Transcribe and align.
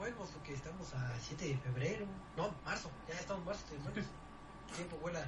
videojuegos, 0.00 0.30
porque 0.30 0.54
estamos 0.54 0.94
a 0.94 1.18
7 1.20 1.46
de 1.46 1.56
febrero, 1.58 2.06
no, 2.36 2.54
marzo, 2.64 2.90
ya 3.06 3.14
estamos 3.14 3.40
en 3.40 3.46
marzo, 3.46 3.64
el 3.94 4.74
tiempo 4.74 4.96
vuela 4.96 5.26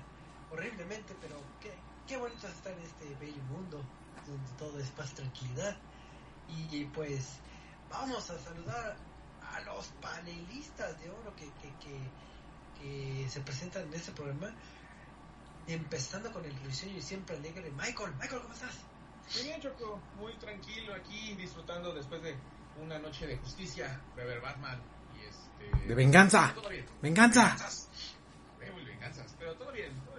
horriblemente, 0.50 1.14
pero 1.20 1.36
qué, 1.60 1.74
qué 2.06 2.16
bonito 2.16 2.46
es 2.46 2.54
estar 2.54 2.72
en 2.72 2.82
este 2.82 3.14
bello 3.20 3.42
mundo, 3.44 3.82
donde 4.26 4.50
todo 4.58 4.78
es 4.78 4.90
paz 4.90 5.12
tranquilidad. 5.14 5.76
Y 6.48 6.84
pues 6.86 7.38
vamos 7.90 8.30
a 8.30 8.38
saludar 8.38 8.96
a 9.52 9.60
los 9.60 9.86
panelistas 10.00 10.98
de 11.00 11.10
oro 11.10 11.34
que, 11.36 11.46
que, 11.60 11.72
que, 11.78 13.22
que 13.22 13.28
se 13.28 13.40
presentan 13.40 13.86
en 13.88 13.94
este 13.94 14.12
programa. 14.12 14.54
Empezando 15.66 16.32
con 16.32 16.44
el 16.44 16.56
risueño 16.64 16.98
y 16.98 17.02
siempre 17.02 17.36
alegre 17.36 17.70
Michael. 17.70 18.12
Michael, 18.20 18.42
¿cómo 18.42 18.54
estás? 18.54 18.74
Muy 19.34 19.44
bien, 19.44 19.60
Choco, 19.60 20.00
muy 20.18 20.32
tranquilo 20.34 20.92
aquí, 20.94 21.34
disfrutando 21.34 21.94
después 21.94 22.20
de 22.22 22.36
una 22.80 22.98
noche 22.98 23.26
de 23.26 23.36
justicia 23.38 24.00
de 24.16 24.24
ver 24.24 24.40
Batman 24.40 24.80
y 25.16 25.24
este... 25.26 25.86
De 25.88 25.94
venganza. 25.94 26.52
Todo 26.54 26.68
bien. 26.68 26.84
Venganza. 27.00 27.42
Venganzas. 27.44 27.88
Muy 28.74 28.84
venganzas, 28.84 29.34
pero 29.38 29.54
todo 29.56 29.72
bien, 29.72 29.92
todo 30.04 30.16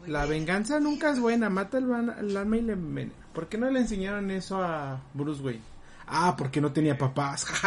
muy 0.00 0.08
La 0.10 0.24
bien. 0.26 0.30
venganza 0.40 0.78
nunca 0.80 1.10
es 1.10 1.20
buena, 1.20 1.50
mata 1.50 1.78
el 1.78 2.36
alma 2.36 2.56
y 2.56 2.62
le 2.62 2.72
envenena. 2.74 3.14
¿Por 3.32 3.48
qué 3.48 3.58
no 3.58 3.70
le 3.70 3.80
enseñaron 3.80 4.30
eso 4.30 4.62
a 4.62 5.00
Bruce 5.14 5.42
Wayne? 5.42 5.62
Ah, 6.06 6.34
porque 6.36 6.60
no 6.60 6.72
tenía 6.72 6.96
papás. 6.96 7.46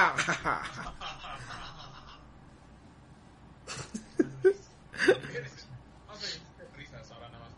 Vamos 6.08 6.24
a 6.24 6.26
ver, 6.58 6.70
risas 6.78 7.12
ahora 7.12 7.30
nada 7.30 7.46
más. 7.46 7.52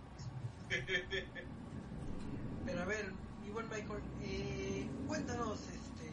Pero 2.66 2.82
a 2.82 2.86
ver, 2.86 3.12
igual 3.46 3.66
Michael, 3.70 4.02
eh, 4.22 4.88
cuéntanos, 5.08 5.60
este, 5.62 6.12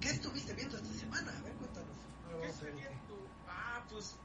¿qué 0.00 0.10
estuviste 0.10 0.52
viendo 0.54 0.76
esta 0.76 0.94
semana? 0.94 1.32
A 1.38 1.42
ver, 1.42 1.52
cuéntanos. 1.54 1.96
Ahora 2.26 2.38
¿Qué 2.40 2.46
vamos 2.46 2.60
a 2.60 2.64
ver 2.64 2.72
estoy 2.74 2.82
qué. 2.82 2.88
viendo? 2.88 3.28
Ah, 3.48 3.84
pues 3.90 4.16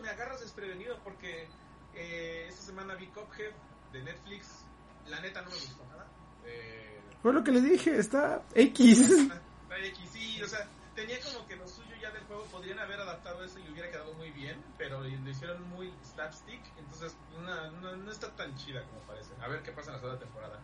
me 0.00 0.08
agarras 0.10 0.40
desprevenido 0.40 0.98
porque 1.04 1.48
eh, 1.94 2.46
esta 2.48 2.62
semana 2.62 2.94
vi 2.94 3.06
Cuphead 3.08 3.52
de 3.92 4.02
Netflix. 4.02 4.64
La 5.08 5.20
neta 5.20 5.42
no 5.42 5.50
me 5.50 5.56
gustó 5.56 5.84
nada. 5.86 6.06
Eh, 6.46 7.00
Fue 7.22 7.32
lo 7.32 7.42
que 7.44 7.50
le 7.52 7.60
dije, 7.60 7.96
está 7.98 8.42
X. 8.54 9.00
Está 9.00 9.78
X, 9.86 10.10
sí, 10.12 10.42
o 10.42 10.46
sea, 10.48 10.68
tenía 10.94 11.18
como 11.20 11.46
que 11.48 11.56
lo 11.56 11.66
suyo 11.66 11.94
ya 12.00 12.10
del 12.10 12.22
juego, 12.24 12.44
podrían 12.44 12.78
haber 12.78 13.00
adaptado 13.00 13.42
eso 13.44 13.58
y 13.58 13.68
hubiera 13.70 13.90
quedado 13.90 14.12
muy 14.14 14.30
bien, 14.30 14.62
pero 14.76 15.00
lo 15.00 15.08
hicieron 15.30 15.66
muy 15.70 15.92
slapstick, 16.04 16.60
entonces 16.78 17.16
una- 17.38 17.70
no, 17.70 17.96
no 17.96 18.10
está 18.12 18.30
tan 18.36 18.54
chida 18.56 18.84
como 18.84 19.00
parece. 19.02 19.30
A 19.40 19.48
ver 19.48 19.62
qué 19.62 19.72
pasa 19.72 19.88
en 19.90 19.94
la 19.94 20.00
segunda 20.00 20.20
temporada. 20.20 20.60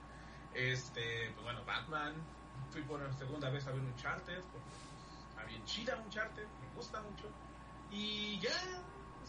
Este, 0.54 1.30
pues 1.32 1.42
bueno, 1.44 1.64
Batman, 1.64 2.14
fui 2.70 2.82
por 2.82 3.00
segunda 3.14 3.48
vez 3.50 3.66
a 3.66 3.70
ver 3.72 3.80
Uncharted, 3.80 4.40
porque 4.52 4.68
pues, 4.68 5.28
está 5.30 5.44
bien 5.44 5.64
chida 5.64 5.96
Uncharted, 5.96 6.44
me 6.46 6.74
gusta 6.76 7.00
mucho. 7.02 7.28
Y 7.90 8.38
ya, 8.40 8.50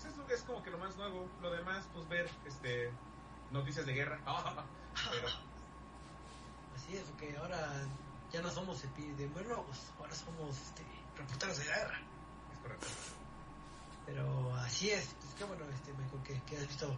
pues 0.01 0.13
eso 0.13 0.25
es 0.29 0.41
como 0.43 0.63
que 0.63 0.71
lo 0.71 0.77
más 0.77 0.95
nuevo. 0.97 1.27
Lo 1.41 1.51
demás, 1.51 1.85
pues 1.93 2.07
ver 2.09 2.29
este 2.45 2.91
noticias 3.51 3.85
de 3.85 3.93
guerra. 3.93 4.19
pero 5.11 5.27
Así 6.79 6.95
es, 6.95 7.03
porque 7.03 7.35
ahora 7.37 7.71
ya 8.31 8.41
no 8.41 8.49
somos 8.49 8.83
epidemiólogos, 8.83 9.77
ahora 9.99 10.15
somos 10.15 10.57
este, 10.57 10.83
reporteros 11.17 11.57
de 11.57 11.65
guerra. 11.65 11.99
es 12.53 12.59
correcto. 12.59 12.87
Pero 14.05 14.55
así 14.55 14.89
es, 14.89 15.13
pues 15.19 15.33
qué 15.37 15.43
bueno, 15.43 15.65
este, 15.65 15.93
Michael, 15.93 16.23
que, 16.23 16.41
que 16.43 16.57
has 16.57 16.67
visto 16.67 16.95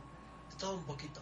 todo 0.60 0.78
un 0.78 0.86
poquito. 0.86 1.20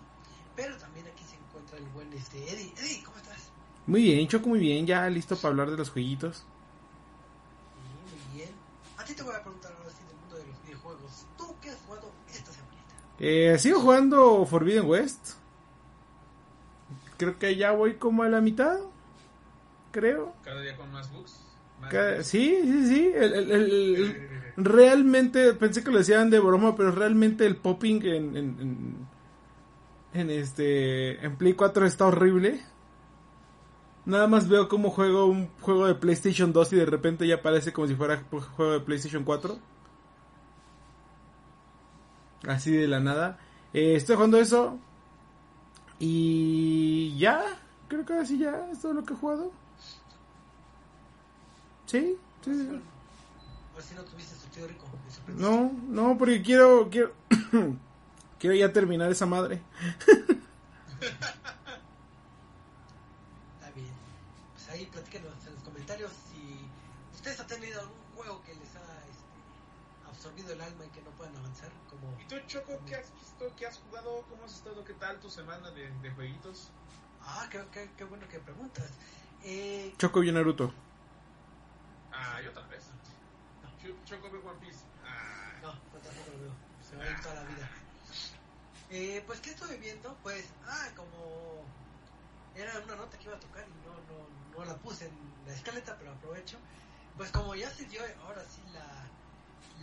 Pero 0.56 0.78
también 0.78 1.07
aquí 1.07 1.23
se 1.23 1.35
encuentra 1.35 1.78
el 1.78 1.85
buen 1.89 2.12
este, 2.13 2.38
Eddie. 2.51 2.73
Eddie, 2.78 3.03
¿cómo 3.03 3.18
estás? 3.18 3.50
Muy 3.88 4.03
bien, 4.03 4.28
Choco, 4.28 4.50
muy 4.50 4.59
bien. 4.59 4.85
Ya 4.85 5.09
listo 5.09 5.35
para 5.38 5.50
hablar 5.50 5.72
de 5.72 5.78
los 5.78 5.89
jueguitos. 5.89 6.38
Sí, 6.38 8.28
muy 8.28 8.38
bien. 8.38 8.53
A 8.97 9.06
ti 9.06 9.13
te 9.13 9.23
voy 9.23 9.34
a 9.34 9.41
preguntar 9.41 9.72
ahora 9.72 9.89
sí 9.89 10.03
del 10.06 10.18
mundo 10.18 10.35
de 10.35 10.45
los 10.45 10.62
videojuegos. 10.63 11.25
¿Tú 11.38 11.48
qué 11.61 11.69
has 11.69 11.77
jugado 11.85 12.11
esta 12.31 12.51
semanita? 12.51 12.85
Eh, 13.19 13.57
sigo 13.59 13.79
jugando 13.79 14.45
Forbidden 14.45 14.85
West. 14.87 15.33
Creo 17.17 17.37
que 17.37 17.55
ya 17.55 17.71
voy 17.71 17.95
como 17.95 18.23
a 18.23 18.29
la 18.29 18.41
mitad. 18.41 18.77
Creo. 19.91 20.33
Cada 20.43 20.61
día 20.61 20.75
con 20.77 20.91
más 20.91 21.11
bugs. 21.11 21.41
Más 21.81 21.91
Ca- 21.91 22.11
bugs. 22.15 22.27
Sí, 22.27 22.59
sí, 22.63 22.87
sí. 22.87 23.11
El- 23.13 23.33
el- 23.33 23.51
el- 23.51 23.95
el- 23.95 24.53
realmente, 24.57 25.53
pensé 25.53 25.83
que 25.83 25.91
lo 25.91 25.97
decían 25.97 26.29
de 26.29 26.39
broma, 26.39 26.75
pero 26.75 26.91
realmente 26.91 27.45
el 27.45 27.55
popping 27.57 28.01
en, 28.03 28.37
en, 28.37 28.59
en, 28.59 29.07
en 30.13 30.29
este 30.29 31.23
en 31.25 31.35
Play 31.37 31.53
4 31.53 31.85
está 31.85 32.05
horrible. 32.07 32.61
Nada 34.05 34.27
más 34.27 34.47
veo 34.47 34.67
como 34.69 34.89
juego 34.89 35.25
un 35.25 35.49
juego 35.61 35.85
de 35.87 35.95
PlayStation 35.95 36.51
2 36.53 36.73
y 36.73 36.75
de 36.77 36.85
repente 36.85 37.27
ya 37.27 37.41
parece 37.41 37.73
como 37.73 37.87
si 37.87 37.95
fuera 37.95 38.23
juego 38.55 38.71
de 38.73 38.79
PlayStation 38.79 39.23
4. 39.23 39.59
Así 42.47 42.72
de 42.72 42.88
la 42.88 43.00
nada. 43.00 43.38
Eh, 43.73 43.95
estoy 43.95 44.16
jugando 44.16 44.38
eso. 44.38 44.77
Y 46.00 47.17
ya, 47.17 47.44
creo 47.88 48.05
que 48.05 48.13
así 48.13 48.38
ya 48.38 48.69
es 48.72 48.79
todo 48.79 48.94
lo 48.94 49.03
que 49.03 49.13
he 49.13 49.17
jugado. 49.17 49.51
Sí, 51.85 52.16
sí, 52.44 52.53
sí. 52.53 52.81
Ahora 53.73 53.83
sí 53.83 53.95
no 53.95 54.03
tuviste 54.03 54.35
su 54.35 54.47
tío 54.47 54.67
rico. 54.67 54.85
No, 55.35 55.72
no, 55.88 56.17
porque 56.17 56.41
quiero, 56.41 56.89
quiero, 56.89 57.13
quiero 58.39 58.56
ya 58.56 58.71
terminar 58.71 59.11
esa 59.11 59.25
madre. 59.25 59.61
Está 61.01 61.19
bien. 63.75 63.91
Pues 64.53 64.69
ahí 64.69 64.85
platíquenos 64.85 65.33
en 65.47 65.53
los 65.53 65.63
comentarios 65.63 66.11
si 66.31 66.59
ustedes 67.16 67.39
han 67.39 67.47
tenido 67.47 67.81
algún 67.81 67.97
juego 68.16 68.41
que 68.44 68.53
les 68.56 68.69
absorbido 70.19 70.52
el 70.52 70.59
alma 70.59 70.85
y 70.85 70.90
que 70.90 71.02
no 71.02 71.12
puedan 71.12 71.35
avanzar. 71.38 71.72
Como 71.90 72.19
¿Y 72.19 72.25
tú, 72.28 72.35
Choco, 72.46 72.84
qué 72.85 72.96
has 72.96 73.13
visto? 73.13 73.56
¿Qué 73.56 73.66
has 73.66 73.78
jugado? 73.80 74.25
¿Cómo 74.30 74.44
has 74.44 74.53
estado? 74.53 74.84
¿Qué 74.84 74.94
tal 74.96 75.18
tu 75.22 75.30
semana 75.30 75.72
de, 75.72 75.90
de 76.00 76.12
jueguitos? 76.12 76.69
Ah, 77.22 77.47
qué, 77.50 77.63
qué, 77.72 77.90
qué 77.97 78.03
bueno 78.03 78.28
que 78.28 78.40
preguntas. 78.40 78.91
Eh, 79.44 79.94
Choco 79.97 80.22
y 80.22 80.31
Naruto. 80.34 80.74
Ah, 82.12 82.41
yo 82.44 82.50
otra 82.50 82.68
vez. 82.68 82.84
Ch- 83.81 83.96
Choco 84.03 84.30
ve 84.30 84.40
One 84.40 84.59
Piece. 84.59 84.80
Ah, 85.06 85.53
no, 85.62 85.72
no 85.74 85.80
tampoco 86.03 86.31
lo 86.34 86.40
veo. 86.44 86.53
Se 86.90 86.97
va 86.97 87.03
a 87.06 87.09
ir 87.12 87.19
toda 87.22 87.36
la 87.36 87.44
vida. 87.44 87.69
Eh, 88.90 89.24
pues, 89.25 89.40
¿qué 89.40 89.51
estuve 89.51 89.78
viendo? 89.78 90.18
Pues, 90.22 90.44
ah, 90.66 90.90
como 90.97 91.63
era 92.56 92.78
una 92.80 92.96
nota 92.97 93.18
que 93.18 93.25
iba 93.30 93.38
a 93.38 93.40
tocar 93.40 93.66
y 93.69 93.88
no, 93.88 93.94
no, 93.94 94.28
no 94.57 94.66
la 94.66 94.75
puse 94.80 95.06
en 95.06 95.46
la 95.46 95.53
escaleta, 95.53 95.96
pero 95.97 96.12
aprovecho. 96.12 96.57
Pues 97.16 97.31
como 97.31 97.56
ya 97.56 97.69
se 97.69 97.86
dio 97.86 98.01
ahora 98.25 98.44
sí 98.44 98.62
la, 98.74 99.09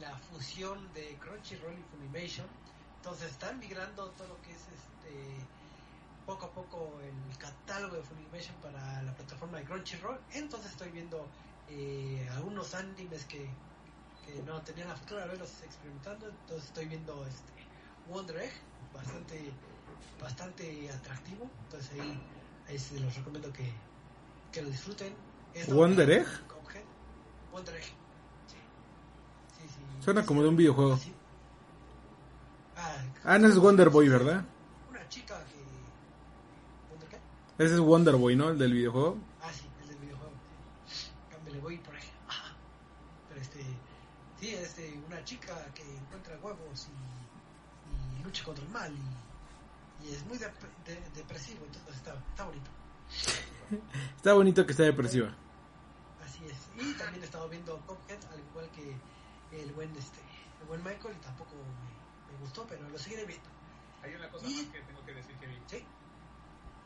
la 0.01 0.17
fusión 0.19 0.93
de 0.93 1.17
Crunchyroll 1.21 1.79
y 1.79 1.83
Funimation, 1.91 2.47
entonces 2.97 3.31
están 3.31 3.59
migrando 3.59 4.11
todo 4.11 4.29
lo 4.29 4.43
que 4.43 4.51
es 4.51 4.59
este 4.59 5.47
poco 6.27 6.47
a 6.47 6.51
poco 6.51 7.01
el 7.01 7.39
catálogo 7.39 7.97
de 7.97 8.03
Funimation 8.03 8.57
para 8.57 9.03
la 9.03 9.15
plataforma 9.15 9.59
de 9.59 9.65
Crunchyroll. 9.65 10.19
Entonces 10.33 10.73
estoy 10.73 10.91
viendo 10.91 11.29
eh, 11.69 12.29
algunos 12.33 12.75
animes 12.75 13.25
que, 13.27 13.49
que 14.25 14.43
no 14.43 14.61
tenía 14.63 14.87
la 14.87 14.97
fortuna 14.97 15.21
de 15.23 15.29
verlos 15.29 15.63
experimentando. 15.63 16.29
Entonces 16.29 16.67
estoy 16.67 16.87
viendo 16.87 17.25
este 17.27 17.53
Wonder 18.09 18.39
Egg, 18.39 18.53
bastante 18.93 19.53
bastante 20.21 20.91
atractivo. 20.91 21.49
Entonces 21.65 21.93
ahí, 21.93 22.21
ahí 22.69 22.79
se 22.79 22.99
los 23.01 23.15
recomiendo 23.15 23.53
que, 23.53 23.73
que 24.53 24.63
lo 24.63 24.69
disfruten. 24.69 25.15
Es 25.55 25.73
¿Wonder 27.53 27.77
Egg. 27.77 28.06
Suena 30.07 30.25
como 30.25 30.41
de 30.41 30.49
un 30.49 30.57
videojuego. 30.57 30.99
Ah, 33.25 33.39
no 33.41 33.49
es 33.49 33.59
Wonder 33.59 33.91
Boy, 33.91 34.09
¿verdad? 34.09 34.45
Una 34.89 35.09
chica 35.09 35.35
que... 37.59 37.65
Ese 37.65 37.75
es 37.75 37.81
Wonder 37.81 38.15
Boy, 38.15 38.37
¿no? 38.37 38.51
El 38.51 38.59
del 38.59 38.73
videojuego. 38.73 39.19
Ah, 39.43 39.51
sí, 39.53 39.67
el 39.83 39.89
del 39.89 39.99
videojuego. 39.99 40.31
Cámbiale, 41.29 41.59
voy 41.59 41.79
por 41.79 41.97
ahí. 41.97 42.09
Pero 43.29 43.41
este... 43.41 43.65
Sí, 44.39 44.55
es 44.55 44.77
de 44.77 44.97
una 45.09 45.25
chica 45.25 45.57
que 45.75 45.83
encuentra 45.83 46.39
huevos 46.41 46.87
y, 46.87 48.21
y 48.21 48.23
lucha 48.23 48.45
contra 48.45 48.63
el 48.65 48.71
mal 48.71 48.93
y, 48.95 50.07
y 50.07 50.13
es 50.15 50.25
muy 50.27 50.39
dep- 50.39 50.53
de- 50.85 51.03
depresivo, 51.17 51.65
entonces 51.67 51.97
está, 51.97 52.15
está 52.31 52.45
bonito. 52.45 52.71
Está 54.17 54.35
bonito 54.35 54.65
que 54.65 54.71
esté 54.71 54.85
depresiva. 54.85 55.35
Así 56.25 56.45
es. 56.47 56.69
Y 56.81 56.93
también 56.95 57.23
he 57.25 57.27
estado 57.27 57.49
viendo 57.49 57.77
Cuphead, 57.89 58.19
al 58.33 58.39
igual 58.39 58.71
que 58.71 58.95
el 59.53 59.73
buen 59.73 59.95
este 59.97 60.21
el 60.61 60.67
buen 60.67 60.83
Michael 60.83 61.15
y 61.17 61.21
tampoco 61.25 61.51
me, 61.55 62.33
me 62.33 62.39
gustó, 62.41 62.67
pero 62.69 62.89
lo 62.89 62.99
seguiré 62.99 63.25
viendo. 63.27 63.49
Hay 64.03 64.15
una 64.15 64.29
cosa 64.31 64.47
Y- 64.49 64.55
más 64.63 64.73
que 64.73 64.81
tengo 64.83 65.05
que 65.05 65.15
decir 65.15 65.35
que 65.37 65.47
vi. 65.47 65.59
Sí, 65.67 65.85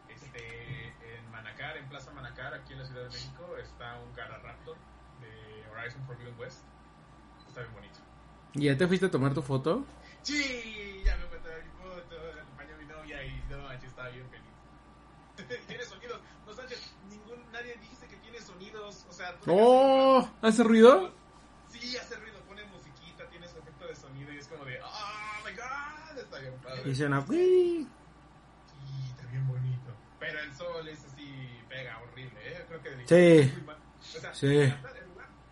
Este, 0.08 0.86
en 1.16 1.30
Manacar, 1.30 1.76
en 1.76 1.88
Plaza 1.88 2.10
Manacar, 2.12 2.54
aquí 2.54 2.72
en 2.72 2.80
la 2.80 2.84
Ciudad 2.86 3.02
de 3.04 3.08
México, 3.10 3.56
está 3.56 3.96
un 4.00 4.12
Gara 4.14 4.38
Raptor 4.38 4.76
de 5.20 5.68
Horizon 5.70 6.04
Forbidden 6.06 6.38
West. 6.38 6.60
Está 7.48 7.60
bien 7.62 7.74
bonito. 7.74 7.98
¿Y 8.54 8.64
ya 8.64 8.76
te 8.76 8.86
fuiste 8.86 9.06
a 9.06 9.10
tomar 9.10 9.32
tu 9.34 9.42
foto? 9.42 9.84
Sí, 10.22 11.02
ya 11.04 11.16
me 11.16 11.24
encontré 11.24 11.62
mi 11.62 11.70
foto, 11.70 12.16
acompañó 12.42 12.74
a 12.74 12.78
mi 12.78 12.84
novia 12.86 13.24
y 13.24 13.42
no 13.48 13.58
manches, 13.62 13.90
estaba 13.90 14.08
bien 14.08 14.28
feliz. 14.28 15.58
tiene 15.66 15.84
sonidos, 15.84 16.20
no 16.46 16.52
Sánchez, 16.52 16.92
ningún, 17.08 17.50
nadie 17.52 17.76
dice 17.80 18.06
que 18.08 18.16
tiene 18.16 18.40
sonidos, 18.40 19.06
o 19.08 19.12
sea... 19.12 19.38
tú 19.40 19.52
¡Oh! 19.56 20.28
¿Hace 20.42 20.62
ruido? 20.64 21.12
Sí, 21.68 21.96
hace 21.96 22.16
ruido, 22.16 22.29
está 26.40 26.50
bien 26.50 26.62
padre. 26.62 26.90
Y 26.90 26.94
suena... 26.94 27.18
Está 27.18 27.30
bien 29.30 29.46
bonito. 29.48 29.90
Pero 30.18 30.40
el 30.40 30.52
sol 30.54 30.88
es 30.88 31.04
así, 31.04 31.60
pega 31.68 31.98
horrible, 32.02 32.38
¿eh? 32.44 32.64
Creo 32.68 32.82
que 32.82 32.90
Sí. 33.06 33.48
es. 33.48 33.52
O 34.16 34.20
sea, 34.20 34.34
Sí. 34.34 34.46
el 34.46 34.70
lugar 34.70 34.94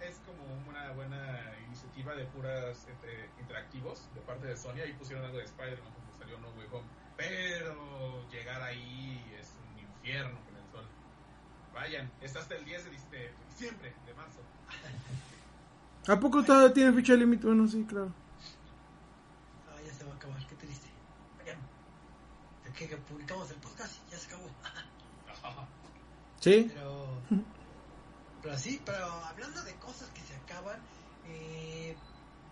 es 0.00 0.17
como 0.26 0.44
una 0.69 0.90
buena 0.93 1.55
iniciativa 1.67 2.14
de 2.14 2.25
puras 2.26 2.87
este, 2.88 3.29
interactivos 3.40 4.08
de 4.14 4.20
parte 4.23 4.46
de 4.46 4.56
Sony. 4.56 4.81
Ahí 4.85 4.93
pusieron 4.94 5.25
algo 5.25 5.38
de 5.38 5.44
Spider-Man 5.44 5.93
cuando 5.93 6.19
salió 6.19 6.38
No 6.38 6.49
Way 6.58 6.69
Home. 6.73 6.87
Pero 7.17 8.29
llegar 8.31 8.62
ahí 8.62 9.25
es 9.41 9.52
un 9.73 9.79
infierno 9.81 10.38
con 10.44 10.56
el 10.56 10.62
sol. 10.73 10.84
Vayan, 11.75 12.11
está 12.23 12.41
hasta 12.41 12.55
el 12.56 12.64
10 12.64 12.84
de, 12.84 12.91
dis- 12.93 13.11
de 13.11 13.31
diciembre, 13.50 13.93
de 14.06 14.14
marzo. 14.14 14.38
¿A 16.06 16.19
poco 16.19 16.43
todavía 16.43 16.73
tiene 16.73 16.93
fecha 16.93 17.14
límite? 17.14 17.46
Bueno, 17.46 17.67
sí, 17.69 17.84
claro. 17.88 18.12
ah, 19.70 19.81
ya 19.84 19.93
se 19.93 20.05
va 20.05 20.12
a 20.12 20.17
acabar, 20.17 20.46
qué 20.46 20.55
triste. 20.55 20.88
Vayan. 21.38 21.58
De 22.64 22.68
que, 22.79 22.89
que 22.89 22.97
publicamos 22.97 23.51
el 23.51 23.57
podcast 23.57 23.93
y 24.07 24.13
ya 24.13 24.19
se 24.19 24.27
acabó. 24.29 24.49
¿Sí? 26.41 26.71
Pero, 26.73 27.21
pero 28.41 28.57
sí, 28.57 28.81
pero 28.85 29.05
hablando 29.05 29.63
de 29.65 29.75
cosas 29.77 30.09
que 30.11 30.21
se 30.21 30.37
acaban, 30.37 30.81
eh, 31.27 31.97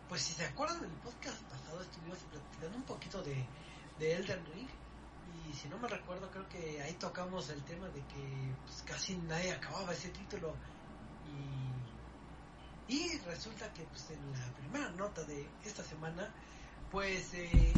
pues 0.08 0.22
si 0.22 0.32
se 0.32 0.44
acuerdan 0.44 0.80
del 0.80 0.90
podcast 0.90 1.40
pasado 1.42 1.80
estuvimos 1.80 2.18
platicando 2.18 2.76
un 2.76 2.82
poquito 2.82 3.22
de, 3.22 3.46
de 4.00 4.14
Elden 4.16 4.44
Ring 4.52 4.68
y 5.48 5.54
si 5.54 5.68
no 5.68 5.78
me 5.78 5.86
recuerdo 5.86 6.28
creo 6.30 6.48
que 6.48 6.82
ahí 6.82 6.94
tocamos 6.94 7.48
el 7.50 7.62
tema 7.62 7.86
de 7.88 8.00
que 8.00 8.54
pues, 8.64 8.82
casi 8.84 9.16
nadie 9.16 9.52
acababa 9.52 9.92
ese 9.92 10.08
título 10.08 10.54
y, 12.88 12.94
y 12.94 13.18
resulta 13.18 13.72
que 13.72 13.84
pues 13.84 14.10
en 14.10 14.32
la 14.32 14.52
primera 14.56 14.90
nota 14.90 15.22
de 15.24 15.48
esta 15.64 15.84
semana 15.84 16.32
pues 16.90 17.32
eh, 17.34 17.72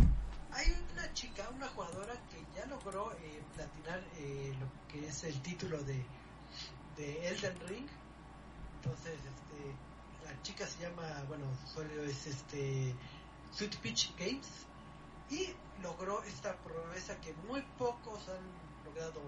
hay 0.52 0.74
una 0.92 1.12
chica, 1.12 1.48
una 1.54 1.68
jugadora 1.68 2.14
que 2.30 2.44
ya 2.54 2.66
logró 2.66 3.12
eh, 3.12 3.42
platinar 3.54 4.02
eh, 4.16 4.54
lo 4.58 4.66
que 4.88 5.06
es 5.06 5.24
el 5.24 5.40
título 5.42 5.82
de, 5.82 6.04
de 6.96 7.28
Elden 7.28 7.58
Ring. 7.68 7.86
Entonces, 8.76 9.14
este, 9.14 9.74
la 10.24 10.42
chica 10.42 10.66
se 10.66 10.82
llama, 10.82 11.24
bueno, 11.28 11.44
solo 11.72 12.02
es 12.04 12.26
este 12.26 12.94
Sweet 13.52 13.76
Peach 13.78 14.14
Games. 14.16 14.48
Y 15.30 15.54
logró 15.82 16.22
esta 16.22 16.56
proeza 16.56 17.20
que 17.20 17.34
muy 17.46 17.60
pocos 17.76 18.28
han 18.28 18.84
logrado 18.84 19.20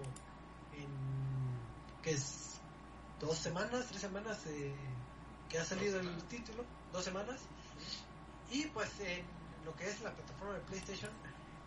en 0.73 0.89
que 2.01 2.11
es 2.11 2.59
dos 3.19 3.37
semanas, 3.37 3.85
tres 3.87 4.01
semanas 4.01 4.39
eh, 4.47 4.73
que 5.47 5.59
ha 5.59 5.65
salido 5.65 5.99
el 5.99 6.23
título, 6.23 6.65
dos 6.91 7.03
semanas. 7.03 7.39
Y 8.49 8.65
pues 8.67 8.89
en 8.99 9.25
lo 9.65 9.75
que 9.75 9.89
es 9.89 10.01
la 10.01 10.11
plataforma 10.11 10.53
de 10.55 10.59
PlayStation 10.61 11.11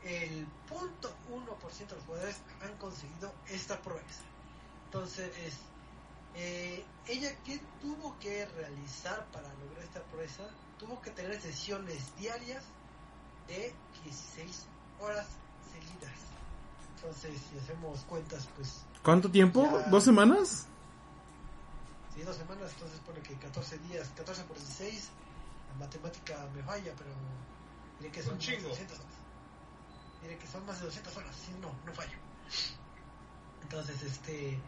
el 0.04 0.46
punto 0.68 1.14
1% 1.30 1.88
de 1.88 1.94
los 1.94 2.04
jugadores 2.04 2.36
han 2.62 2.76
conseguido 2.76 3.32
esta 3.48 3.80
proeza 3.80 4.22
entonces 4.86 5.30
eh, 6.34 6.84
ella 7.06 7.34
qué 7.44 7.60
tuvo 7.80 8.18
que 8.18 8.44
realizar 8.46 9.24
para 9.26 9.48
lograr 9.54 9.82
esta 9.82 10.02
proeza 10.04 10.44
tuvo 10.78 11.00
que 11.00 11.10
tener 11.10 11.40
sesiones 11.40 12.14
diarias 12.18 12.64
de 13.46 13.74
16 14.04 14.66
horas 15.00 15.26
seguidas 15.72 16.14
entonces 16.96 17.40
si 17.50 17.58
hacemos 17.58 18.00
cuentas 18.00 18.48
pues 18.56 18.82
¿Cuánto 19.02 19.30
tiempo? 19.30 19.62
Ya. 19.70 19.88
¿Dos 19.90 20.04
semanas? 20.04 20.66
si 22.14 22.22
dos 22.22 22.36
semanas 22.36 22.70
entonces 22.72 23.00
pone 23.00 23.20
que 23.20 23.34
14 23.34 23.78
días 23.78 24.08
14 24.16 24.44
por 24.44 24.56
16 24.56 25.08
la 25.70 25.86
matemática 25.86 26.46
me 26.54 26.62
falla 26.62 26.92
pero 26.96 27.10
diré 28.04 28.10
que 28.10 28.22
son 28.22 28.32
Un 28.32 28.38
más 28.38 28.46
de 28.46 28.56
chingo. 28.56 28.68
200 28.68 28.98
horas. 28.98 29.14
Que 30.40 30.46
son 30.46 30.66
más 30.66 30.78
de 30.78 30.84
200 30.86 31.16
horas. 31.16 31.36
Si 31.36 31.52
no 31.60 31.74
no 31.84 31.92
fallo. 31.94 32.18
Entonces 33.62 34.02
este 34.02 34.58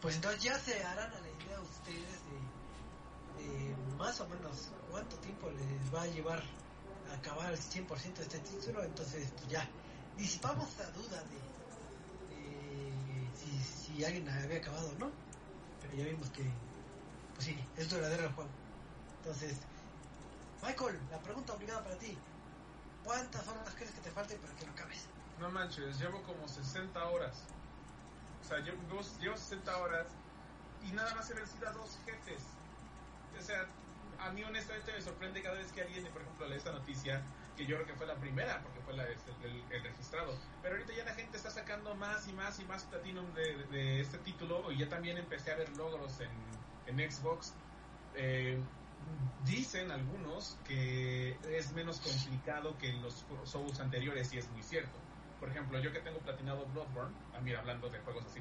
pues 0.00 0.16
entonces 0.16 0.42
ya 0.42 0.58
se 0.58 0.82
harán 0.84 1.10
a 1.12 1.20
la 1.20 1.28
idea 1.28 1.60
ustedes 1.60 2.20
de, 2.28 3.42
de 3.42 3.76
más 3.96 4.20
o 4.20 4.28
menos 4.28 4.68
cuánto 4.90 5.16
tiempo 5.18 5.50
les 5.50 5.94
va 5.94 6.02
a 6.02 6.06
llevar 6.06 6.42
a 7.10 7.14
acabar 7.14 7.52
el 7.52 7.58
100% 7.58 8.14
de 8.14 8.22
este 8.22 8.38
título. 8.40 8.82
Entonces 8.82 9.30
pues 9.36 9.48
ya 9.48 9.68
disipamos 10.16 10.68
la 10.78 10.90
duda 10.90 11.22
de, 11.22 12.36
de 12.36 13.28
si, 13.36 13.94
si 13.96 14.04
alguien 14.04 14.28
había 14.28 14.58
acabado 14.58 14.90
o 14.90 14.98
no. 14.98 15.10
Pero 15.80 15.94
ya 15.94 16.04
vimos 16.04 16.28
que 16.30 16.44
pues 17.34 17.46
sí 17.46 17.56
es 17.76 17.88
duradero 17.88 18.24
el 18.24 18.32
juego. 18.32 18.50
Entonces 19.18 19.56
Michael 20.62 20.98
la 21.10 21.18
pregunta 21.20 21.52
obligada 21.54 21.82
para 21.82 21.96
ti 21.98 22.16
¿cuántas 23.04 23.46
horas 23.48 23.74
crees 23.76 23.90
que 23.92 24.00
te 24.00 24.10
falten 24.10 24.38
para 24.38 24.54
que 24.54 24.66
lo 24.66 24.72
acabes? 24.72 25.06
No 25.40 25.50
manches, 25.50 25.98
llevo 25.98 26.22
como 26.22 26.46
60 26.48 27.04
horas. 27.06 27.42
O 28.42 28.46
sea, 28.46 28.58
llevo, 28.58 28.78
llevo 29.20 29.36
60 29.36 29.76
horas 29.78 30.06
y 30.82 30.92
nada 30.92 31.14
más 31.14 31.28
he 31.30 31.34
vencido 31.34 31.68
a 31.68 31.72
dos 31.72 31.98
jefes. 32.04 32.42
O 33.38 33.42
sea, 33.42 33.66
a 34.20 34.30
mí 34.30 34.44
honestamente 34.44 34.92
me 34.92 35.02
sorprende 35.02 35.42
cada 35.42 35.56
vez 35.56 35.72
que 35.72 35.82
alguien, 35.82 36.04
por 36.12 36.22
ejemplo, 36.22 36.46
lee 36.48 36.56
esta 36.56 36.72
noticia, 36.72 37.22
que 37.56 37.66
yo 37.66 37.76
creo 37.76 37.86
que 37.86 37.94
fue 37.94 38.06
la 38.06 38.14
primera, 38.16 38.60
porque 38.62 38.80
fue 38.80 38.94
la, 38.94 39.04
este, 39.08 39.30
el, 39.44 39.62
el 39.72 39.82
registrado. 39.82 40.36
Pero 40.62 40.76
ahorita 40.76 40.92
ya 40.94 41.04
la 41.04 41.14
gente 41.14 41.36
está 41.36 41.50
sacando 41.50 41.94
más 41.94 42.26
y 42.28 42.32
más 42.32 42.58
y 42.60 42.64
más 42.64 42.82
Platinum 42.84 43.32
de, 43.34 43.56
de- 43.56 43.66
de 43.66 44.00
este 44.00 44.18
título 44.18 44.70
y 44.72 44.78
ya 44.78 44.88
también 44.88 45.18
empecé 45.18 45.52
a 45.52 45.56
ver 45.56 45.68
logros 45.76 46.20
en, 46.20 46.30
en 46.98 47.10
Xbox. 47.10 47.52
Eh, 48.14 48.58
dicen 49.44 49.90
algunos 49.90 50.56
que 50.66 51.36
es 51.50 51.72
menos 51.72 52.00
complicado 52.00 52.76
que 52.78 52.88
en 52.88 53.02
los 53.02 53.24
Souls 53.44 53.80
anteriores 53.80 54.32
y 54.32 54.38
es 54.38 54.48
muy 54.50 54.62
cierto. 54.62 54.98
Por 55.40 55.50
ejemplo, 55.50 55.78
yo 55.80 55.92
que 55.92 56.00
tengo 56.00 56.18
platinado 56.20 56.64
Bloodborne, 56.66 57.14
ah, 57.34 57.58
hablando 57.58 57.90
de 57.90 57.98
juegos 58.00 58.24
así, 58.24 58.40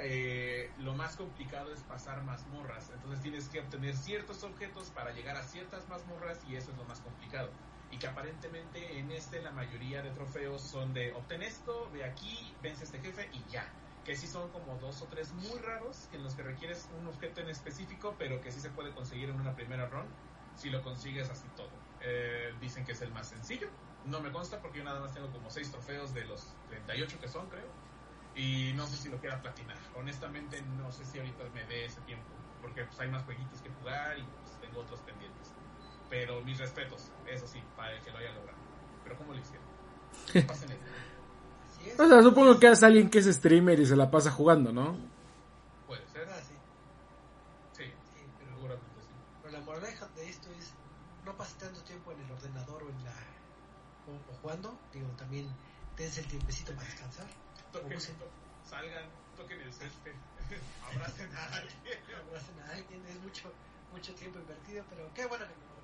eh, 0.00 0.70
lo 0.78 0.94
más 0.94 1.16
complicado 1.16 1.72
es 1.72 1.80
pasar 1.82 2.22
mazmorras. 2.22 2.90
Entonces 2.94 3.20
tienes 3.22 3.48
que 3.48 3.60
obtener 3.60 3.96
ciertos 3.96 4.42
objetos 4.42 4.90
para 4.90 5.12
llegar 5.12 5.36
a 5.36 5.42
ciertas 5.42 5.88
mazmorras 5.88 6.38
y 6.48 6.56
eso 6.56 6.70
es 6.70 6.76
lo 6.78 6.84
más 6.84 7.00
complicado. 7.00 7.50
Y 7.90 7.98
que 7.98 8.06
aparentemente 8.06 8.98
en 8.98 9.10
este 9.10 9.42
la 9.42 9.50
mayoría 9.50 10.02
de 10.02 10.10
trofeos 10.10 10.62
son 10.62 10.92
de 10.94 11.12
obtén 11.12 11.42
esto, 11.42 11.90
ve 11.92 12.04
aquí, 12.04 12.54
vence 12.62 12.84
este 12.84 12.98
jefe 13.00 13.28
y 13.32 13.42
ya. 13.50 13.66
Que 14.08 14.16
sí 14.16 14.26
son 14.26 14.48
como 14.52 14.74
dos 14.76 15.02
o 15.02 15.04
tres 15.04 15.34
muy 15.34 15.58
raros 15.58 16.08
en 16.14 16.24
los 16.24 16.34
que 16.34 16.42
requieres 16.42 16.88
un 16.98 17.08
objeto 17.08 17.42
en 17.42 17.50
específico, 17.50 18.14
pero 18.18 18.40
que 18.40 18.50
sí 18.50 18.58
se 18.58 18.70
puede 18.70 18.90
conseguir 18.92 19.28
en 19.28 19.38
una 19.38 19.54
primera 19.54 19.84
run 19.84 20.06
si 20.56 20.70
lo 20.70 20.80
consigues 20.80 21.28
así 21.28 21.46
todo. 21.54 21.68
Eh, 22.00 22.54
dicen 22.58 22.86
que 22.86 22.92
es 22.92 23.02
el 23.02 23.12
más 23.12 23.28
sencillo. 23.28 23.68
No 24.06 24.20
me 24.20 24.32
consta 24.32 24.62
porque 24.62 24.78
yo 24.78 24.84
nada 24.84 24.98
más 25.00 25.12
tengo 25.12 25.30
como 25.30 25.50
6 25.50 25.70
trofeos 25.72 26.14
de 26.14 26.24
los 26.24 26.54
38 26.70 27.20
que 27.20 27.28
son, 27.28 27.50
creo. 27.50 27.68
Y 28.34 28.72
no 28.76 28.86
sé 28.86 28.96
si 28.96 29.10
lo 29.10 29.18
quiera 29.18 29.42
platinar. 29.42 29.76
Honestamente, 29.94 30.62
no 30.62 30.90
sé 30.90 31.04
si 31.04 31.18
ahorita 31.18 31.44
me 31.52 31.64
dé 31.64 31.84
ese 31.84 32.00
tiempo. 32.00 32.24
Porque 32.62 32.84
pues, 32.84 32.98
hay 33.00 33.08
más 33.08 33.24
jueguitos 33.24 33.60
que 33.60 33.68
jugar 33.68 34.18
y 34.18 34.22
pues, 34.22 34.58
tengo 34.62 34.80
otros 34.80 35.00
pendientes. 35.02 35.52
Pero 36.08 36.40
mis 36.40 36.56
respetos, 36.56 37.12
eso 37.26 37.46
sí, 37.46 37.62
para 37.76 37.92
el 37.92 38.00
que 38.00 38.10
lo 38.10 38.16
haya 38.16 38.32
logrado. 38.32 38.58
Pero 39.04 39.18
¿cómo 39.18 39.34
lo 39.34 39.38
hicieron? 39.38 39.68
Es. 40.34 40.66
O 41.98 42.06
sea, 42.08 42.22
supongo 42.22 42.58
que 42.58 42.68
es 42.68 42.82
alguien 42.82 43.10
que 43.10 43.18
es 43.18 43.26
streamer 43.26 43.80
y 43.80 43.86
se 43.86 43.96
la 43.96 44.10
pasa 44.10 44.30
jugando, 44.30 44.72
¿no? 44.72 44.96
Puede 45.86 46.06
ser. 46.08 46.28
Ah, 46.28 46.40
sí, 46.46 46.54
Sí, 47.76 47.92
pero, 48.38 48.54
seguramente 48.54 49.00
sí. 49.02 49.08
pero 49.42 49.52
la 49.58 49.60
moraleja 49.64 50.06
de 50.16 50.28
esto 50.28 50.48
es 50.52 50.70
no 51.24 51.36
pases 51.36 51.58
tanto 51.58 51.80
tiempo 51.82 52.12
en 52.12 52.20
el 52.22 52.30
ordenador 52.30 52.82
o 52.82 52.88
en 52.88 53.04
la 53.04 53.14
o, 54.06 54.12
o 54.32 54.34
jugando, 54.42 54.78
digo, 54.92 55.08
también 55.16 55.48
dense 55.96 56.20
el 56.20 56.26
tiempecito 56.28 56.72
para 56.74 56.86
descansar. 56.86 57.26
Toquen, 57.72 57.98
to- 57.98 58.30
salgan, 58.70 59.04
toquen 59.36 59.60
el 59.60 59.72
césped, 59.72 60.14
abracen 60.94 61.30
a 61.34 61.44
alguien. 61.56 61.98
abracen 62.28 62.60
a 62.60 62.72
alguien, 62.74 63.06
es 63.06 63.20
mucho, 63.22 63.52
mucho 63.92 64.14
tiempo 64.14 64.38
invertido, 64.38 64.84
pero 64.90 65.10
qué 65.14 65.26
bueno 65.26 65.44
que 65.46 65.54
lo 65.54 65.60
logró. 65.74 65.78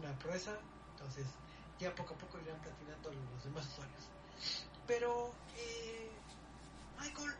una 0.00 0.12
proeza, 0.18 0.50
entonces 0.96 1.26
ya 1.78 1.94
poco 1.94 2.14
a 2.14 2.18
poco 2.18 2.38
irán 2.38 2.60
platinando 2.60 3.12
los 3.12 3.44
demás 3.44 3.66
usuarios. 3.66 4.08
Pero, 4.86 5.32
eh, 5.56 6.10
Michael, 7.00 7.34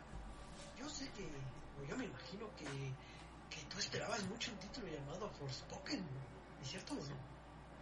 yo 0.77 0.89
sé 0.89 1.09
que, 1.11 1.23
o 1.79 1.85
yo 1.87 1.97
me 1.97 2.05
imagino 2.05 2.49
que, 2.57 2.65
que 3.49 3.63
tú 3.69 3.79
esperabas 3.79 4.23
mucho 4.25 4.51
un 4.51 4.57
título 4.57 4.87
llamado 4.87 5.29
Forspoken, 5.39 6.03
¿es 6.61 6.69
cierto 6.69 6.93
o 6.93 6.97
no? 6.97 7.35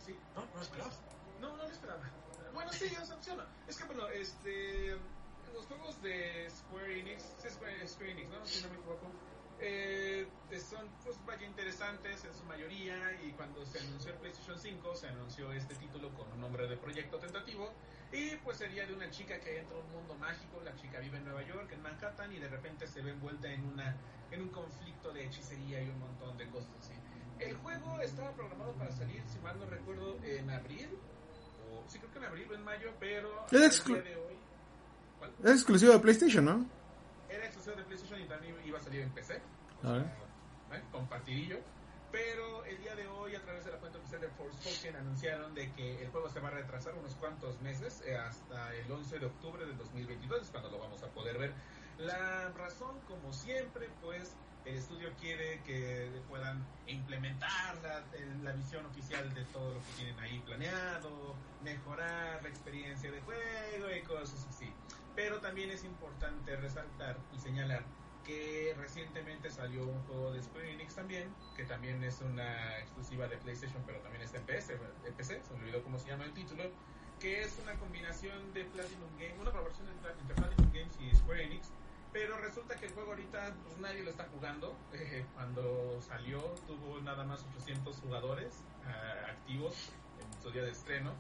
Sí. 0.06 0.16
¿No? 0.36 0.46
¿No 0.46 0.56
lo 0.56 0.62
esperabas? 0.62 1.00
No, 1.40 1.58
no 1.58 1.64
lo 1.64 1.70
esperaba. 1.70 2.02
Bueno, 2.54 2.72
sí, 2.72 2.86
es 2.86 3.10
opción. 3.10 3.40
Es 3.68 3.78
que, 3.78 3.84
bueno, 3.86 4.08
este. 4.10 4.98
Los 5.54 5.66
juegos 5.68 6.02
de 6.02 6.50
Square 6.50 7.00
Enix, 7.00 7.24
Square 7.48 8.12
Enix, 8.12 8.30
¿no? 8.30 8.46
Si 8.46 8.62
no 8.64 8.70
me 8.70 8.76
equivoco. 8.76 9.08
Eh, 9.60 10.28
son, 10.60 10.88
pues, 11.04 11.18
vaya 11.26 11.46
interesantes 11.48 12.24
en 12.26 12.34
su 12.34 12.44
mayoría. 12.46 12.96
Y 13.24 13.32
cuando 13.32 13.66
se 13.66 13.80
anunció 13.80 14.12
el 14.12 14.18
PlayStation 14.20 14.60
5, 14.60 14.96
se 14.96 15.08
anunció 15.08 15.52
este 15.54 15.76
título 15.76 16.10
con 16.14 16.32
un 16.32 16.42
nombre 16.42 16.68
de 16.68 16.78
proyecto 16.78 17.18
tentativo. 17.18 17.72
Y 18.12 18.36
pues 18.44 18.58
sería 18.58 18.86
de 18.86 18.94
una 18.94 19.10
chica 19.10 19.40
que 19.40 19.60
entra 19.60 19.76
a 19.76 19.80
un 19.80 19.92
mundo 19.92 20.14
mágico. 20.16 20.62
La 20.64 20.76
chica 20.76 21.00
vive 21.00 21.18
en 21.18 21.26
Nueva 21.26 21.42
York, 21.44 21.72
en 21.72 21.82
Manhattan, 21.82 22.32
y 22.32 22.40
de 22.40 22.48
repente 22.48 22.86
se 22.88 23.02
ve 23.02 23.12
envuelta 23.12 23.52
en, 23.52 23.66
una, 23.66 23.96
en 24.32 24.42
un 24.42 24.50
conflicto 24.50 25.12
de 25.12 25.26
hechicería 25.26 25.82
y 25.82 25.90
un 25.90 26.00
montón 26.00 26.38
de 26.38 26.48
cosas 26.48 26.70
así. 26.80 26.94
El 27.40 27.56
juego 27.56 28.00
estaba 28.02 28.32
programado 28.34 28.74
para 28.74 28.92
salir, 28.92 29.24
si 29.28 29.40
mal 29.40 29.58
no 29.60 29.66
recuerdo, 29.66 30.18
en 30.24 30.50
abril. 30.52 30.90
O, 31.72 31.84
sí, 31.90 31.98
creo 31.98 32.12
que 32.12 32.20
en 32.20 32.26
abril 32.26 32.48
o 32.52 32.54
en 32.54 32.64
mayo, 32.64 32.92
pero. 33.00 33.46
Es 33.52 33.84
exclu- 33.84 34.04
de 34.04 34.16
hoy. 34.16 34.36
¿Cuál? 35.18 35.32
Es 35.44 35.52
exclusivo 35.52 35.94
de 35.94 36.00
PlayStation, 36.00 36.46
¿no? 36.46 36.66
Era 37.34 37.46
exclusivo 37.46 37.76
de 37.76 37.84
PlayStation 37.84 38.22
y 38.22 38.26
también 38.26 38.56
iba 38.64 38.78
a 38.78 38.82
salir 38.82 39.02
en 39.02 39.10
PC. 39.12 39.42
o 39.80 39.88
sea, 39.88 39.98
¿eh? 39.98 40.84
Compartidillo. 40.92 41.58
Pero 42.12 42.64
el 42.66 42.78
día 42.78 42.96
de 42.96 43.08
hoy, 43.08 43.34
a 43.34 43.42
través 43.42 43.66
de 43.66 43.72
la 43.72 43.80
cuenta 43.80 43.98
oficial 43.98 44.22
de 44.22 44.30
Forspoken, 44.30 44.96
anunciaron 44.96 45.56
de 45.56 45.72
que 45.72 46.04
el 46.04 46.12
juego 46.12 46.30
se 46.30 46.40
va 46.40 46.50
a 46.50 46.52
retrasar 46.52 46.94
unos 46.94 47.16
cuantos 47.16 47.60
meses, 47.62 48.04
eh, 48.06 48.16
hasta 48.16 48.72
el 48.76 48.92
11 48.92 49.18
de 49.18 49.26
octubre 49.26 49.66
del 49.66 49.76
2022, 49.80 50.44
es 50.44 50.52
cuando 50.52 50.70
lo 50.70 50.78
vamos 50.78 51.02
a 51.02 51.08
poder 51.08 51.40
ver. 51.40 51.54
La 51.98 52.50
razón, 52.50 53.00
como 53.08 53.34
siempre, 53.34 53.90
pues 54.00 54.36
el 54.66 54.76
estudio 54.76 55.10
quiere 55.20 55.60
que 55.64 56.22
puedan 56.30 56.64
implementar 56.86 57.76
la, 57.82 58.04
la 58.44 58.52
visión 58.52 58.86
oficial 58.86 59.34
de 59.34 59.44
todo 59.46 59.74
lo 59.74 59.80
que 59.80 59.92
tienen 59.98 60.20
ahí 60.20 60.40
planeado, 60.46 61.34
mejorar 61.64 62.44
la 62.44 62.50
experiencia 62.50 63.12
de 63.12 63.22
juego 63.22 63.92
y 63.92 64.02
cosas 64.04 64.46
así. 64.50 64.72
Pero 65.16 65.40
también 65.40 65.70
es 65.70 65.84
importante 65.84 66.56
resaltar 66.56 67.18
y 67.34 67.40
señalar 67.40 67.84
que 68.24 68.74
recientemente 68.78 69.52
salió 69.52 69.86
un 69.86 70.02
juego 70.04 70.32
de 70.32 70.42
Square 70.42 70.72
Enix 70.72 70.96
también, 70.96 71.34
que 71.56 71.66
también 71.66 72.04
es 72.04 72.22
una 72.22 72.80
exclusiva 72.80 73.28
de 73.28 73.38
PlayStation, 73.38 73.84
pero 73.86 74.00
también 74.00 74.24
está 74.24 74.38
en 74.38 74.46
PS, 74.46 74.72
en 75.06 75.14
PC, 75.14 75.42
se 75.44 75.54
me 75.54 75.60
olvidó 75.60 75.84
cómo 75.84 76.00
se 76.00 76.08
llama 76.10 76.24
el 76.24 76.34
título, 76.34 76.64
que 77.20 77.42
es 77.42 77.60
una 77.62 77.74
combinación 77.76 78.54
de 78.54 78.64
Platinum 78.66 79.10
Games, 79.18 79.36
una 79.40 79.52
colaboración 79.52 79.88
entre 79.90 80.36
Platinum 80.36 80.72
Games 80.72 80.98
y 81.02 81.16
Square 81.16 81.44
Enix, 81.44 81.70
pero 82.14 82.38
resulta 82.38 82.76
que 82.76 82.86
el 82.86 82.94
juego 82.94 83.10
ahorita 83.12 83.56
pues, 83.66 83.80
nadie 83.80 84.04
lo 84.04 84.12
está 84.12 84.26
jugando. 84.26 84.78
Cuando 85.34 86.00
salió 86.02 86.40
tuvo 86.68 87.02
nada 87.02 87.24
más 87.24 87.44
800 87.56 87.98
jugadores 87.98 88.64
ah, 88.86 89.32
activos 89.32 89.90
en 90.22 90.42
su 90.42 90.52
día 90.52 90.64
de 90.64 90.72
estreno. 90.72 91.12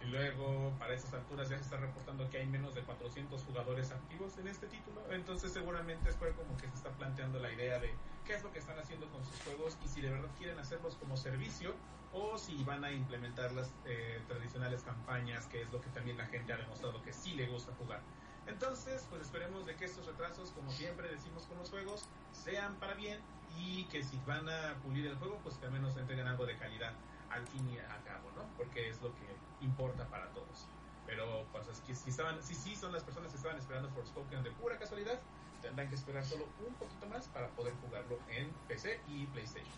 Y 0.00 0.06
luego, 0.06 0.72
para 0.78 0.94
esas 0.94 1.12
alturas, 1.12 1.48
ya 1.48 1.56
se 1.56 1.64
está 1.64 1.76
reportando 1.76 2.28
que 2.30 2.38
hay 2.38 2.46
menos 2.46 2.74
de 2.74 2.82
400 2.82 3.42
jugadores 3.44 3.90
activos 3.90 4.38
en 4.38 4.48
este 4.48 4.66
título. 4.68 5.00
Entonces, 5.10 5.52
seguramente 5.52 6.12
Square 6.12 6.34
como 6.34 6.56
que 6.56 6.68
se 6.68 6.74
está 6.74 6.90
planteando 6.90 7.38
la 7.40 7.52
idea 7.52 7.78
de 7.78 7.92
qué 8.24 8.34
es 8.34 8.42
lo 8.42 8.52
que 8.52 8.58
están 8.58 8.78
haciendo 8.78 9.08
con 9.08 9.24
sus 9.24 9.40
juegos 9.42 9.76
y 9.84 9.88
si 9.88 10.00
de 10.00 10.10
verdad 10.10 10.28
quieren 10.38 10.58
hacerlos 10.58 10.96
como 10.96 11.16
servicio 11.16 11.74
o 12.12 12.38
si 12.38 12.62
van 12.64 12.84
a 12.84 12.92
implementar 12.92 13.52
las 13.52 13.72
eh, 13.86 14.20
tradicionales 14.28 14.82
campañas, 14.82 15.46
que 15.46 15.62
es 15.62 15.72
lo 15.72 15.80
que 15.80 15.88
también 15.90 16.16
la 16.16 16.26
gente 16.26 16.52
ha 16.52 16.56
demostrado 16.56 17.02
que 17.02 17.12
sí 17.12 17.34
le 17.34 17.46
gusta 17.48 17.72
jugar. 17.74 18.00
Entonces, 18.46 19.06
pues 19.10 19.22
esperemos 19.22 19.66
de 19.66 19.76
que 19.76 19.84
estos 19.84 20.06
retrasos, 20.06 20.52
como 20.52 20.70
siempre 20.70 21.08
decimos 21.08 21.44
con 21.46 21.58
los 21.58 21.68
juegos, 21.68 22.08
sean 22.32 22.76
para 22.76 22.94
bien 22.94 23.20
y 23.58 23.84
que 23.84 24.02
si 24.02 24.18
van 24.26 24.48
a 24.48 24.74
pulir 24.82 25.06
el 25.06 25.16
juego, 25.16 25.38
pues 25.42 25.56
que 25.56 25.66
al 25.66 25.72
menos 25.72 25.96
entreguen 25.96 26.26
algo 26.26 26.46
de 26.46 26.56
calidad 26.56 26.94
al 27.30 27.46
fin 27.46 27.68
y 27.68 27.78
al 27.78 28.02
cabo, 28.04 28.30
¿no? 28.36 28.42
Porque 28.56 28.88
es 28.88 29.00
lo 29.02 29.14
que 29.14 29.26
importa 29.60 30.06
para 30.08 30.28
todos. 30.30 30.66
Pero 31.06 31.46
pues 31.52 31.66
es 31.68 31.80
que 31.80 31.94
si 31.94 32.10
estaban, 32.10 32.42
si 32.42 32.54
sí 32.54 32.76
son 32.76 32.92
las 32.92 33.02
personas 33.02 33.30
que 33.30 33.36
estaban 33.36 33.58
esperando 33.58 33.88
Forspoken 33.90 34.42
de 34.42 34.50
pura 34.52 34.78
casualidad, 34.78 35.18
tendrán 35.62 35.88
que 35.88 35.94
esperar 35.94 36.24
solo 36.24 36.46
un 36.66 36.74
poquito 36.74 37.06
más 37.06 37.26
para 37.28 37.48
poder 37.48 37.74
jugarlo 37.82 38.18
en 38.28 38.50
PC 38.68 39.00
y 39.08 39.26
PlayStation. 39.26 39.72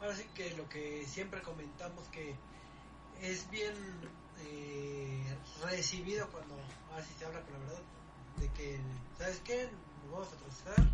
Ahora 0.00 0.14
sí 0.14 0.24
que 0.34 0.54
lo 0.56 0.68
que 0.68 1.06
siempre 1.06 1.40
comentamos 1.42 2.06
que 2.08 2.36
es 3.22 3.48
bien 3.50 3.74
eh, 4.40 5.36
recibido 5.62 6.28
cuando 6.30 6.56
así 6.96 7.12
se 7.18 7.24
habla 7.24 7.40
con 7.42 7.52
la 7.54 7.58
verdad 7.60 7.82
de 8.36 8.48
que 8.50 8.80
sabes 9.16 9.40
qué 9.44 9.70
nos 10.02 10.12
vamos 10.12 10.28
a 10.32 10.36
atrasar 10.36 10.84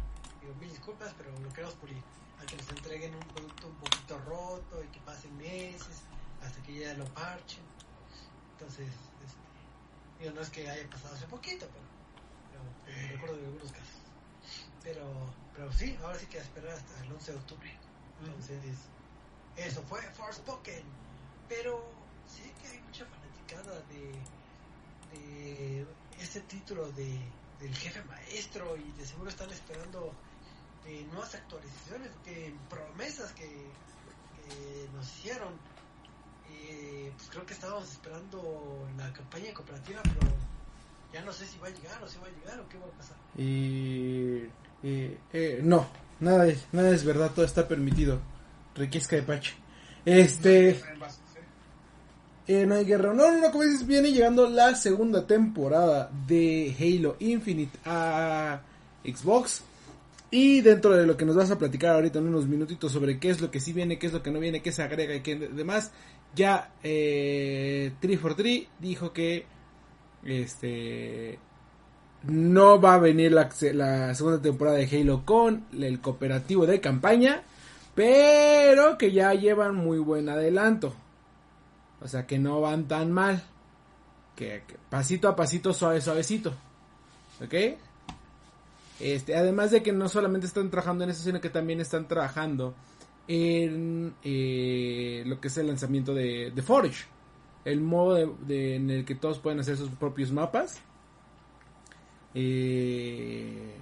digo 0.41 0.55
mil 0.61 0.69
disculpas 0.69 1.15
pero 1.17 1.31
lo 1.41 1.49
queremos 1.53 1.75
pulir 1.77 2.03
a 2.41 2.47
que 2.47 2.57
nos 2.57 2.69
entreguen 2.71 3.15
un 3.15 3.23
producto 3.29 3.69
un 3.69 3.77
poquito 3.77 4.19
roto 4.19 4.83
y 4.83 4.89
que 4.89 5.01
pasen 5.01 5.37
meses 5.37 6.03
hasta 6.43 6.63
que 6.63 6.81
ya 6.81 6.95
lo 6.95 7.05
parchen. 7.07 7.63
Entonces 8.53 8.89
este, 8.89 10.21
digo 10.21 10.35
no 10.35 10.41
es 10.41 10.51
que 10.51 10.69
haya 10.69 10.89
pasado 10.89 11.15
hace 11.15 11.27
poquito 11.27 11.67
pero, 11.69 12.63
pero 12.85 12.97
me 12.97 13.09
recuerdo 13.13 13.37
de 13.37 13.45
algunos 13.47 13.73
casos. 13.73 14.01
Pero 14.83 15.05
pero 15.55 15.73
sí 15.73 15.97
ahora 16.03 16.19
sí 16.19 16.27
que 16.27 16.39
a 16.39 16.43
esperar 16.43 16.73
hasta 16.73 17.05
el 17.05 17.13
11 17.13 17.33
de 17.33 17.39
octubre. 17.39 17.71
Entonces, 18.25 18.77
eso 19.57 19.83
fue 19.83 20.01
Forspoken. 20.01 20.85
Pero 21.49 21.85
sé 22.27 22.51
que 22.61 22.69
hay 22.69 22.81
mucha 22.81 23.05
fanaticada 23.05 23.83
de, 23.91 24.13
de 25.13 25.87
este 26.19 26.41
título 26.41 26.91
de, 26.93 27.19
del 27.61 27.75
jefe 27.75 28.03
maestro 28.05 28.77
y 28.77 28.91
de 28.93 29.07
seguro 29.07 29.31
están 29.31 29.51
esperando 29.51 30.15
eh, 30.87 31.07
nuevas 31.11 31.35
actualizaciones, 31.35 32.11
que 32.25 32.55
promesas 32.69 33.33
que, 33.33 33.47
que 33.47 34.89
nos 34.95 35.07
hicieron. 35.07 35.53
Eh, 36.51 37.13
pues 37.17 37.29
creo 37.31 37.47
que 37.47 37.55
estábamos 37.55 37.91
esperando 37.91 38.87
la 38.99 39.13
campaña 39.13 39.53
cooperativa, 39.55 40.01
pero 40.03 40.33
ya 41.13 41.23
no 41.23 41.33
sé 41.33 41.47
si 41.47 41.59
va 41.59 41.69
a 41.69 41.71
llegar 41.71 42.03
o 42.03 42.09
si 42.09 42.19
va 42.19 42.27
a 42.27 42.31
llegar 42.31 42.61
o 42.61 42.69
qué 42.69 42.79
va 42.79 42.87
a 42.87 42.91
pasar. 42.91 43.17
Y, 43.37 44.45
y, 44.83 45.19
eh, 45.33 45.61
no, 45.63 45.87
nada 46.21 46.47
es, 46.47 46.67
nada 46.73 46.91
es 46.91 47.05
verdad, 47.05 47.31
todo 47.35 47.45
está 47.45 47.67
permitido. 47.69 48.21
Requiesca 48.75 49.17
de 49.17 49.23
Pache. 49.23 49.55
Este, 50.05 50.71
En 50.81 50.99
base, 50.99 51.19
¿sí? 51.35 51.41
eh, 52.53 52.67
no 52.67 52.75
hay 52.75 52.85
guerra. 52.85 53.13
No, 53.13 53.31
no, 53.31 53.39
no, 53.41 53.51
como 53.51 53.65
dices, 53.65 53.87
viene 53.87 54.13
llegando 54.13 54.49
la 54.49 54.75
segunda 54.75 55.27
temporada 55.27 56.11
de 56.27 56.75
Halo 56.79 57.17
Infinite 57.21 57.79
a 57.85 58.61
Xbox. 59.05 59.63
Y 60.31 60.61
dentro 60.61 60.97
de 60.97 61.07
lo 61.07 61.17
que 61.17 61.25
nos 61.25 61.35
vas 61.35 61.51
a 61.51 61.59
platicar 61.59 61.95
ahorita 61.95 62.21
en 62.21 62.29
unos 62.29 62.47
minutitos 62.47 62.93
sobre 62.93 63.19
qué 63.19 63.31
es 63.31 63.41
lo 63.41 63.51
que 63.51 63.59
sí 63.59 63.73
viene, 63.73 63.99
qué 63.99 64.07
es 64.07 64.13
lo 64.13 64.23
que 64.23 64.31
no 64.31 64.39
viene, 64.39 64.63
qué 64.63 64.71
se 64.71 64.83
agrega 64.83 65.15
y 65.15 65.21
qué 65.21 65.37
demás, 65.37 65.91
ya 66.35 66.73
eh, 66.85 67.93
343 68.01 68.69
dijo 68.79 69.13
que 69.13 69.47
este 70.25 71.39
no 72.23 72.81
va 72.81 72.95
a 72.95 72.99
venir 72.99 73.33
la, 73.33 73.51
segunda 74.15 74.41
temporada 74.41 74.77
de 74.77 74.87
Halo 74.87 75.25
con 75.25 75.65
el 75.73 76.01
cooperativo 76.01 76.67
de 76.67 76.81
campaña, 76.81 77.43
pero 77.95 78.99
que 78.99 79.11
ya 79.11 79.35
llevan 79.35 79.75
muy 79.75 79.99
buen 79.99 80.29
adelanto. 80.29 80.95
O 82.01 82.09
sea 82.09 82.27
que 82.27 82.39
no 82.39 82.61
van 82.61 82.87
tan 82.87 83.11
mal. 83.11 83.43
Que, 84.37 84.63
que 84.67 84.77
pasito 84.89 85.29
a 85.29 85.37
pasito, 85.37 85.73
suave, 85.73 86.01
suavecito. 86.01 86.55
¿Ok? 87.43 87.55
Este, 89.01 89.35
además 89.35 89.71
de 89.71 89.83
que 89.83 89.93
no 89.93 90.09
solamente 90.09 90.47
están 90.47 90.71
trabajando 90.71 91.05
en 91.05 91.11
eso, 91.11 91.23
sino 91.23 91.41
que 91.41 91.51
también 91.51 91.81
están 91.81 92.07
trabajando 92.07 92.75
en 93.27 94.15
eh, 94.23 95.23
lo 95.27 95.41
que 95.41 95.49
es 95.49 95.57
el 95.57 95.69
lanzamiento 95.69 96.15
de, 96.15 96.53
de 96.55 96.63
Forge. 96.63 97.07
El 97.65 97.81
modo 97.81 98.19
en 98.49 98.91
el 98.91 99.05
que 99.05 99.15
todos 99.15 99.39
pueden 99.39 99.61
hacer 99.61 99.77
sus 99.77 99.91
propios 99.91 100.33
mapas. 100.33 100.81
Eh, 102.35 103.77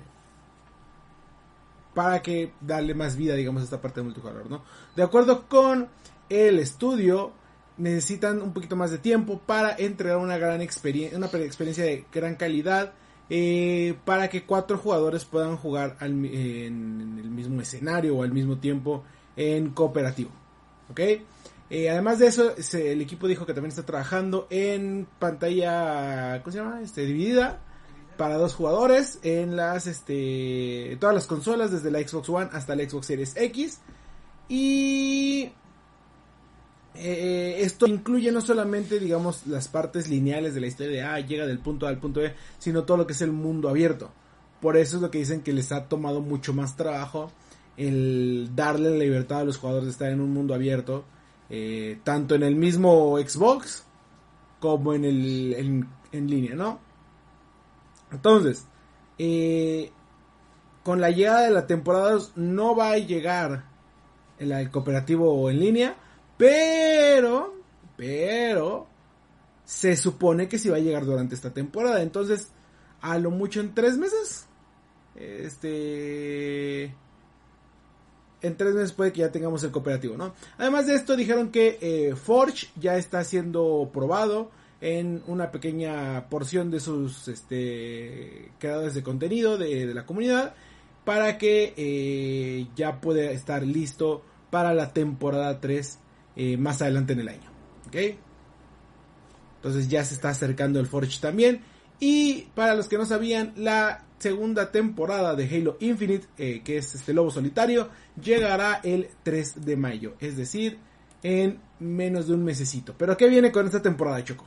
para 1.95 2.23
que 2.23 2.53
darle 2.61 2.95
más 2.95 3.17
vida, 3.17 3.35
digamos, 3.35 3.63
a 3.63 3.65
esta 3.65 3.81
parte 3.81 4.01
de 4.01 4.05
multijugador, 4.05 4.49
¿no? 4.49 4.63
De 4.95 5.03
acuerdo 5.03 5.49
con 5.49 5.89
el 6.29 6.59
estudio, 6.59 7.33
necesitan 7.77 8.41
un 8.41 8.53
poquito 8.53 8.77
más 8.77 8.91
de 8.91 8.99
tiempo 8.99 9.41
para 9.45 9.75
entregar 9.77 10.19
una 10.19 10.39
gran 10.39 10.61
experiencia, 10.61 11.19
una 11.19 11.27
experiencia 11.27 11.85
de 11.85 12.05
gran 12.13 12.37
calidad, 12.37 12.93
eh, 13.31 13.95
para 14.05 14.29
que 14.29 14.45
cuatro 14.45 14.79
jugadores 14.79 15.25
puedan 15.25 15.57
jugar 15.57 15.97
en 16.01 17.19
el 17.23 17.31
mismo 17.31 17.61
escenario 17.61 18.17
o 18.17 18.23
al 18.23 18.33
mismo 18.33 18.59
tiempo 18.59 19.05
en 19.37 19.71
cooperativo, 19.71 20.31
¿ok? 20.91 21.01
Eh, 21.71 21.91
además 21.91 22.19
de 22.19 22.29
eso, 22.29 22.55
el 22.57 23.03
equipo 23.03 23.29
dijo 23.29 23.45
que 23.45 23.53
también 23.53 23.71
está 23.71 23.85
trabajando 23.85 24.47
en 24.49 25.07
pantalla, 25.19 26.41
¿cómo 26.43 26.53
se 26.53 26.59
llama? 26.59 26.81
Este, 26.81 27.05
dividida 27.05 27.61
para 28.17 28.37
dos 28.37 28.55
jugadores 28.55 29.21
en 29.23 29.57
las 29.57 29.87
este 29.87 30.97
todas 31.01 31.15
las 31.15 31.27
consolas 31.27 31.71
desde 31.71 31.91
la 31.91 32.01
Xbox 32.01 32.29
One 32.29 32.51
hasta 32.53 32.75
la 32.75 32.83
Xbox 32.83 33.07
Series 33.07 33.37
X 33.37 33.79
y 34.49 35.53
eh, 36.99 37.63
esto 37.63 37.87
incluye 37.87 38.33
no 38.33 38.41
solamente, 38.41 38.99
digamos, 38.99 39.47
las 39.47 39.69
partes 39.69 40.09
lineales 40.09 40.55
de 40.55 40.61
la 40.61 40.67
historia 40.67 40.93
de, 40.93 41.03
ah, 41.03 41.21
llega 41.21 41.47
del 41.47 41.59
punto 41.59 41.87
A 41.87 41.91
al 41.91 41.99
punto 41.99 42.21
B, 42.21 42.35
sino 42.59 42.85
todo 42.85 42.97
lo 42.97 43.07
que 43.07 43.13
es 43.13 43.23
el 43.23 43.33
mundo 43.33 43.69
abierto. 43.69 44.11
Por 44.61 44.77
eso 44.77 44.97
es 44.97 45.03
lo 45.03 45.11
que 45.11 45.19
dicen 45.19 45.43
que 45.43 45.53
les 45.53 45.71
ha 45.73 45.89
tomado 45.89 46.21
mucho 46.21 46.53
más 46.53 46.77
trabajo 46.77 47.31
el 47.77 48.51
darle 48.57 48.91
la 48.91 48.97
libertad 48.97 49.41
a 49.41 49.45
los 49.45 49.57
jugadores 49.57 49.87
de 49.87 49.93
estar 49.93 50.11
en 50.11 50.21
un 50.21 50.33
mundo 50.33 50.53
abierto, 50.53 51.05
eh, 51.49 52.01
tanto 52.03 52.35
en 52.35 52.43
el 52.43 52.57
mismo 52.57 53.17
Xbox 53.19 53.85
como 54.59 54.95
en 54.95 55.05
el 55.05 55.55
en, 55.55 55.89
en 56.11 56.29
línea, 56.29 56.57
¿no? 56.57 56.81
Entonces, 58.11 58.67
eh, 59.19 59.93
con 60.83 61.01
la 61.01 61.11
llegada 61.11 61.43
de 61.43 61.51
la 61.51 61.67
temporada 61.67 62.13
2 62.13 62.33
no 62.37 62.75
va 62.75 62.93
a 62.93 62.99
llegar 62.99 63.65
el 64.39 64.71
cooperativo 64.71 65.51
en 65.51 65.61
línea, 65.61 65.97
pero, 66.39 67.55
pero, 67.97 68.87
se 69.65 69.97
supone 69.97 70.49
que 70.49 70.59
sí 70.59 70.71
va 70.71 70.77
a 70.77 70.81
llegar 70.81 71.05
durante 71.05 71.35
esta 71.35 71.53
temporada. 71.53 72.01
Entonces, 72.01 72.49
a 73.03 73.19
lo 73.19 73.31
mucho 73.31 73.61
en 73.61 73.75
tres 73.75 73.99
meses. 73.99 74.47
Este. 75.15 76.95
En 78.41 78.57
tres 78.57 78.75
meses 78.75 78.93
puede 78.93 79.13
que 79.13 79.21
ya 79.21 79.33
tengamos 79.33 79.65
el 79.65 79.73
cooperativo, 79.73 80.17
¿no? 80.17 80.33
Además 80.59 80.87
de 80.87 80.95
esto, 80.95 81.17
dijeron 81.17 81.51
que 81.51 81.79
eh, 81.81 82.15
Forge 82.15 82.69
ya 82.77 82.97
está 82.97 83.25
siendo 83.25 83.91
probado 83.93 84.51
en 84.81 85.23
una 85.27 85.51
pequeña 85.51 86.29
porción 86.29 86.71
de 86.71 86.79
sus 86.79 87.27
este, 87.27 88.53
creadores 88.61 88.95
de 88.95 89.03
contenido 89.03 89.59
de, 89.59 89.93
la 89.93 90.07
comunidad 90.07 90.55
para 91.05 91.37
que 91.37 91.75
eh, 91.77 92.69
ya 92.77 93.01
pueda 93.01 93.31
estar 93.33 93.65
listo 93.65 94.23
para 94.51 94.73
la 94.73 94.93
temporada 94.93 95.61
3 95.61 95.99
eh, 96.39 96.57
más 96.57 96.81
adelante 96.81 97.13
en 97.13 97.21
el 97.21 97.29
año. 97.29 97.51
¿Ok? 97.89 97.97
Entonces 99.57 99.89
ya 99.89 100.05
se 100.05 100.15
está 100.15 100.31
acercando 100.31 100.79
el 100.79 100.87
Forge 100.87 101.21
también. 101.21 101.61
Y 102.01 102.43
para 102.55 102.75
los 102.77 102.87
que 102.87 102.97
no 102.97 103.05
sabían, 103.05 103.53
la 103.57 104.05
segunda 104.21 104.71
temporada 104.71 105.35
de 105.35 105.49
Halo 105.49 105.77
Infinite, 105.81 106.29
eh, 106.39 106.63
que 106.65 106.79
es 106.79 106.95
este 106.95 107.13
lobo 107.13 107.33
solitario, 107.33 107.89
llegará 108.23 108.81
el 108.85 109.09
3 109.25 109.65
de 109.65 109.77
mayo. 109.77 110.15
Es 110.21 110.37
decir, 110.37 110.79
en 111.25 111.61
menos 111.81 112.29
de 112.29 112.35
un 112.35 112.45
mesecito. 112.45 112.95
Pero 112.97 113.17
¿qué 113.17 113.29
viene 113.29 113.51
con 113.51 113.67
esta 113.67 113.83
temporada, 113.83 114.23
Choco? 114.23 114.45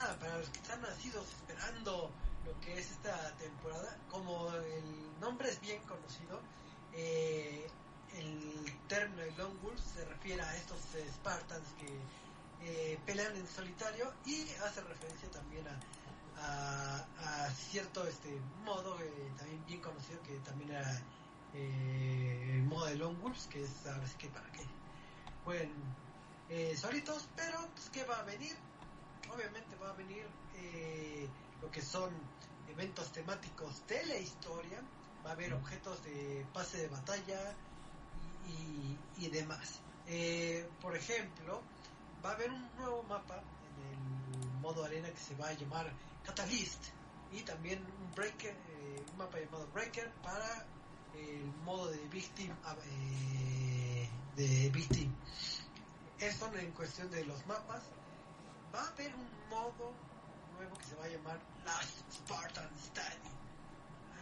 Ah, 0.00 0.14
para 0.20 0.36
los 0.36 0.48
que 0.50 0.58
están 0.58 0.82
nacidos 0.82 1.24
esperando 1.26 2.10
lo 2.44 2.60
que 2.60 2.74
es 2.74 2.90
esta 2.90 3.32
temporada, 3.38 3.96
como 4.10 4.50
el 4.52 5.20
nombre 5.20 5.48
es 5.48 5.58
bien 5.62 5.80
conocido, 5.88 6.40
eh, 6.92 7.66
el 8.18 8.64
término 8.88 9.22
de 9.22 9.30
Lone 9.32 9.54
Wolf 9.62 9.80
se 9.94 10.04
refiere 10.04 10.42
a 10.42 10.56
estos 10.56 10.78
eh, 10.96 11.04
Spartans 11.14 11.66
que 11.78 11.88
eh, 12.66 12.93
pelean 13.06 13.36
en 13.36 13.46
solitario 13.46 14.12
y 14.24 14.42
hace 14.64 14.80
referencia 14.82 15.30
también 15.30 15.66
a, 15.68 15.78
a, 16.40 17.44
a 17.44 17.50
cierto 17.50 18.06
este 18.06 18.40
modo 18.64 18.98
eh, 19.00 19.32
también 19.38 19.64
bien 19.66 19.80
conocido 19.80 20.20
que 20.22 20.36
también 20.38 20.70
era 20.70 21.02
eh, 21.54 22.50
el 22.54 22.62
modo 22.64 22.86
de 22.86 22.96
Lone 22.96 23.16
Wolves, 23.20 23.46
que 23.46 23.62
es 23.62 23.86
ahora 23.86 24.06
sí 24.08 24.14
que 24.18 24.28
para 24.28 24.50
que 24.50 24.64
jueguen 25.44 25.72
eh, 26.48 26.76
solitos, 26.76 27.28
pero 27.36 27.68
pues, 27.74 27.90
¿qué 27.90 28.04
va 28.04 28.18
a 28.18 28.22
venir? 28.24 28.56
obviamente 29.32 29.74
va 29.76 29.90
a 29.90 29.92
venir 29.94 30.26
eh, 30.56 31.26
lo 31.60 31.70
que 31.70 31.80
son 31.82 32.10
eventos 32.68 33.10
temáticos 33.10 33.82
de 33.88 34.04
la 34.06 34.18
historia, 34.18 34.80
va 35.24 35.30
a 35.30 35.32
haber 35.32 35.54
objetos 35.54 36.04
de 36.04 36.46
pase 36.52 36.78
de 36.78 36.88
batalla 36.88 37.54
y, 38.46 39.24
y 39.24 39.30
demás. 39.30 39.80
Por 40.82 40.94
ejemplo, 40.94 41.62
va 42.24 42.30
a 42.30 42.32
haber 42.32 42.50
un 42.50 42.68
nuevo 42.76 43.02
mapa 43.02 43.36
en 43.36 43.92
el 43.92 44.60
modo 44.60 44.84
arena 44.84 45.10
que 45.10 45.20
se 45.20 45.34
va 45.34 45.48
a 45.48 45.52
llamar 45.52 45.92
Catalyst 46.24 46.82
y 47.32 47.42
también 47.42 47.84
un 48.00 48.14
breaker, 48.14 48.52
eh, 48.52 49.04
un 49.12 49.18
mapa 49.18 49.38
llamado 49.38 49.66
Breaker 49.74 50.10
para 50.22 50.66
el 51.14 51.44
modo 51.64 51.90
de 51.90 51.98
Big 52.08 52.28
Team, 52.34 52.56
eh, 52.84 54.08
de 54.36 54.70
Big 54.70 54.88
Team. 54.88 55.14
Eso 56.18 56.50
en 56.54 56.70
cuestión 56.72 57.10
de 57.10 57.24
los 57.24 57.44
mapas 57.46 57.82
va 58.74 58.82
a 58.82 58.88
haber 58.88 59.14
un 59.14 59.28
modo 59.50 59.92
nuevo 60.56 60.76
que 60.78 60.84
se 60.84 60.96
va 60.96 61.04
a 61.04 61.08
llamar 61.08 61.38
Last 61.64 62.10
Spartan 62.10 62.70
Standing, 62.78 63.32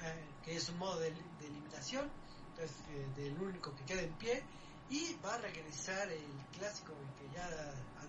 eh, 0.02 0.24
que 0.44 0.56
es 0.56 0.68
un 0.70 0.78
modo 0.78 0.98
de, 0.98 1.10
de 1.10 1.46
eliminación, 1.46 2.10
entonces 2.50 2.76
eh, 2.90 3.06
del 3.16 3.40
único 3.40 3.74
que 3.76 3.84
queda 3.84 4.02
en 4.02 4.12
pie, 4.14 4.42
y 4.90 5.14
va 5.24 5.34
a 5.34 5.38
regresar 5.38 6.10
el 6.10 6.26
clásico 6.58 6.92
que 7.18 7.34
ya 7.34 7.48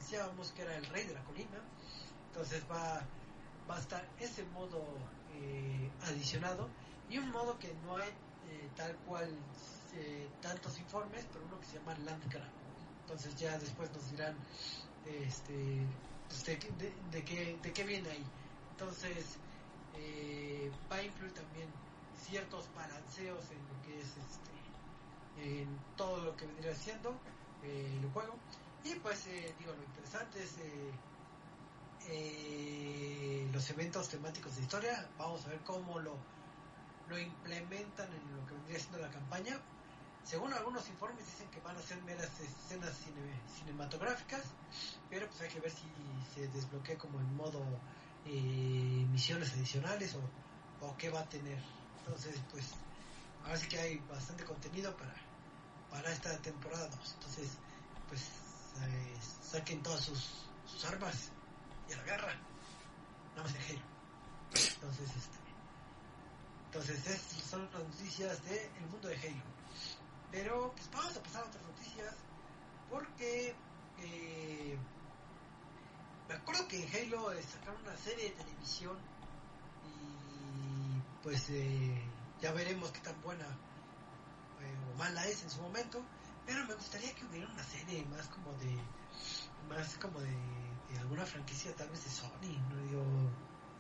ansiábamos 0.04 0.52
que 0.52 0.64
era 0.64 0.76
el 0.76 0.86
rey 0.88 1.06
de 1.06 1.14
la 1.14 1.24
colina, 1.24 1.62
entonces 2.28 2.62
va, 2.70 3.02
a 3.70 3.80
estar 3.80 4.06
ese 4.20 4.44
modo 4.48 4.84
eh, 5.34 5.90
adicionado 6.04 6.68
y 7.10 7.18
un 7.18 7.32
modo 7.32 7.58
que 7.58 7.74
no 7.86 7.96
hay 7.96 8.10
eh, 8.10 8.70
tal 8.76 8.94
cual 9.08 9.30
eh, 9.96 10.28
tantos 10.42 10.78
informes, 10.78 11.26
pero 11.32 11.46
uno 11.46 11.58
que 11.62 11.68
se 11.68 11.80
llama 11.80 11.96
Land 12.00 12.30
Grab. 12.30 12.52
Entonces 13.04 13.34
ya 13.36 13.58
después 13.58 13.90
nos 13.94 14.12
dirán 14.12 14.36
este 15.06 15.88
pues, 16.28 16.46
de, 16.46 16.56
de, 16.58 16.94
de, 17.12 17.24
qué, 17.24 17.58
de 17.62 17.72
qué 17.72 17.84
viene 17.84 18.10
ahí. 18.10 18.26
Entonces, 18.72 19.38
va 20.92 20.98
a 20.98 21.04
incluir 21.04 21.34
también 21.34 21.68
ciertos 22.28 22.66
balanceos 22.76 23.44
en 23.52 23.60
lo 23.70 23.82
que 23.86 24.02
es 24.02 24.08
este, 24.08 25.62
en 25.62 25.68
todo 25.96 26.24
lo 26.24 26.36
que 26.36 26.46
vendría 26.46 26.76
siendo 26.76 27.16
el 27.64 28.10
juego. 28.12 28.36
Y 28.84 28.96
pues, 28.96 29.28
eh, 29.28 29.54
digo, 29.60 29.74
lo 29.74 29.84
interesante 29.84 30.44
es 30.44 30.52
eh, 32.10 33.48
los 33.52 33.70
eventos 33.70 34.10
temáticos 34.10 34.56
de 34.56 34.62
historia. 34.62 35.08
Vamos 35.18 35.46
a 35.46 35.50
ver 35.50 35.60
cómo 35.60 36.00
lo, 36.00 36.16
lo 37.08 37.18
implementan 37.18 38.08
en 38.12 38.36
lo 38.36 38.46
que 38.46 38.54
vendría 38.54 38.80
siendo 38.80 38.98
la 39.00 39.10
campaña. 39.10 39.60
Según 40.26 40.54
algunos 40.54 40.88
informes 40.90 41.26
dicen 41.26 41.50
que 41.50 41.60
van 41.62 41.76
a 41.76 41.82
ser 41.82 42.02
meras 42.04 42.30
escenas 42.40 42.94
cine, 42.98 43.42
cinematográficas, 43.58 44.42
pero 45.10 45.28
pues 45.28 45.42
hay 45.42 45.50
que 45.50 45.60
ver 45.60 45.72
si 45.72 45.86
se 46.34 46.48
desbloquea 46.48 46.98
como 46.98 47.20
en 47.20 47.36
modo 47.36 47.62
eh, 48.26 49.06
misiones 49.12 49.52
adicionales 49.54 50.16
o, 50.16 50.86
o, 50.86 50.96
qué 50.98 51.10
va 51.10 51.20
a 51.22 51.30
tener. 51.30 51.60
Entonces, 52.00 52.40
pues, 52.52 52.66
ahora 53.44 53.58
sí 53.58 53.68
que 53.68 53.80
hay 53.80 53.98
bastante 54.10 54.46
contenido 54.46 54.96
para, 54.96 55.14
para 55.90 56.12
esta 56.12 56.38
temporada 56.38 56.88
2. 56.88 57.14
Entonces, 57.16 57.50
pues, 58.08 58.22
eh, 58.82 59.18
saquen 59.52 59.82
todas 59.84 60.02
sus, 60.02 60.46
sus, 60.66 60.86
armas 60.86 61.30
y 61.90 61.94
a 61.94 61.98
la 61.98 62.04
guerra. 62.04 62.34
Nada 63.36 63.44
más 63.44 63.54
de 63.54 63.60
Halo. 63.60 63.86
Entonces, 64.54 65.10
este, 65.10 65.38
entonces, 66.66 67.08
estas 67.08 67.44
son 67.50 67.70
las 67.72 67.84
noticias 67.84 68.44
del 68.46 68.74
de 68.74 68.80
mundo 68.90 69.08
de 69.08 69.18
Halo. 69.18 69.44
Pero 70.32 70.74
pues 70.76 70.90
vamos 70.92 71.16
a 71.18 71.24
pasar 71.24 71.44
a 71.44 71.48
otras 71.48 71.64
noticias 71.64 72.16
porque 72.90 73.56
eh, 74.00 74.78
me 76.28 76.34
acuerdo 76.36 76.68
que 76.68 76.84
en 76.84 76.90
Halo 76.90 77.30
sacaron 77.42 77.82
una 77.84 77.96
serie 77.98 78.30
de 78.30 78.36
televisión 78.44 78.98
y 79.86 81.22
pues 81.22 81.50
eh, 81.50 82.02
ya 82.42 82.52
veremos 82.52 82.92
qué 82.92 83.00
tan 83.02 83.22
buena 83.22 83.46
eh, 83.46 84.78
o 84.94 84.98
mala 84.98 85.28
es 85.28 85.44
en 85.44 85.50
su 85.50 85.62
momento. 85.62 86.04
Pero 86.46 86.66
me 86.66 86.74
gustaría 86.74 87.14
que 87.16 87.26
hubiera 87.26 87.48
una 87.48 87.64
serie 87.64 88.06
más 88.06 88.28
como 88.28 88.52
de 88.54 88.78
más 89.70 89.98
como 89.98 90.20
de, 90.20 90.36
de 90.92 91.00
alguna 91.00 91.26
franquicia 91.26 91.76
tal 91.76 91.90
vez 91.90 92.04
de 92.04 92.10
Sony. 92.10 92.60
No 92.70 92.78
digo 92.84 93.04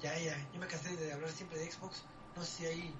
ya 0.02 0.17
ya 0.17 0.38
yo 0.52 0.60
me 0.60 0.67
cansé 0.67 0.95
de 0.95 1.13
hablar 1.13 1.30
siempre 1.30 1.60
de 1.60 1.71
Xbox. 1.71 2.04
No 2.36 2.43
sé 2.43 2.52
si 2.52 2.65
hay 2.65 2.95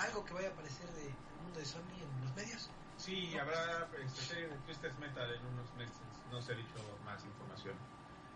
algo 0.00 0.24
que 0.24 0.34
vaya 0.34 0.48
a 0.48 0.52
aparecer 0.52 0.86
del 0.92 1.06
de 1.06 1.42
mundo 1.42 1.58
de 1.58 1.66
Sony 1.66 1.96
en 2.00 2.24
los 2.24 2.34
medios. 2.36 2.70
Sí, 2.96 3.36
habrá 3.38 3.88
este, 4.04 4.20
serie 4.22 4.48
de 4.48 4.56
Twisted 4.58 4.92
Metal 4.98 5.32
en 5.32 5.46
unos 5.46 5.72
meses. 5.74 5.96
No 6.30 6.42
se 6.42 6.52
ha 6.52 6.56
dicho 6.56 6.78
más 7.04 7.24
información. 7.24 7.76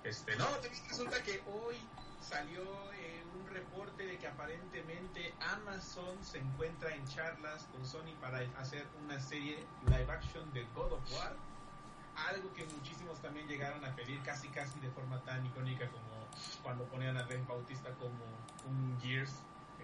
Este, 0.04 0.34
no, 0.36 0.46
resulta 0.88 1.22
que 1.22 1.42
hoy 1.46 1.76
salió 2.20 2.62
eh, 2.92 3.22
un 3.38 3.46
reporte 3.48 4.04
de 4.04 4.18
que 4.18 4.26
aparentemente 4.26 5.32
Amazon 5.40 6.16
se 6.22 6.38
encuentra 6.38 6.94
en 6.94 7.06
charlas 7.06 7.68
con 7.72 7.86
Sony 7.86 8.14
para 8.20 8.38
hacer 8.58 8.86
una 9.04 9.20
serie 9.20 9.64
live 9.86 10.10
action 10.10 10.52
de 10.52 10.64
God 10.74 10.92
of 10.92 11.12
War. 11.12 11.36
Algo 12.16 12.52
que 12.52 12.64
muchísimos 12.66 13.20
también 13.22 13.46
llegaron 13.46 13.84
a 13.84 13.94
pedir 13.94 14.20
casi 14.22 14.48
casi 14.48 14.78
de 14.80 14.90
forma 14.90 15.20
tan 15.24 15.46
icónica 15.46 15.88
como 15.88 16.26
cuando 16.62 16.84
ponían 16.86 17.16
a 17.16 17.22
Ben 17.22 17.46
Bautista 17.46 17.90
como 17.94 18.24
un 18.68 18.98
Gears, 19.00 19.32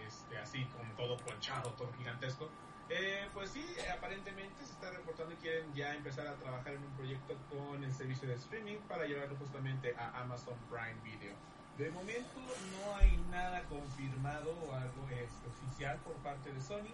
este, 0.07 0.39
así 0.39 0.65
con 0.67 0.89
todo 0.97 1.17
ponchado, 1.19 1.71
todo 1.73 1.93
gigantesco. 1.97 2.49
Eh, 2.91 3.29
pues 3.35 3.51
sí, 3.51 3.65
aparentemente 3.95 4.65
se 4.65 4.73
está 4.73 4.91
reportando 4.91 5.35
que 5.37 5.43
quieren 5.43 5.75
ya 5.75 5.95
empezar 5.95 6.27
a 6.27 6.35
trabajar 6.37 6.73
en 6.73 6.83
un 6.83 6.93
proyecto 6.97 7.37
con 7.51 7.85
el 7.85 7.93
servicio 7.93 8.27
de 8.29 8.35
streaming 8.35 8.79
para 8.89 9.05
llevarlo 9.05 9.37
justamente 9.37 9.95
a 9.97 10.21
Amazon 10.23 10.57
Prime 10.71 10.97
Video. 11.05 11.35
De 11.77 11.91
momento 11.91 12.41
no 12.41 12.97
hay 12.97 13.17
nada 13.31 13.63
confirmado 13.65 14.51
o 14.67 14.73
algo 14.75 15.07
este, 15.11 15.49
oficial 15.49 15.99
por 15.99 16.17
parte 16.17 16.53
de 16.53 16.61
Sony, 16.61 16.93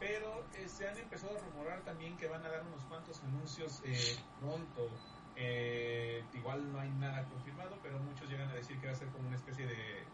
pero 0.00 0.44
eh, 0.54 0.66
se 0.66 0.88
han 0.88 0.96
empezado 0.98 1.36
a 1.36 1.40
rumorar 1.40 1.82
también 1.82 2.16
que 2.16 2.26
van 2.26 2.44
a 2.44 2.48
dar 2.48 2.62
unos 2.62 2.82
cuantos 2.84 3.22
anuncios 3.22 3.82
eh, 3.84 4.16
pronto 4.40 4.90
Eh, 5.36 6.22
igual 6.32 6.72
no 6.72 6.78
hay 6.78 6.90
nada 6.90 7.24
confirmado, 7.24 7.76
pero 7.82 7.98
muchos 7.98 8.28
llegan 8.28 8.48
a 8.50 8.54
decir 8.54 8.78
que 8.78 8.86
va 8.86 8.92
a 8.92 8.96
ser 8.96 9.08
como 9.08 9.26
una 9.26 9.36
especie 9.36 9.66
de... 9.66 10.04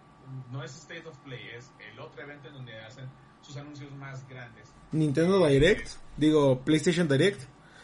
No 0.51 0.65
es 0.65 0.75
State 0.77 1.07
of 1.07 1.17
Play, 1.19 1.51
es 1.51 1.71
el 1.79 2.01
otro 2.01 2.23
evento 2.23 2.49
en 2.49 2.55
donde 2.55 2.81
hacen 2.81 3.07
sus 3.43 3.57
anuncios 3.57 3.91
más 3.93 4.27
grandes. 4.29 4.69
Nintendo 4.93 5.47
Direct, 5.47 5.89
digo 6.17 6.61
PlayStation 6.61 7.09
Direct. 7.09 7.43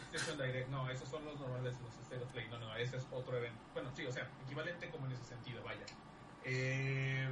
PlayStation 0.09 0.37
Direct, 0.37 0.69
no, 0.69 0.89
esos 0.89 1.07
son 1.09 1.23
los 1.25 1.39
normales, 1.39 1.75
los 1.81 1.93
State 2.03 2.23
of 2.23 2.31
Play, 2.31 2.47
no, 2.49 2.59
no, 2.59 2.75
ese 2.75 2.97
es 2.97 3.07
otro 3.11 3.37
evento. 3.37 3.59
Bueno, 3.73 3.89
sí, 3.95 4.05
o 4.05 4.11
sea, 4.11 4.27
equivalente 4.45 4.89
como 4.89 5.05
en 5.07 5.13
ese 5.13 5.23
sentido, 5.25 5.63
vaya. 5.63 5.85
Eh, 6.43 7.29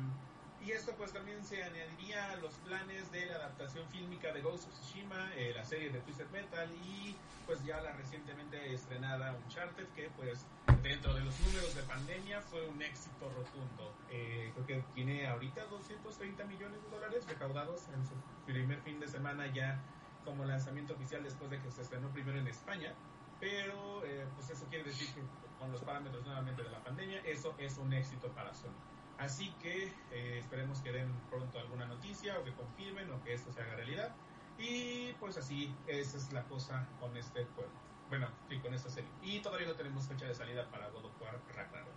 y 0.66 0.72
esto 0.72 0.94
pues 0.98 1.14
también 1.14 1.44
se 1.46 1.64
añadiría 1.64 2.32
a 2.32 2.38
los 2.38 2.56
planes 2.56 3.12
de 3.12 3.28
la 3.28 3.36
adaptación 3.36 3.88
fílmica 3.90 4.34
de 4.34 4.42
Ghost 4.42 4.68
of 4.68 4.74
Tsushima, 4.74 5.32
eh, 5.36 5.54
la 5.56 5.64
serie 5.64 5.92
de 5.92 6.00
Twisted 6.00 6.28
Metal 6.32 6.68
y 6.84 7.16
pues 7.46 7.64
ya 7.64 7.80
la 7.82 7.92
recientemente 7.92 8.74
estrenada 8.74 9.36
Uncharted 9.46 9.86
que 9.90 10.10
pues 10.18 10.48
dentro 10.82 11.14
de 11.14 11.22
los 11.22 11.40
números 11.42 11.76
de 11.76 11.84
pandemia 11.84 12.42
fue 12.42 12.68
un 12.68 12.82
éxito 12.82 13.30
rotundo. 13.30 13.94
Eh, 14.10 14.52
creo 14.56 14.66
que 14.66 14.84
tiene 14.96 15.28
ahorita 15.28 15.66
230 15.66 16.44
millones 16.46 16.82
de 16.82 16.90
dólares 16.90 17.28
recaudados 17.28 17.88
en 17.90 18.04
su 18.04 18.16
primer 18.48 18.82
fin 18.82 19.00
de 19.00 19.08
semana 19.08 19.46
ya 19.54 19.80
como 20.24 20.46
lanzamiento 20.46 20.94
oficial 20.94 21.22
después 21.22 21.52
de 21.52 21.62
que 21.62 21.70
se 21.70 21.84
estrenó 21.84 22.10
primero 22.10 22.40
en 22.40 22.48
España. 22.48 22.92
Pero 23.40 24.04
eh, 24.04 24.26
pues 24.36 24.50
eso 24.50 24.66
quiere 24.70 24.86
decir 24.86 25.14
que 25.14 25.22
con 25.60 25.72
los 25.72 25.82
parámetros 25.82 26.26
nuevamente 26.26 26.64
de 26.64 26.72
la 26.72 26.84
pandemia, 26.84 27.20
eso 27.20 27.54
es 27.60 27.78
un 27.78 27.94
éxito 27.94 28.30
para 28.30 28.52
Sony. 28.52 28.95
Así 29.18 29.50
que 29.62 29.94
eh, 30.12 30.40
esperemos 30.40 30.82
que 30.82 30.92
den 30.92 31.12
pronto 31.30 31.60
alguna 31.60 31.86
noticia 31.86 32.38
o 32.40 32.44
que 32.44 32.54
confirmen 32.54 33.12
o 33.12 33.24
que 33.24 33.34
esto 33.34 33.52
se 33.52 33.62
haga 33.62 33.76
realidad. 33.76 34.14
Y 34.58 35.14
pues 35.14 35.38
así, 35.38 35.74
esa 35.88 36.18
es 36.18 36.32
la 36.34 36.44
cosa 36.44 36.88
con 37.00 37.16
este 37.18 37.46
juego. 37.56 37.72
Bueno, 38.10 38.30
sí, 38.50 38.60
con 38.60 38.74
esta 38.74 38.90
serie. 38.90 39.10
Y 39.24 39.40
todavía 39.40 39.68
no 39.68 39.76
tenemos 39.76 40.08
fecha 40.08 40.26
de 40.26 40.36
salida 40.36 40.70
para 40.70 40.90
God 40.90 41.06
of 41.06 41.22
War 41.22 41.40
Ragnarok. 41.56 41.94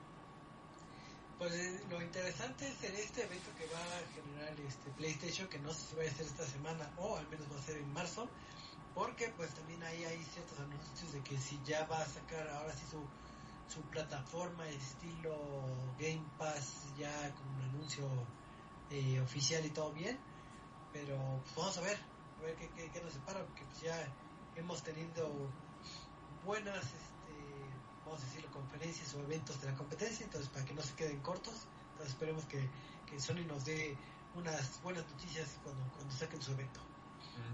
Pues 1.38 1.54
eh, 1.54 1.80
lo 1.90 2.02
interesante 2.02 2.66
es 2.66 2.82
en 2.82 2.96
este 2.96 3.22
evento 3.22 3.50
que 3.56 3.66
va 3.66 3.78
a 3.78 4.00
generar 4.14 4.58
este 4.66 4.90
PlayStation, 4.90 5.48
que 5.48 5.58
no 5.60 5.72
sé 5.72 5.90
si 5.90 5.96
va 5.96 6.02
a 6.02 6.10
ser 6.10 6.26
esta 6.26 6.44
semana 6.44 6.90
o 6.96 7.16
al 7.16 7.28
menos 7.28 7.46
va 7.52 7.58
a 7.58 7.62
ser 7.62 7.76
en 7.76 7.92
marzo, 7.92 8.28
porque 8.94 9.32
pues 9.36 9.54
también 9.54 9.80
ahí 9.84 10.04
hay 10.04 10.24
ciertos 10.24 10.58
anuncios 10.58 11.12
de 11.12 11.20
que 11.20 11.38
si 11.38 11.60
ya 11.64 11.86
va 11.86 12.00
a 12.00 12.06
sacar 12.06 12.48
ahora 12.48 12.72
sí 12.72 12.84
su 12.90 12.98
su 13.68 13.82
plataforma 13.82 14.68
estilo 14.68 15.36
Game 15.98 16.24
Pass 16.38 16.86
ya 16.98 17.34
con 17.34 17.48
un 17.48 17.62
anuncio 17.62 18.08
eh, 18.90 19.20
oficial 19.20 19.64
y 19.64 19.70
todo 19.70 19.92
bien. 19.92 20.18
Pero 20.92 21.16
pues 21.44 21.56
vamos 21.56 21.78
a 21.78 21.80
ver 21.82 21.98
a 22.38 22.42
ver 22.42 22.54
qué, 22.56 22.68
qué, 22.70 22.90
qué 22.90 23.00
nos 23.02 23.12
separa 23.12 23.44
porque 23.44 23.64
pues 23.64 23.80
ya 23.82 23.96
hemos 24.56 24.82
tenido 24.82 25.30
buenas 26.44 26.84
este, 26.84 27.34
vamos 28.04 28.22
a 28.22 28.24
decirlo 28.24 28.50
conferencias 28.52 29.12
o 29.14 29.20
eventos 29.20 29.60
de 29.60 29.70
la 29.70 29.76
competencia 29.76 30.24
entonces 30.24 30.48
para 30.48 30.64
que 30.64 30.72
no 30.72 30.82
se 30.82 30.94
queden 30.94 31.20
cortos 31.20 31.66
entonces 31.90 32.14
esperemos 32.14 32.44
que, 32.44 32.68
que 33.06 33.20
Sony 33.20 33.44
nos 33.46 33.64
dé 33.64 33.96
unas 34.36 34.80
buenas 34.82 35.04
noticias 35.10 35.58
cuando, 35.64 35.82
cuando 35.96 36.14
saquen 36.14 36.40
su 36.40 36.52
evento. 36.52 36.80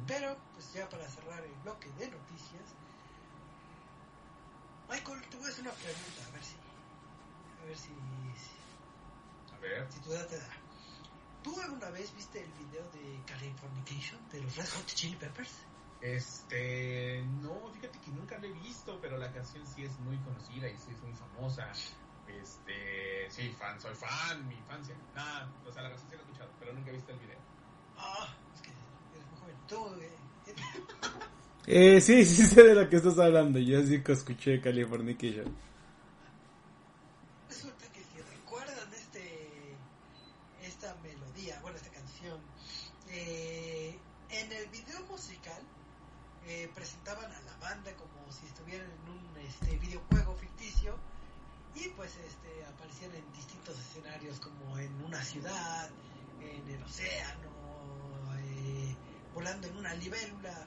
Pero 0.06 0.36
pues 0.52 0.72
ya 0.72 0.88
para 0.88 1.08
cerrar 1.08 1.42
el 1.44 1.54
bloque 1.62 1.88
de 1.98 2.08
noticias 2.08 2.62
Michael, 4.94 5.20
te 5.28 5.36
voy 5.36 5.46
a 5.46 5.48
hacer 5.48 5.62
una 5.62 5.72
pregunta, 5.72 6.22
a 6.24 6.30
ver 6.30 6.44
si. 6.44 6.54
A 7.60 7.64
ver 7.66 7.76
si. 7.76 7.88
si 7.88 9.52
A 9.52 9.58
ver. 9.58 9.92
Si 9.92 9.98
tu 10.00 10.12
edad 10.12 10.26
te 10.28 10.38
da. 10.38 10.48
¿Tú 11.42 11.60
alguna 11.60 11.90
vez 11.90 12.14
viste 12.14 12.40
el 12.40 12.52
video 12.52 12.88
de 12.92 13.20
Californication 13.26 14.20
de 14.30 14.40
los 14.40 14.56
Red 14.56 14.68
Hot 14.68 14.86
Chili 14.86 15.16
Peppers? 15.16 15.50
Este, 16.00 17.24
no, 17.42 17.72
fíjate 17.72 17.98
que 17.98 18.10
nunca 18.12 18.38
lo 18.38 18.46
he 18.46 18.52
visto, 18.52 18.98
pero 19.00 19.18
la 19.18 19.32
canción 19.32 19.66
sí 19.66 19.82
es 19.82 19.98
muy 19.98 20.16
conocida 20.18 20.68
y 20.68 20.78
sí 20.78 20.92
es 20.92 21.02
muy 21.02 21.12
famosa. 21.12 21.72
Este, 22.28 23.28
sí, 23.30 23.50
fan, 23.58 23.80
soy 23.80 23.94
fan, 23.96 24.46
mi 24.46 24.54
infancia. 24.54 24.94
Nada, 25.14 25.50
o 25.66 25.72
sea, 25.72 25.82
la 25.82 25.88
canción 25.90 26.08
sí 26.08 26.16
la 26.16 26.22
he 26.22 26.24
escuchado, 26.24 26.50
pero 26.60 26.72
nunca 26.72 26.90
he 26.90 26.94
visto 26.94 27.10
el 27.10 27.18
video. 27.18 27.38
Ah, 27.96 28.32
es 28.54 28.62
que 28.62 28.70
eres 28.70 29.26
muy 29.28 29.40
joven. 29.40 29.56
Tú, 29.66 30.00
eh, 30.00 30.54
eh, 31.66 32.00
sí, 32.00 32.24
sí 32.24 32.46
sé 32.46 32.62
de 32.62 32.74
lo 32.74 32.88
que 32.88 32.96
estás 32.96 33.18
hablando. 33.18 33.58
Yo 33.58 33.84
sí 33.86 34.02
que 34.02 34.12
escuché 34.12 34.60
Californication. 34.60 35.56
resulta 37.48 37.86
que 37.92 38.00
si 38.00 38.20
recuerdan 38.20 38.92
este 38.92 39.76
esta 40.62 40.94
melodía, 41.02 41.58
bueno, 41.62 41.76
esta 41.76 41.90
canción, 41.90 42.38
eh, 43.10 43.98
en 44.30 44.52
el 44.52 44.66
video 44.68 45.00
musical 45.08 45.62
eh, 46.46 46.70
presentaban 46.74 47.32
a 47.32 47.40
la 47.40 47.56
banda 47.56 47.92
como 47.96 48.30
si 48.30 48.46
estuvieran 48.46 48.86
en 48.90 49.08
un 49.08 49.36
este, 49.38 49.78
videojuego 49.78 50.34
ficticio 50.34 50.98
y 51.74 51.88
pues 51.90 52.10
este 52.16 52.64
aparecían 52.66 53.14
en 53.14 53.32
distintos 53.32 53.78
escenarios 53.78 54.38
como 54.40 54.78
en 54.78 54.92
una 55.04 55.22
ciudad, 55.22 55.88
en 56.40 56.68
el 56.68 56.82
océano, 56.82 57.50
eh, 58.36 58.94
volando 59.32 59.66
en 59.68 59.76
una 59.78 59.94
libélula 59.94 60.66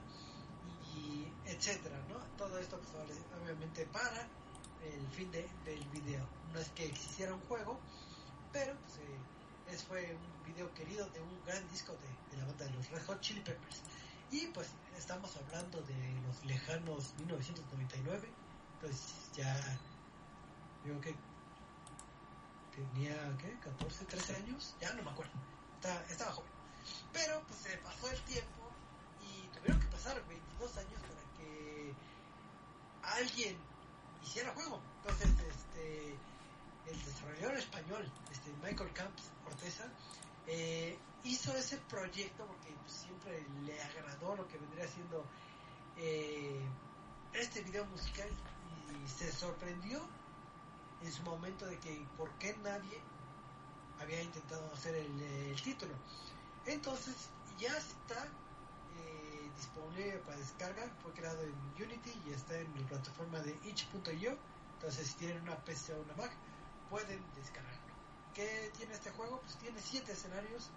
y 0.98 1.32
etcétera, 1.46 1.98
¿no? 2.10 2.18
Todo 2.38 2.58
esto 2.60 2.80
pues, 2.80 3.20
obviamente 3.42 3.86
para 3.88 4.28
el 4.84 5.08
fin 5.10 5.32
de, 5.32 5.48
del 5.66 5.84
video. 5.90 6.26
No 6.54 6.60
es 6.60 6.70
que 6.70 6.86
existiera 6.86 7.34
un 7.34 7.42
juego, 7.42 7.80
pero 8.52 8.76
pues, 8.76 8.98
eh, 8.98 9.74
es, 9.74 9.84
fue 9.84 10.16
un 10.16 10.44
video 10.46 10.74
querido 10.74 11.08
de 11.10 11.22
un 11.22 11.46
gran 11.46 11.68
disco 11.70 11.94
de, 11.94 12.36
de 12.36 12.42
la 12.42 12.48
banda 12.48 12.66
de 12.66 12.72
los 12.72 12.90
Red 12.90 13.06
Hot 13.06 13.22
Chili 13.22 13.42
Peppers. 13.42 13.82
Y 14.32 14.48
pues 14.48 14.68
estamos 14.98 15.36
hablando 15.38 15.82
de 15.82 16.22
los 16.28 16.44
lejanos 16.46 17.14
1999, 17.20 18.28
entonces 18.74 19.14
ya 19.34 19.80
digo 20.84 21.00
que 21.00 21.16
tenía 22.76 23.16
¿qué? 23.38 23.58
14, 23.60 24.06
13 24.06 24.36
años, 24.36 24.76
ya 24.82 24.94
no 24.94 25.04
me 25.04 25.12
acuerdo, 25.12 25.32
estaba, 25.76 26.02
estaba 26.10 26.32
joven. 26.32 26.52
Pero 27.14 27.42
pues 27.48 27.60
se 27.60 27.78
pasó 27.78 28.10
el 28.10 28.20
tiempo 28.22 28.67
tuvieron 29.68 29.80
que 29.80 29.88
pasar 29.88 30.28
22 30.28 30.78
años 30.78 31.02
para 31.02 31.22
que 31.38 31.94
alguien 33.04 33.58
hiciera 34.24 34.54
juego. 34.54 34.80
Entonces, 35.02 35.30
este, 35.30 36.16
el 36.88 37.06
desarrollador 37.06 37.58
español, 37.58 38.12
este, 38.32 38.52
Michael 38.64 38.94
Camps 38.94 39.24
Corteza, 39.44 39.86
eh, 40.48 40.98
hizo 41.24 41.54
ese 41.56 41.78
proyecto 41.90 42.46
porque 42.46 42.70
pues, 42.82 42.94
siempre 42.94 43.46
le 43.66 43.82
agradó 43.84 44.36
lo 44.38 44.48
que 44.48 44.58
vendría 44.58 44.88
siendo 44.88 45.26
eh, 45.98 46.62
este 47.34 47.62
video 47.62 47.86
musical 47.88 48.30
y 49.04 49.10
se 49.10 49.32
sorprendió 49.32 50.02
en 51.02 51.12
su 51.12 51.24
momento 51.24 51.66
de 51.66 51.78
que 51.80 52.06
por 52.18 52.32
qué 52.40 52.56
nadie 52.64 53.02
había 54.00 54.22
intentado 54.22 54.72
hacer 54.74 54.96
el, 54.96 55.22
el 55.22 55.62
título. 55.62 55.94
Entonces 56.66 57.16
ya 57.60 57.76
está 57.78 58.28
disponible 59.58 60.20
para 60.26 60.38
descarga, 60.38 60.90
fue 61.04 61.12
creado 61.14 61.42
en 61.44 61.84
Unity 61.84 62.14
y 62.26 62.34
está 62.34 62.58
en 62.58 62.74
la 62.80 62.88
plataforma 62.88 63.40
de 63.40 63.52
itch.io. 63.66 64.38
Entonces 64.76 65.08
si 65.08 65.14
tienen 65.16 65.42
una 65.42 65.58
PC 65.58 65.94
o 65.94 66.02
una 66.02 66.14
Mac 66.16 66.32
pueden 66.90 67.22
descargarlo. 67.36 67.94
¿Qué 68.34 68.72
tiene 68.78 68.94
este 68.94 69.10
juego? 69.12 69.42
Pues 69.42 69.56
tiene 69.58 69.82
siete 69.82 70.12
escenarios 70.14 70.70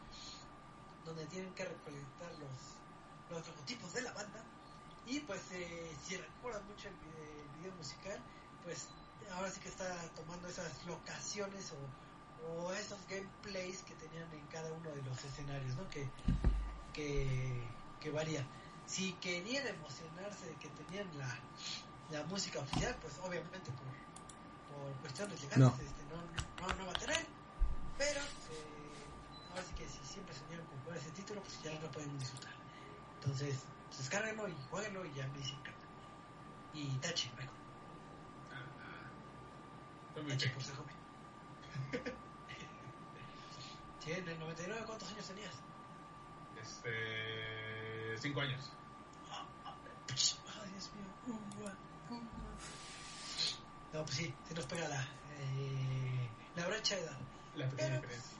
donde 1.04 1.26
tienen 1.26 1.52
que 1.54 1.64
recolectar 1.64 2.32
los, 2.38 3.30
los 3.30 3.46
logotipos 3.46 3.92
de 3.92 4.02
la 4.02 4.12
banda. 4.12 4.42
Y 5.06 5.20
pues 5.20 5.40
eh, 5.52 5.96
si 6.04 6.16
recuerdan 6.16 6.66
mucho 6.66 6.88
el 6.88 6.94
el 6.94 7.60
video 7.60 7.74
musical, 7.76 8.18
pues 8.64 8.88
ahora 9.32 9.50
sí 9.50 9.60
que 9.60 9.68
está 9.68 9.94
tomando 10.16 10.48
esas 10.48 10.84
locaciones 10.86 11.72
o, 11.72 12.52
o 12.52 12.72
esos 12.72 12.98
gameplays 13.08 13.82
que 13.82 13.94
tenían 13.94 14.30
en 14.32 14.46
cada 14.46 14.72
uno 14.72 14.90
de 14.90 15.02
los 15.02 15.24
escenarios, 15.24 15.76
¿no? 15.76 15.88
Que, 15.90 16.08
que, 16.92 17.62
que 18.00 18.10
varían. 18.10 18.46
Si 18.90 19.12
querían 19.14 19.66
emocionarse 19.68 20.46
de 20.46 20.54
que 20.56 20.68
tenían 20.70 21.06
la, 21.16 21.30
la 22.10 22.24
música 22.24 22.58
oficial, 22.58 22.96
pues 23.00 23.14
obviamente 23.22 23.70
por, 23.70 23.86
por 24.74 24.92
cuestiones 25.00 25.40
legales 25.42 25.58
No. 25.58 25.68
este, 25.68 26.02
no, 26.10 26.66
no, 26.66 26.74
no 26.74 26.86
va 26.86 26.90
a 26.90 26.98
tener. 26.98 27.24
Pero 27.98 28.20
eh, 28.20 29.50
ahora 29.50 29.62
sí 29.62 29.74
que 29.74 29.86
si 29.88 29.98
siempre 30.12 30.34
soñaron 30.34 30.66
con 30.66 30.78
jugar 30.80 30.98
ese 30.98 31.10
título, 31.12 31.40
pues 31.42 31.62
ya 31.62 31.72
lo 31.80 31.90
pueden 31.92 32.18
disfrutar. 32.18 32.52
Entonces, 33.20 33.58
pues, 33.86 33.98
descárguenlo 33.98 34.48
y 34.48 34.56
jueguenlo 34.70 35.04
y 35.06 35.12
ya 35.14 35.26
me 35.28 35.38
dicen 35.38 35.56
onda. 35.56 35.70
Y 36.74 36.88
tache. 36.98 37.30
Fue 40.14 40.22
muy 40.22 40.32
Tache 40.32 40.50
por 40.50 40.62
ser 40.62 40.74
joven. 40.76 40.94
Sí, 44.02 44.12
en 44.12 44.26
el 44.26 44.38
99, 44.38 44.82
¿cuántos 44.86 45.10
años 45.10 45.26
tenías? 45.26 45.52
Este, 46.58 48.16
cinco 48.18 48.40
años. 48.40 48.70
Ay, 49.28 49.28
Dios 49.28 49.28
mío. 49.28 49.28
Uh, 49.28 49.68
uh, 49.68 49.70
uh. 49.70 49.99
No, 53.92 54.04
pues 54.04 54.16
sí, 54.16 54.34
se 54.48 54.54
nos 54.54 54.66
pega 54.66 54.88
la, 54.88 55.02
eh, 55.02 56.28
la 56.56 56.66
brecha 56.68 56.94
de 56.96 57.02
edad. 57.02 57.18
La 57.56 57.68
pequeña 57.68 57.88
Pero, 57.88 58.00
diferencia. 58.02 58.38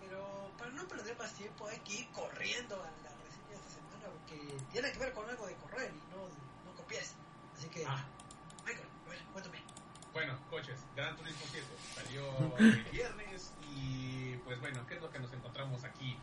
pero 0.00 0.50
para 0.56 0.70
no 0.70 0.88
perder 0.88 1.18
más 1.18 1.32
tiempo 1.34 1.66
hay 1.68 1.78
que 1.80 1.92
ir 2.00 2.08
corriendo 2.10 2.74
a 2.76 2.86
la 2.86 3.10
reseña 3.22 3.48
de 3.50 3.54
esta 3.56 3.70
semana 3.70 4.08
porque 4.08 4.56
tiene 4.72 4.90
que 4.92 4.98
ver 4.98 5.12
con 5.12 5.28
algo 5.28 5.46
de 5.46 5.54
correr 5.56 5.92
y 5.92 6.10
no, 6.14 6.28
no 6.64 6.74
copies. 6.76 7.14
Así 7.58 7.68
que, 7.68 7.84
Ah. 7.86 8.02
Michael, 8.64 8.88
a 9.06 9.10
ver, 9.10 9.18
cuéntame. 9.32 9.62
Bueno, 10.14 10.38
coches, 10.48 10.78
Gran 10.96 11.14
Turismo 11.16 11.42
7 11.50 11.66
salió 11.94 12.56
el 12.58 12.84
viernes 12.84 13.52
y 13.76 14.36
pues 14.44 14.58
bueno, 14.60 14.86
¿qué 14.86 14.94
es 14.94 15.02
lo 15.02 15.10
que 15.10 15.18
nos 15.18 15.32
encontramos 15.32 15.84
aquí? 15.84 16.16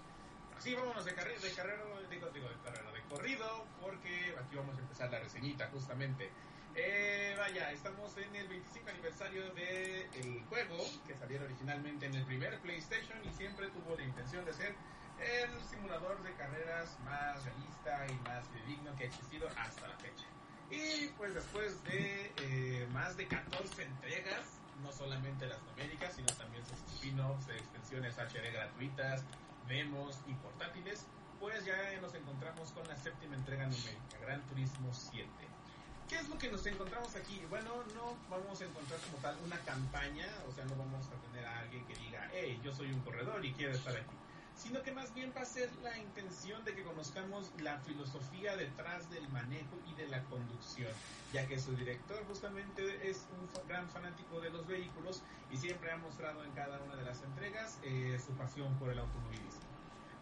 Así 0.62 0.76
vámonos 0.76 1.04
de, 1.04 1.16
carrera, 1.16 1.40
de 1.42 1.52
carrera, 1.54 1.84
digo, 2.08 2.30
digo, 2.30 2.48
de 2.48 2.56
carrera, 2.64 2.92
de 2.92 3.02
corrido, 3.10 3.66
porque 3.82 4.36
aquí 4.40 4.56
vamos 4.56 4.78
a 4.78 4.82
empezar 4.82 5.10
la 5.10 5.18
reseñita 5.18 5.68
justamente. 5.74 6.30
Eh, 6.76 7.34
vaya, 7.36 7.72
estamos 7.72 8.16
en 8.18 8.36
el 8.36 8.48
25 8.48 8.90
aniversario 8.92 9.52
del 9.56 10.08
el 10.14 10.44
juego 10.50 10.78
que 11.08 11.16
salió 11.16 11.42
originalmente 11.42 12.06
en 12.06 12.14
el 12.14 12.24
primer 12.26 12.60
PlayStation 12.60 13.18
y 13.26 13.34
siempre 13.34 13.70
tuvo 13.70 13.96
la 13.96 14.04
intención 14.04 14.46
de 14.46 14.54
ser 14.54 14.76
el 15.18 15.50
simulador 15.64 16.22
de 16.22 16.32
carreras 16.36 16.96
más 17.06 17.44
realista 17.44 18.06
y 18.08 18.30
más 18.30 18.46
digno 18.68 18.96
que 18.98 19.06
ha 19.06 19.08
existido 19.08 19.50
hasta 19.58 19.88
la 19.88 19.96
fecha. 19.96 20.28
Y 20.70 21.08
pues 21.18 21.34
después 21.34 21.84
de 21.86 22.32
eh, 22.38 22.88
más 22.94 23.18
de 23.18 23.28
14 23.28 23.82
entregas, 23.82 24.60
no 24.84 24.92
solamente 24.92 25.48
las 25.48 25.60
numéricas, 25.64 26.14
sino 26.14 26.28
también 26.38 26.64
sus 26.68 26.78
spin-offs, 26.94 27.50
extensiones 27.50 28.16
HD 28.20 28.54
gratuitas, 28.54 29.26
demos 29.72 30.20
y 30.28 30.34
portátiles, 30.34 31.06
pues 31.40 31.64
ya 31.64 31.76
nos 32.02 32.14
encontramos 32.14 32.72
con 32.72 32.86
la 32.88 32.98
séptima 32.98 33.36
entrega 33.36 33.64
numérica, 33.64 34.20
Gran 34.22 34.42
Turismo 34.48 34.90
7. 34.94 35.28
¿Qué 36.10 36.16
es 36.18 36.28
lo 36.28 36.38
que 36.38 36.52
nos 36.52 36.66
encontramos 36.66 37.16
aquí? 37.16 37.42
Bueno, 37.50 37.72
no 37.96 38.18
vamos 38.30 38.60
a 38.60 38.66
encontrar 38.66 39.00
como 39.00 39.18
tal 39.20 39.38
una 39.46 39.58
campaña, 39.60 40.28
o 40.50 40.52
sea, 40.52 40.66
no 40.66 40.76
vamos 40.76 41.08
a 41.08 41.16
tener 41.28 41.46
a 41.46 41.60
alguien 41.60 41.86
que 41.86 41.96
diga, 41.96 42.30
hey, 42.34 42.60
yo 42.62 42.74
soy 42.74 42.92
un 42.92 43.00
corredor 43.00 43.46
y 43.46 43.54
quiero 43.54 43.74
estar 43.74 43.96
aquí 43.96 44.16
sino 44.56 44.82
que 44.84 44.92
más 44.92 45.14
bien 45.14 45.34
va 45.36 45.42
a 45.42 45.46
ser 45.46 45.70
la 45.84 45.98
intención 45.98 46.64
de 46.66 46.76
que 46.76 46.84
conozcamos 46.84 47.52
la 47.62 47.80
filosofía 47.80 48.56
detrás 48.56 49.10
del 49.10 49.28
manejo 49.30 49.78
y 49.90 49.96
de 49.96 50.08
la 50.08 50.24
conducción, 50.26 50.92
ya 51.34 51.48
que 51.48 51.60
su 51.60 51.76
director 51.76 52.24
justamente 52.28 53.10
es 53.10 53.26
un 53.40 53.68
gran 53.68 53.90
fanático 53.90 54.40
de 54.40 54.50
los 54.50 54.68
vehículos 54.68 55.22
y 55.52 55.58
siempre 55.58 55.92
ha 55.92 55.98
mostrado 55.98 56.44
en 56.44 56.52
cada 56.52 56.80
una 56.82 56.96
de 56.96 57.04
las 57.04 57.22
entregas 57.24 57.80
eh, 57.84 58.20
su 58.26 58.34
pasión 58.34 58.74
por 58.76 58.90
el 58.90 59.00
automovilismo. 59.00 59.72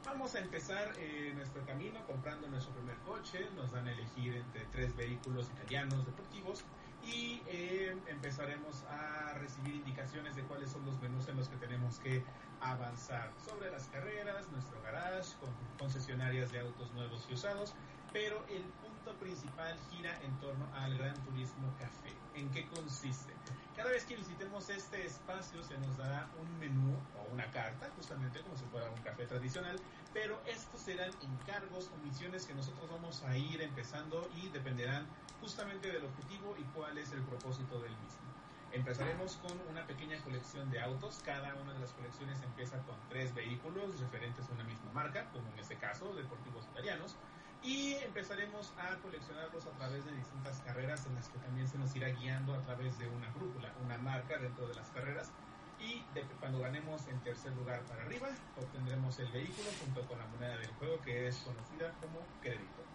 Vamos 0.06 0.34
a 0.34 0.40
empezar 0.40 0.94
eh, 0.98 1.34
nuestro 1.36 1.66
camino 1.66 2.06
comprando 2.08 2.48
nuestro 2.48 2.74
primer 2.74 2.96
coche, 3.00 3.48
nos 3.56 3.72
dan 3.72 3.88
a 3.88 3.92
elegir 3.92 4.34
entre 4.36 4.66
tres 4.72 4.96
vehículos 4.96 5.48
italianos 5.50 6.06
deportivos 6.06 6.64
y 7.06 7.42
eh, 7.48 7.96
empezaremos 8.08 8.84
a 8.90 9.34
recibir 9.36 9.76
indicaciones 9.76 10.36
de 10.36 10.44
cuáles 10.44 10.72
son 10.72 10.86
los 10.86 11.00
menús 11.02 11.28
en 11.28 11.38
los 11.38 11.50
que 11.50 11.58
tenemos 11.58 12.00
que 12.00 12.24
avanzar 12.62 13.32
sobre 13.46 13.72
las 13.72 13.88
carreras, 13.88 14.48
nuestro 14.52 14.82
garage, 14.82 15.36
con 15.40 15.50
concesionarias 15.78 16.52
de 16.52 16.60
autos 16.60 16.92
nuevos 16.94 17.26
y 17.30 17.34
usados, 17.34 17.74
pero 18.12 18.44
el 18.50 18.64
punto 18.64 19.18
principal 19.20 19.76
gira 19.90 20.20
en 20.24 20.38
torno 20.40 20.66
al 20.76 20.98
Gran 20.98 21.16
Turismo 21.24 21.74
Café. 21.80 22.14
¿En 22.36 22.50
qué 22.52 22.68
consiste? 22.68 23.34
Cada 23.76 23.92
vez 23.92 24.04
que 24.04 24.18
visitemos 24.18 24.70
este 24.70 25.06
espacio 25.06 25.64
se 25.64 25.78
nos 25.78 25.98
dará 25.98 26.28
un 26.42 26.60
menú 26.60 26.98
o 27.18 27.34
una 27.34 27.46
carta, 27.52 27.90
justamente 27.96 28.42
como 28.42 28.58
si 28.58 28.66
fuera 28.66 28.90
un 28.90 29.02
café 29.02 29.26
tradicional, 29.26 29.80
pero 30.14 30.42
estos 30.46 30.82
serán 30.82 31.12
encargos 31.22 31.90
o 31.94 32.06
misiones 32.06 32.46
que 32.46 32.54
nosotros 32.54 32.90
vamos 32.90 33.24
a 33.24 33.38
ir 33.38 33.62
empezando 33.62 34.30
y 34.36 34.50
dependerán 34.50 35.06
justamente 35.42 35.92
del 35.92 36.06
objetivo 36.06 36.56
y 36.58 36.64
cuál 36.76 36.98
es 36.98 37.12
el 37.12 37.22
propósito 37.24 37.80
del 37.80 37.92
mismo. 37.98 38.30
Empezaremos 38.72 39.38
con 39.38 39.60
una 39.72 39.86
pequeña 39.88 40.22
colección 40.22 40.70
de 40.70 40.80
autos. 40.80 41.22
Cada 41.26 41.56
una 41.56 41.74
de 41.74 41.80
las 41.80 41.92
colecciones 41.94 42.40
empieza 42.44 42.78
con 42.84 42.96
tres 43.10 43.34
vehículos 43.34 44.00
referentes 44.00 44.48
a 44.48 44.54
una 44.54 44.64
misma 44.64 44.92
marca, 44.94 45.26
como 45.32 45.52
en 45.54 45.60
este 45.60 45.76
caso, 45.78 46.14
deportivos 46.14 46.66
italianos. 46.72 47.16
Y 47.64 47.96
empezaremos 47.96 48.72
a 48.78 48.96
coleccionarlos 48.98 49.66
a 49.66 49.72
través 49.72 50.06
de 50.06 50.14
distintas 50.14 50.62
carreras 50.62 51.06
en 51.08 51.16
las 51.16 51.28
que 51.30 51.40
también 51.40 51.68
se 51.68 51.78
nos 51.80 51.96
irá 51.96 52.10
guiando 52.10 52.54
a 52.54 52.62
través 52.62 52.98
de 53.00 53.08
una 53.10 53.30
brújula, 53.32 53.74
una 53.84 53.98
marca 53.98 54.38
dentro 54.38 54.68
de 54.68 54.76
las 54.76 54.90
carreras. 54.92 55.32
Y 55.80 56.04
cuando 56.40 56.60
ganemos 56.60 57.08
en 57.08 57.20
tercer 57.22 57.52
lugar 57.54 57.82
para 57.84 58.04
arriba, 58.04 58.30
obtendremos 58.56 59.18
el 59.20 59.32
vehículo 59.32 59.70
junto 59.84 60.08
con 60.08 60.20
la 60.20 60.26
moneda 60.28 60.58
del 60.58 60.72
juego 60.74 61.02
que 61.02 61.28
es 61.28 61.38
conocida 61.40 61.92
como 62.02 62.20
crédito. 62.42 62.89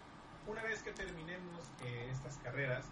Una 0.46 0.62
vez 0.62 0.82
que 0.82 0.92
terminemos 0.92 1.70
eh, 1.84 2.08
estas 2.10 2.38
carreras, 2.38 2.84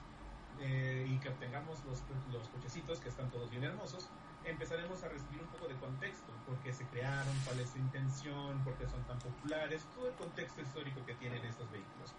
eh, 0.60 1.06
y 1.08 1.18
que 1.18 1.28
obtengamos 1.28 1.82
los, 1.84 2.02
los 2.30 2.48
cochecitos 2.48 3.00
que 3.00 3.08
están 3.08 3.30
todos 3.30 3.50
bien 3.50 3.64
hermosos, 3.64 4.08
empezaremos 4.44 5.02
a 5.02 5.08
recibir 5.08 5.40
un 5.42 5.48
poco 5.48 5.66
de 5.66 5.74
contexto, 5.76 6.32
por 6.46 6.56
qué 6.58 6.72
se 6.72 6.84
crearon, 6.86 7.34
cuál 7.44 7.58
es 7.60 7.70
su 7.70 7.78
intención, 7.78 8.62
por 8.62 8.74
qué 8.74 8.86
son 8.86 9.02
tan 9.04 9.18
populares, 9.18 9.84
todo 9.94 10.08
el 10.08 10.14
contexto 10.14 10.60
histórico 10.60 11.04
que 11.04 11.14
tienen 11.14 11.44
estos 11.44 11.70
vehículos. 11.70 12.14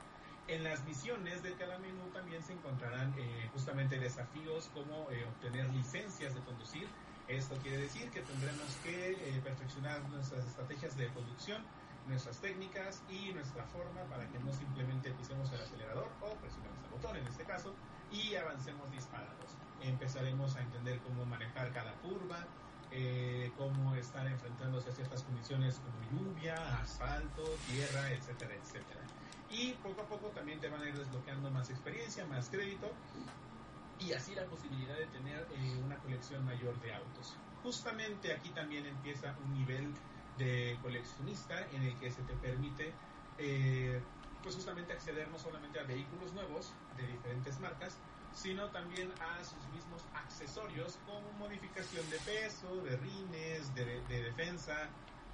En 0.47 0.63
las 0.63 0.83
misiones 0.83 1.41
de 1.41 1.53
cada 1.53 1.77
menú 1.79 2.09
también 2.11 2.43
se 2.43 2.53
encontrarán 2.53 3.13
eh, 3.17 3.49
justamente 3.53 3.97
desafíos 3.97 4.69
como 4.73 5.09
eh, 5.11 5.23
obtener 5.25 5.69
licencias 5.69 6.35
de 6.35 6.41
conducir. 6.41 6.87
Esto 7.29 7.55
quiere 7.61 7.77
decir 7.77 8.09
que 8.11 8.21
tendremos 8.21 8.75
que 8.83 9.39
perfeccionar 9.41 10.01
nuestras 10.09 10.45
estrategias 10.45 10.97
de 10.97 11.07
conducción, 11.13 11.63
nuestras 12.07 12.39
técnicas 12.39 13.03
y 13.09 13.33
nuestra 13.33 13.63
forma 13.65 14.01
para 14.09 14.27
que 14.29 14.39
no 14.39 14.51
simplemente 14.53 15.11
pisemos 15.11 15.51
el 15.51 15.61
acelerador 15.61 16.09
o 16.21 16.35
presionemos 16.35 16.83
el 16.83 16.91
botón 16.91 17.15
en 17.17 17.27
este 17.27 17.43
caso, 17.43 17.73
y 18.11 18.35
avancemos 18.35 18.91
disparados. 18.91 19.57
Empezaremos 19.81 20.55
a 20.55 20.61
entender 20.61 20.99
cómo 20.99 21.25
manejar 21.25 21.71
cada 21.73 21.93
curva, 21.95 22.45
eh, 22.91 23.51
cómo 23.57 23.95
estar 23.95 24.25
enfrentándose 24.27 24.89
a 24.89 24.93
ciertas 24.93 25.23
condiciones 25.23 25.79
como 25.79 26.21
lluvia, 26.21 26.55
asfalto, 26.79 27.43
tierra, 27.67 28.11
etcétera, 28.11 28.53
etcétera. 28.55 29.01
Y 29.49 29.73
poco 29.83 30.01
a 30.01 30.05
poco 30.05 30.27
también 30.27 30.59
te 30.59 30.69
van 30.69 30.81
a 30.81 30.87
ir 30.87 30.97
desbloqueando 30.97 31.49
más 31.51 31.69
experiencia, 31.69 32.25
más 32.25 32.49
crédito 32.49 32.91
y 33.99 34.13
así 34.13 34.35
la 34.35 34.45
posibilidad 34.45 34.95
de 34.95 35.05
tener 35.07 35.47
eh, 35.55 35.81
una 35.83 35.97
colección 35.97 36.45
mayor 36.45 36.79
de 36.81 36.93
autos. 36.93 37.35
Justamente 37.63 38.33
aquí 38.33 38.49
también 38.49 38.85
empieza 38.85 39.35
un 39.43 39.53
nivel 39.53 39.93
de 40.37 40.77
coleccionista 40.81 41.67
en 41.71 41.83
el 41.83 41.97
que 41.99 42.11
se 42.11 42.21
te 42.23 42.33
permite 42.33 42.91
eh, 43.37 44.01
pues 44.41 44.55
justamente 44.55 44.93
acceder 44.93 45.27
no 45.29 45.39
solamente 45.39 45.79
a 45.79 45.83
vehículos 45.83 46.33
nuevos 46.33 46.73
de 46.97 47.07
diferentes 47.07 47.59
marcas, 47.59 47.97
sino 48.33 48.69
también 48.69 49.11
a 49.21 49.43
sus 49.43 49.65
mismos 49.73 50.03
accesorios 50.13 50.99
como 51.05 51.31
modificación 51.33 52.07
de 52.09 52.17
peso, 52.19 52.75
de 52.83 52.97
rines, 52.97 53.73
de, 53.75 54.01
defensa, 54.07 54.89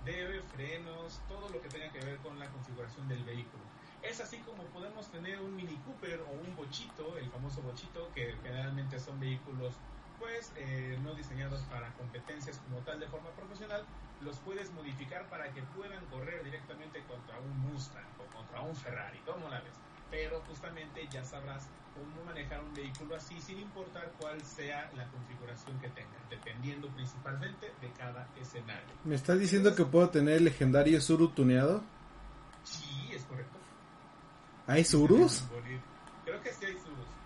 de 0.05 0.41
frenos, 0.53 1.19
todo 1.27 1.49
lo 1.49 1.61
que 1.61 1.69
tenga 1.69 1.89
que 1.91 1.99
ver 1.99 2.17
con 2.17 2.37
la 2.39 2.47
configuración 2.49 3.07
del 3.07 3.23
vehículo. 3.23 3.63
Es 4.01 4.21
así 4.21 4.37
como 4.39 4.63
podemos 4.65 5.09
tener 5.11 5.39
un 5.41 5.55
Mini 5.55 5.75
Cooper 5.85 6.21
o 6.21 6.31
un 6.31 6.55
bochito, 6.55 7.17
el 7.17 7.29
famoso 7.29 7.61
bochito, 7.61 8.09
que 8.13 8.33
generalmente 8.43 8.99
son 8.99 9.19
vehículos 9.19 9.73
pues 10.19 10.51
eh, 10.57 10.97
no 11.03 11.13
diseñados 11.15 11.61
para 11.63 11.91
competencias 11.93 12.59
como 12.59 12.79
tal 12.81 12.99
de 12.99 13.07
forma 13.07 13.29
profesional, 13.31 13.83
los 14.21 14.37
puedes 14.39 14.71
modificar 14.73 15.25
para 15.29 15.51
que 15.51 15.63
puedan 15.75 16.05
correr 16.07 16.43
directamente 16.43 17.01
contra 17.03 17.39
un 17.39 17.57
Mustang 17.59 18.05
o 18.19 18.35
contra 18.35 18.61
un 18.61 18.75
Ferrari, 18.75 19.19
¿cómo 19.25 19.47
la 19.49 19.61
ves? 19.61 19.73
Pero 20.11 20.41
justamente 20.47 21.07
ya 21.09 21.23
sabrás 21.23 21.67
cómo 21.93 22.23
manejar 22.25 22.61
un 22.63 22.73
vehículo 22.73 23.15
así 23.15 23.39
sin 23.41 23.59
importar 23.59 24.11
cuál 24.19 24.41
sea 24.41 24.91
la 24.95 25.07
configuración 25.07 25.79
que 25.79 25.89
tenga, 25.89 26.17
dependiendo 26.29 26.87
principalmente 26.89 27.71
de 27.81 27.91
cada 27.97 28.27
escenario. 28.39 28.89
¿Me 29.03 29.15
estás 29.15 29.39
diciendo 29.39 29.75
que 29.75 29.85
puedo 29.85 30.09
tener 30.09 30.37
el 30.37 30.45
legendario 30.45 30.99
Zuru 31.01 31.29
tuneado? 31.29 31.81
Sí, 32.63 33.09
es 33.13 33.23
correcto. 33.23 33.57
¿Hay 34.67 34.83
Zurus? 34.83 35.45
Creo 36.25 36.41
que 36.41 36.53
sí 36.53 36.65
hay 36.65 36.73
Zurus. 36.73 37.18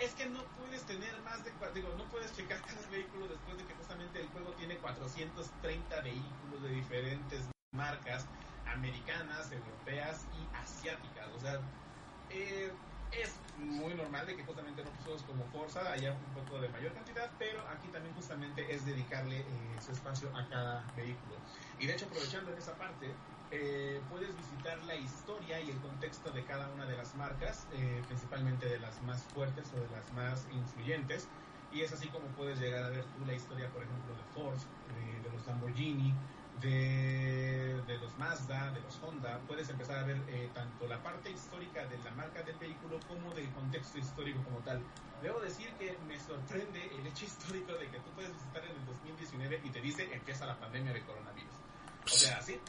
Es 0.00 0.14
que, 0.14 0.26
no 0.26 0.44
puedes 0.58 0.82
tener 0.84 1.20
más 1.22 1.44
de. 1.44 1.52
Digo, 1.74 1.94
no 1.96 2.04
puedes 2.08 2.34
checar 2.34 2.60
cada 2.62 2.86
vehículo 2.88 3.28
después 3.28 3.56
de 3.56 3.64
que 3.64 3.74
justamente 3.74 4.20
el 4.20 4.28
juego 4.28 4.52
tiene 4.52 4.76
430 4.78 6.00
vehículos 6.02 6.62
de 6.62 6.68
diferentes 6.70 7.48
marcas 7.72 8.26
americanas, 8.66 9.50
europeas 9.52 10.26
y 10.32 10.48
asiáticas. 10.54 11.28
O 11.34 11.40
sea, 11.40 11.60
eh, 12.28 12.72
es 13.12 13.40
muy 13.56 13.94
normal 13.94 14.26
de 14.26 14.36
que 14.36 14.44
justamente 14.44 14.80
en 14.80 14.88
otros 14.88 15.22
como 15.22 15.46
Forza 15.50 15.92
haya 15.92 16.12
un 16.12 16.34
poco 16.34 16.60
de 16.60 16.68
mayor 16.68 16.94
cantidad, 16.94 17.30
pero 17.38 17.60
aquí 17.68 17.88
también 17.88 18.14
justamente 18.14 18.72
es 18.72 18.86
dedicarle 18.86 19.40
eh, 19.40 19.80
su 19.80 19.92
espacio 19.92 20.34
a 20.36 20.48
cada 20.48 20.90
vehículo. 20.96 21.36
Y 21.78 21.86
de 21.86 21.94
hecho, 21.94 22.06
aprovechando 22.06 22.52
en 22.52 22.58
esa 22.58 22.76
parte, 22.76 23.14
eh, 23.52 24.00
puedes 24.10 24.36
visitar 24.36 24.82
la 24.84 24.96
historia 24.96 25.60
y 25.60 25.70
el 25.70 25.78
contexto 25.80 26.30
de 26.30 26.44
cada 26.44 26.68
una 26.70 26.86
de 26.86 26.96
las 26.96 27.14
marcas, 27.14 27.66
eh, 27.74 28.02
principalmente 28.06 28.66
de 28.66 28.80
las 28.80 29.00
más 29.02 29.22
fuertes 29.34 29.70
o 29.74 29.80
de 29.80 29.88
las 29.90 30.12
más 30.14 30.46
influyentes. 30.52 31.28
Y 31.70 31.82
es 31.82 31.92
así 31.92 32.08
como 32.08 32.26
puedes 32.28 32.58
llegar 32.58 32.84
a 32.84 32.88
ver 32.88 33.04
tú 33.04 33.24
la 33.26 33.34
historia, 33.34 33.68
por 33.70 33.82
ejemplo, 33.82 34.14
de 34.14 34.22
Ford, 34.34 34.58
de 35.22 35.30
los 35.30 35.46
Lamborghini, 35.46 36.14
de, 36.60 37.82
de, 37.86 37.98
los 37.98 38.16
Mazda, 38.18 38.70
de 38.70 38.80
los 38.80 39.02
Honda, 39.02 39.40
puedes 39.46 39.68
empezar 39.68 39.98
a 39.98 40.04
ver 40.04 40.20
eh, 40.28 40.48
tanto 40.54 40.86
la 40.86 41.02
parte 41.02 41.30
histórica 41.30 41.84
de 41.86 41.98
la 41.98 42.10
marca 42.12 42.42
del 42.42 42.56
vehículo 42.56 43.00
como 43.08 43.34
del 43.34 43.50
contexto 43.52 43.98
histórico 43.98 44.42
como 44.44 44.58
tal. 44.58 44.80
Debo 45.22 45.40
decir 45.40 45.72
que 45.78 45.96
me 46.06 46.18
sorprende 46.18 46.90
el 46.98 47.06
hecho 47.06 47.24
histórico 47.24 47.72
de 47.74 47.88
que 47.88 47.98
tú 48.00 48.10
puedes 48.14 48.32
visitar 48.32 48.64
en 48.64 48.76
el 48.76 48.86
2019 48.86 49.60
y 49.64 49.70
te 49.70 49.80
dice 49.80 50.08
empieza 50.12 50.46
la 50.46 50.58
pandemia 50.58 50.92
de 50.92 51.02
coronavirus. 51.02 51.54
O 52.04 52.08
sea, 52.08 52.40
sí, 52.42 52.60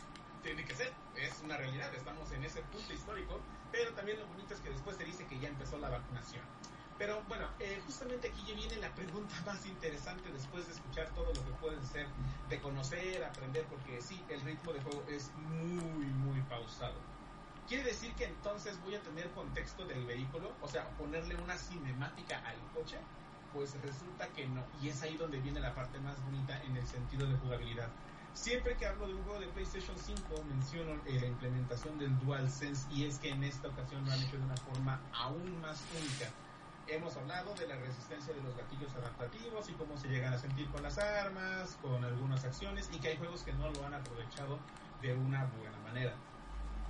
tiene 0.44 0.66
que 0.66 0.76
ser, 0.76 0.92
es 1.16 1.42
una 1.44 1.58
realidad, 1.58 1.94
estamos 1.96 2.32
en 2.32 2.44
ese 2.44 2.62
punto 2.64 2.94
histórico, 2.94 3.40
pero 3.72 3.92
también 3.94 4.20
lo 4.20 4.28
bonito 4.28 4.54
es 4.54 4.60
que 4.60 4.70
después 4.70 4.98
se 4.98 5.06
dice 5.06 5.26
que 5.26 5.40
ya 5.40 5.50
empezó 5.50 5.78
la 5.80 5.90
vacunación. 5.90 6.44
Pero 6.98 7.24
bueno, 7.28 7.48
eh, 7.60 7.82
justamente 7.86 8.30
aquí 8.30 8.44
ya 8.48 8.54
viene 8.54 8.76
la 8.78 8.94
pregunta 8.94 9.34
más 9.46 9.66
interesante 9.66 10.32
después 10.32 10.68
de 10.68 10.74
escuchar 10.74 11.10
todo 11.16 11.28
lo 11.34 11.44
que 11.44 11.52
pueden 11.60 11.84
ser, 11.88 12.06
de 12.50 12.60
conocer, 12.60 13.24
aprender, 13.24 13.66
porque 13.66 14.02
sí, 14.02 14.24
el 14.30 14.42
ritmo 14.42 14.74
de 14.74 14.82
juego 14.82 15.04
es 15.10 15.32
muy, 15.36 16.06
muy 16.06 16.42
pausado. 16.42 16.96
¿Quiere 17.68 17.86
decir 17.86 18.14
que 18.16 18.26
entonces 18.26 18.80
voy 18.84 18.96
a 18.96 19.02
tener 19.02 19.30
contexto 19.32 19.86
del 19.86 20.06
vehículo? 20.06 20.52
O 20.62 20.68
sea, 20.68 20.90
ponerle 20.98 21.36
una 21.36 21.58
cinemática 21.58 22.38
al 22.46 22.58
coche. 22.74 22.98
Pues 23.54 23.80
resulta 23.82 24.28
que 24.30 24.48
no. 24.48 24.64
Y 24.82 24.90
es 24.90 25.02
ahí 25.02 25.16
donde 25.16 25.40
viene 25.40 25.62
la 25.62 25.74
parte 25.74 25.98
más 26.00 26.22
bonita 26.26 26.62
en 26.64 26.76
el 26.76 26.86
sentido 26.86 27.26
de 27.26 27.38
jugabilidad. 27.38 27.88
Siempre 28.34 28.76
que 28.76 28.88
hablo 28.88 29.08
de 29.08 29.14
un 29.14 29.24
juego 29.24 29.40
de 29.40 29.48
PlayStation 29.48 29.96
5 29.96 30.44
menciono 30.50 30.94
eh, 31.06 31.20
la 31.22 31.28
implementación 31.28 32.00
del 32.00 32.18
DualSense 32.20 32.92
y 32.92 33.06
es 33.06 33.20
que 33.20 33.30
en 33.30 33.44
esta 33.44 33.68
ocasión 33.68 34.04
lo 34.06 34.12
han 34.12 34.22
hecho 34.22 34.38
de 34.38 34.44
una 34.44 34.58
forma 34.58 35.00
aún 35.14 35.62
más 35.62 35.84
única. 36.00 36.32
Hemos 36.88 37.16
hablado 37.16 37.54
de 37.54 37.68
la 37.68 37.76
resistencia 37.78 38.34
de 38.34 38.42
los 38.42 38.58
gatillos 38.58 38.94
adaptativos 38.96 39.70
y 39.70 39.74
cómo 39.74 39.98
se 39.98 40.08
llegan 40.08 40.34
a 40.34 40.40
sentir 40.40 40.68
con 40.70 40.82
las 40.82 40.98
armas, 40.98 41.78
con 41.82 42.04
algunas 42.04 42.44
acciones 42.44 42.90
y 42.92 42.98
que 42.98 43.10
hay 43.10 43.18
juegos 43.18 43.44
que 43.44 43.54
no 43.54 43.70
lo 43.70 43.86
han 43.86 43.94
aprovechado 43.94 44.58
de 45.02 45.14
una 45.14 45.46
buena 45.46 45.78
manera. 45.84 46.14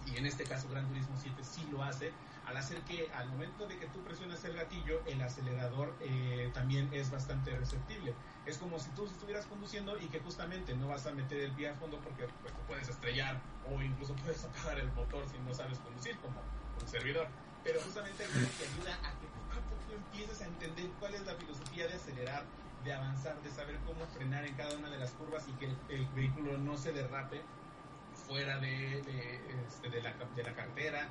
Y 0.08 0.17
en 0.17 0.25
este 0.25 0.45
caso 0.45 0.69
Gran 0.69 0.88
Turismo 0.88 1.15
7 1.21 1.43
sí 1.43 1.67
lo 1.71 1.84
hace 1.84 2.13
al 2.45 2.58
hacer 2.58 2.82
que 2.82 3.10
al 3.13 3.29
momento 3.29 3.67
de 3.67 3.77
que 3.77 3.88
tú 3.88 4.03
presionas 4.03 4.43
el 4.43 4.53
gatillo, 4.53 5.01
el 5.06 5.21
acelerador 5.21 5.95
eh, 6.01 6.51
también 6.53 6.89
es 6.91 7.10
bastante 7.10 7.56
receptible. 7.58 8.13
Es 8.45 8.58
como 8.58 8.79
si 8.79 8.89
tú 8.91 9.06
estuvieras 9.06 9.45
conduciendo 9.45 9.97
y 9.99 10.08
que 10.08 10.19
justamente 10.19 10.75
no 10.75 10.89
vas 10.89 11.06
a 11.06 11.12
meter 11.12 11.39
el 11.39 11.51
pie 11.53 11.69
a 11.69 11.75
fondo 11.75 11.99
porque 11.99 12.27
pues, 12.41 12.53
puedes 12.67 12.89
estrellar 12.89 13.39
o 13.71 13.82
incluso 13.82 14.13
puedes 14.17 14.43
apagar 14.43 14.79
el 14.79 14.91
motor 14.91 15.25
si 15.29 15.38
no 15.39 15.53
sabes 15.53 15.79
conducir 15.79 16.17
como 16.17 16.41
un 16.82 16.88
servidor. 16.88 17.27
Pero 17.63 17.79
justamente 17.82 18.25
juego 18.25 18.47
te 18.58 18.67
ayuda 18.67 18.95
a 19.08 19.12
que 19.19 19.27
poco 19.27 19.53
a 19.53 19.62
poco 19.62 19.93
empieces 19.95 20.41
a 20.41 20.45
entender 20.45 20.89
cuál 20.99 21.13
es 21.13 21.25
la 21.25 21.36
filosofía 21.36 21.88
de 21.88 21.93
acelerar, 21.93 22.43
de 22.84 22.93
avanzar, 22.93 23.41
de 23.41 23.51
saber 23.51 23.77
cómo 23.86 24.06
frenar 24.08 24.45
en 24.45 24.53
cada 24.56 24.75
una 24.75 24.89
de 24.89 24.97
las 24.97 25.12
curvas 25.12 25.47
y 25.47 25.53
que 25.53 25.65
el, 25.65 26.06
vehículo 26.08 26.58
no 26.58 26.75
se 26.75 26.91
derrape 26.91 27.41
fuera 28.27 28.60
de, 28.60 29.01
de, 29.01 29.39
este, 29.65 30.01
la, 30.01 30.13
de 30.36 30.43
la 30.43 30.53
cartera 30.53 31.10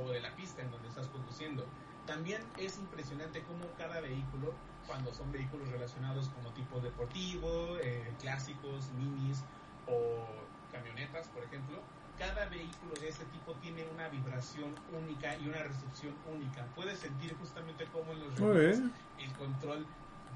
o 0.00 0.10
de 0.10 0.20
la 0.20 0.34
pista 0.36 0.62
en 0.62 0.70
donde 0.70 0.88
estás 0.88 1.08
conduciendo. 1.08 1.64
También 2.06 2.42
es 2.58 2.78
impresionante 2.78 3.42
cómo 3.42 3.64
cada 3.78 4.00
vehículo, 4.00 4.52
cuando 4.86 5.14
son 5.14 5.30
vehículos 5.30 5.68
relacionados 5.68 6.28
como 6.30 6.50
tipo 6.50 6.80
deportivo, 6.80 7.78
eh, 7.80 8.12
clásicos, 8.20 8.90
minis 8.98 9.42
o 9.86 10.26
camionetas, 10.72 11.28
por 11.28 11.44
ejemplo, 11.44 11.78
cada 12.18 12.46
vehículo 12.48 12.94
de 13.00 13.08
ese 13.08 13.24
tipo 13.26 13.52
tiene 13.54 13.84
una 13.94 14.08
vibración 14.08 14.74
única 14.92 15.36
y 15.38 15.48
una 15.48 15.62
recepción 15.62 16.14
única. 16.32 16.64
Puedes 16.74 16.98
sentir 16.98 17.36
justamente 17.38 17.86
cómo 17.92 18.12
en 18.12 18.20
los 18.20 18.38
relojes 18.38 18.80
el 19.18 19.32
control 19.34 19.86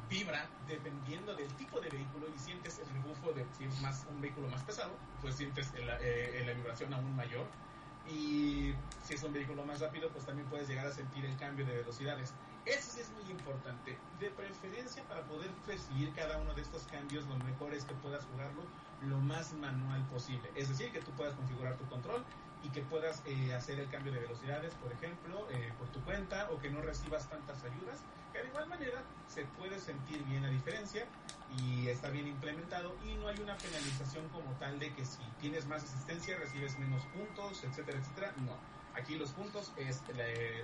vibra 0.08 0.46
dependiendo 0.68 1.34
del 1.34 1.48
tipo 1.54 1.80
de 1.80 1.88
vehículo 1.90 2.26
y 2.34 2.38
sientes 2.38 2.78
el 2.78 2.88
rebufo 2.90 3.32
de 3.32 3.44
si 3.56 3.64
es 3.64 3.80
más 3.80 4.06
un 4.08 4.20
vehículo 4.20 4.48
más 4.48 4.62
pesado, 4.62 4.92
pues 5.20 5.34
sientes 5.34 5.72
eh, 5.74 6.44
la 6.46 6.52
vibración 6.52 6.94
aún 6.94 7.14
mayor 7.16 7.46
y 8.08 8.74
si 9.04 9.14
es 9.14 9.22
un 9.22 9.32
vehículo 9.32 9.64
más 9.64 9.80
rápido, 9.80 10.10
pues 10.10 10.24
también 10.24 10.48
puedes 10.48 10.68
llegar 10.68 10.86
a 10.86 10.92
sentir 10.92 11.24
el 11.24 11.36
cambio 11.36 11.64
de 11.66 11.76
velocidades. 11.76 12.32
Eso 12.64 12.90
sí 12.90 13.00
es 13.00 13.10
muy 13.10 13.30
importante. 13.30 13.96
De 14.18 14.30
preferencia 14.30 15.02
para 15.04 15.22
poder 15.22 15.50
percibir 15.66 16.12
cada 16.14 16.38
uno 16.38 16.52
de 16.54 16.62
estos 16.62 16.82
cambios, 16.84 17.24
lo 17.26 17.36
mejor 17.38 17.72
es 17.72 17.84
que 17.84 17.94
puedas 17.94 18.24
jugarlo 18.24 18.62
lo 19.02 19.18
más 19.18 19.52
manual 19.54 20.04
posible. 20.08 20.50
Es 20.56 20.68
decir, 20.68 20.90
que 20.90 21.00
tú 21.00 21.12
puedas 21.12 21.34
configurar 21.34 21.76
tu 21.76 21.86
control 21.86 22.24
y 22.64 22.70
que 22.70 22.82
puedas 22.82 23.22
eh, 23.26 23.54
hacer 23.54 23.78
el 23.78 23.88
cambio 23.88 24.12
de 24.12 24.20
velocidades, 24.20 24.74
por 24.74 24.92
ejemplo, 24.92 25.46
eh, 25.50 25.72
por 25.78 25.88
tu 25.90 26.00
cuenta 26.00 26.50
o 26.50 26.58
que 26.58 26.70
no 26.70 26.80
recibas 26.80 27.28
tantas 27.28 27.62
ayudas, 27.62 28.02
de 28.42 28.48
igual 28.48 28.68
manera 28.68 29.02
se 29.28 29.44
puede 29.44 29.78
sentir 29.78 30.22
bien 30.24 30.42
la 30.42 30.48
diferencia 30.48 31.06
y 31.58 31.88
está 31.88 32.10
bien 32.10 32.26
implementado 32.26 32.96
y 33.04 33.14
no 33.14 33.28
hay 33.28 33.38
una 33.40 33.56
penalización 33.56 34.28
como 34.28 34.50
tal 34.58 34.78
de 34.78 34.94
que 34.94 35.04
si 35.04 35.22
tienes 35.40 35.66
más 35.66 35.84
asistencia 35.84 36.36
recibes 36.38 36.78
menos 36.78 37.02
puntos, 37.06 37.64
etcétera, 37.64 37.98
etcétera. 37.98 38.32
No. 38.38 38.56
Aquí 38.94 39.16
los 39.16 39.30
puntos 39.32 39.72
es 39.76 40.02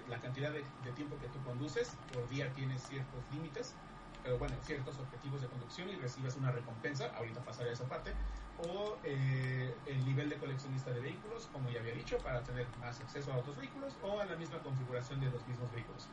la, 0.08 0.20
cantidad 0.20 0.50
de, 0.50 0.64
de, 0.84 0.92
tiempo 0.92 1.18
que 1.18 1.28
tú 1.28 1.42
conduces, 1.44 1.92
por 2.14 2.26
día 2.30 2.50
tienes 2.54 2.82
ciertos 2.82 3.22
límites, 3.30 3.74
pero 4.22 4.38
bueno, 4.38 4.54
ciertos 4.62 4.98
objetivos 4.98 5.42
de 5.42 5.48
conducción 5.48 5.90
y 5.90 5.96
recibes 5.96 6.36
una 6.36 6.50
recompensa, 6.50 7.12
ahorita 7.16 7.44
pasaré 7.44 7.70
a 7.70 7.72
esa 7.74 7.86
parte, 7.88 8.12
o 8.58 8.96
eh, 9.04 9.74
el 9.86 10.04
nivel 10.04 10.28
de 10.28 10.36
coleccionista 10.36 10.90
de 10.90 11.00
vehículos, 11.00 11.48
como 11.52 11.70
ya 11.70 11.80
había 11.80 11.94
dicho, 11.94 12.18
para 12.18 12.42
tener 12.42 12.66
más 12.80 13.00
acceso 13.00 13.32
a 13.32 13.38
otros 13.38 13.56
vehículos 13.56 13.94
o 14.02 14.20
a 14.20 14.24
la 14.24 14.36
misma 14.36 14.58
configuración 14.58 15.20
de 15.20 15.30
los 15.30 15.46
mismos 15.46 15.70
vehículos. 15.72 16.08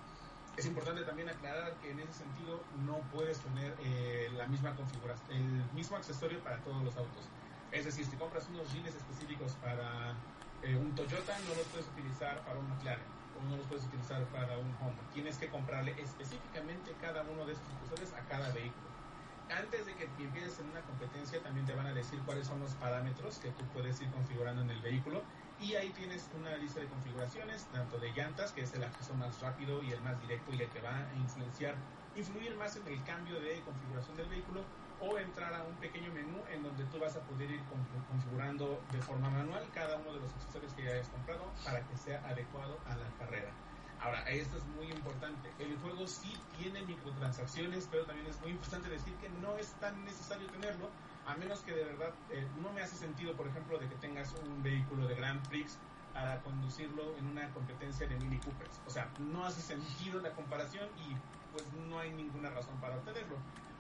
Es 0.60 0.66
importante 0.66 1.04
también 1.04 1.30
aclarar 1.30 1.72
que 1.76 1.90
en 1.90 2.02
ese 2.02 2.12
sentido 2.12 2.60
no 2.86 2.98
puedes 3.16 3.40
tener 3.40 3.74
eh, 3.80 4.30
la 4.36 4.46
misma 4.48 4.76
configuración, 4.76 5.32
el 5.32 5.74
mismo 5.74 5.96
accesorio 5.96 6.38
para 6.44 6.58
todos 6.58 6.84
los 6.84 6.98
autos. 6.98 7.24
Es 7.72 7.86
decir, 7.86 8.06
si 8.06 8.18
compras 8.18 8.46
unos 8.50 8.70
jeans 8.74 8.94
específicos 8.94 9.54
para 9.64 10.12
eh, 10.64 10.76
un 10.76 10.94
Toyota, 10.96 11.32
no 11.48 11.56
los 11.56 11.66
puedes 11.72 11.88
utilizar 11.88 12.44
para 12.44 12.60
un 12.60 12.68
McLaren 12.68 13.08
o 13.40 13.50
no 13.50 13.56
los 13.56 13.66
puedes 13.68 13.86
utilizar 13.86 14.22
para 14.36 14.58
un 14.58 14.68
Honda. 14.84 15.00
Tienes 15.14 15.38
que 15.38 15.48
comprarle 15.48 15.96
específicamente 15.98 16.92
cada 17.00 17.24
uno 17.24 17.46
de 17.46 17.54
estos 17.54 17.72
accesorios 17.80 18.12
a 18.20 18.28
cada 18.28 18.52
vehículo. 18.52 18.90
Antes 19.48 19.86
de 19.86 19.96
que 19.96 20.12
empieces 20.20 20.60
en 20.60 20.72
una 20.72 20.82
competencia, 20.82 21.40
también 21.40 21.68
te 21.68 21.74
van 21.74 21.88
a 21.88 21.94
decir 21.94 22.20
cuáles 22.26 22.46
son 22.46 22.60
los 22.60 22.76
parámetros 22.84 23.38
que 23.38 23.48
tú 23.52 23.64
puedes 23.72 24.02
ir 24.02 24.12
configurando 24.12 24.62
en 24.64 24.72
el 24.72 24.82
vehículo 24.82 25.24
y 25.62 25.76
ahí 25.76 25.90
tienes 25.90 26.28
una 26.40 26.56
lista 26.58 26.80
de 26.80 26.88
configuraciones, 26.88 27.66
tanto 27.72 27.98
de 28.00 28.12
llantas, 28.12 28.52
que 28.52 28.62
es 28.62 28.74
el 28.74 28.84
acceso 28.84 29.14
más 29.16 29.40
rápido 29.42 29.84
y 29.84 29.92
el 29.92 30.02
más 30.02 30.20
directo 30.22 30.54
y 30.54 30.62
el 30.62 30.70
que 30.70 30.82
va 30.82 30.96
a 30.96 31.16
influenciar, 31.16 31.76
influir 32.16 32.56
más 32.56 32.76
en 32.78 32.88
el 32.88 33.04
cambio 33.04 33.40
de 33.40 33.60
configuración 33.62 34.16
del 34.16 34.30
vehículo, 34.30 34.64
o 35.02 35.18
entrar 35.18 35.54
a 35.54 35.64
un 35.64 35.76
pequeño 35.78 36.12
menú 36.12 36.44
en 36.52 36.64
donde 36.64 36.84
tú 36.86 37.00
vas 37.00 37.16
a 37.16 37.22
poder 37.22 37.50
ir 37.50 37.62
configurando 38.10 38.84
de 38.92 39.02
forma 39.02 39.30
manual 39.30 39.64
cada 39.74 39.98
uno 39.98 40.14
de 40.14 40.20
los 40.20 40.34
accesorios 40.34 40.74
que 40.74 40.84
ya 40.84 40.92
hayas 40.92 41.08
comprado 41.08 41.54
para 41.64 41.80
que 41.88 41.96
sea 41.96 42.20
adecuado 42.28 42.78
a 42.86 42.96
la 42.98 43.10
carrera. 43.18 43.69
Ahora, 44.02 44.22
esto 44.30 44.58
es 44.58 44.66
muy 44.78 44.88
importante. 44.92 45.52
El 45.60 45.78
juego 45.80 46.08
sí 46.08 46.34
tiene 46.58 46.82
microtransacciones, 46.84 47.88
pero 47.92 48.06
también 48.06 48.28
es 48.28 48.40
muy 48.42 48.52
importante 48.52 48.90
decir 48.90 49.14
que 49.16 49.30
no 49.42 49.58
es 49.58 49.74
tan 49.74 50.04
necesario 50.06 50.48
tenerlo, 50.48 50.90
a 51.26 51.36
menos 51.36 51.60
que 51.60 51.74
de 51.74 51.84
verdad 51.84 52.14
eh, 52.32 52.48
no 52.62 52.72
me 52.72 52.82
hace 52.82 52.96
sentido, 52.96 53.34
por 53.36 53.48
ejemplo, 53.48 53.78
de 53.78 53.90
que 53.90 53.96
tengas 53.96 54.34
un 54.34 54.64
vehículo 54.64 55.06
de 55.08 55.16
Grand 55.16 55.46
Prix 55.50 55.78
para 56.14 56.42
conducirlo 56.42 57.16
en 57.18 57.28
una 57.28 57.50
competencia 57.50 58.08
de 58.08 58.16
Mini 58.18 58.40
Coopers. 58.40 58.82
O 58.88 58.90
sea, 58.90 59.10
no 59.20 59.46
hace 59.46 59.62
sentido 59.62 60.22
la 60.22 60.32
comparación 60.32 60.88
y 60.98 61.16
pues 61.52 61.66
no 61.90 62.00
hay 62.00 62.12
ninguna 62.12 62.50
razón 62.50 62.80
para 62.80 62.96
obtenerlo. 62.96 63.36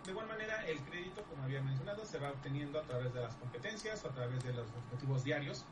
De 0.05 0.11
igual 0.11 0.27
manera, 0.27 0.65
el 0.65 0.79
crédito, 0.81 1.23
como 1.23 1.43
había 1.43 1.61
mencionado, 1.61 2.05
se 2.05 2.19
va 2.19 2.29
obteniendo 2.29 2.79
a 2.79 2.83
través 2.83 3.13
de 3.13 3.21
las 3.21 3.35
competencias 3.35 4.05
a 4.05 4.09
través 4.09 4.43
de 4.43 4.53
los 4.53 4.67
objetivos 4.67 5.23
diarios. 5.23 5.65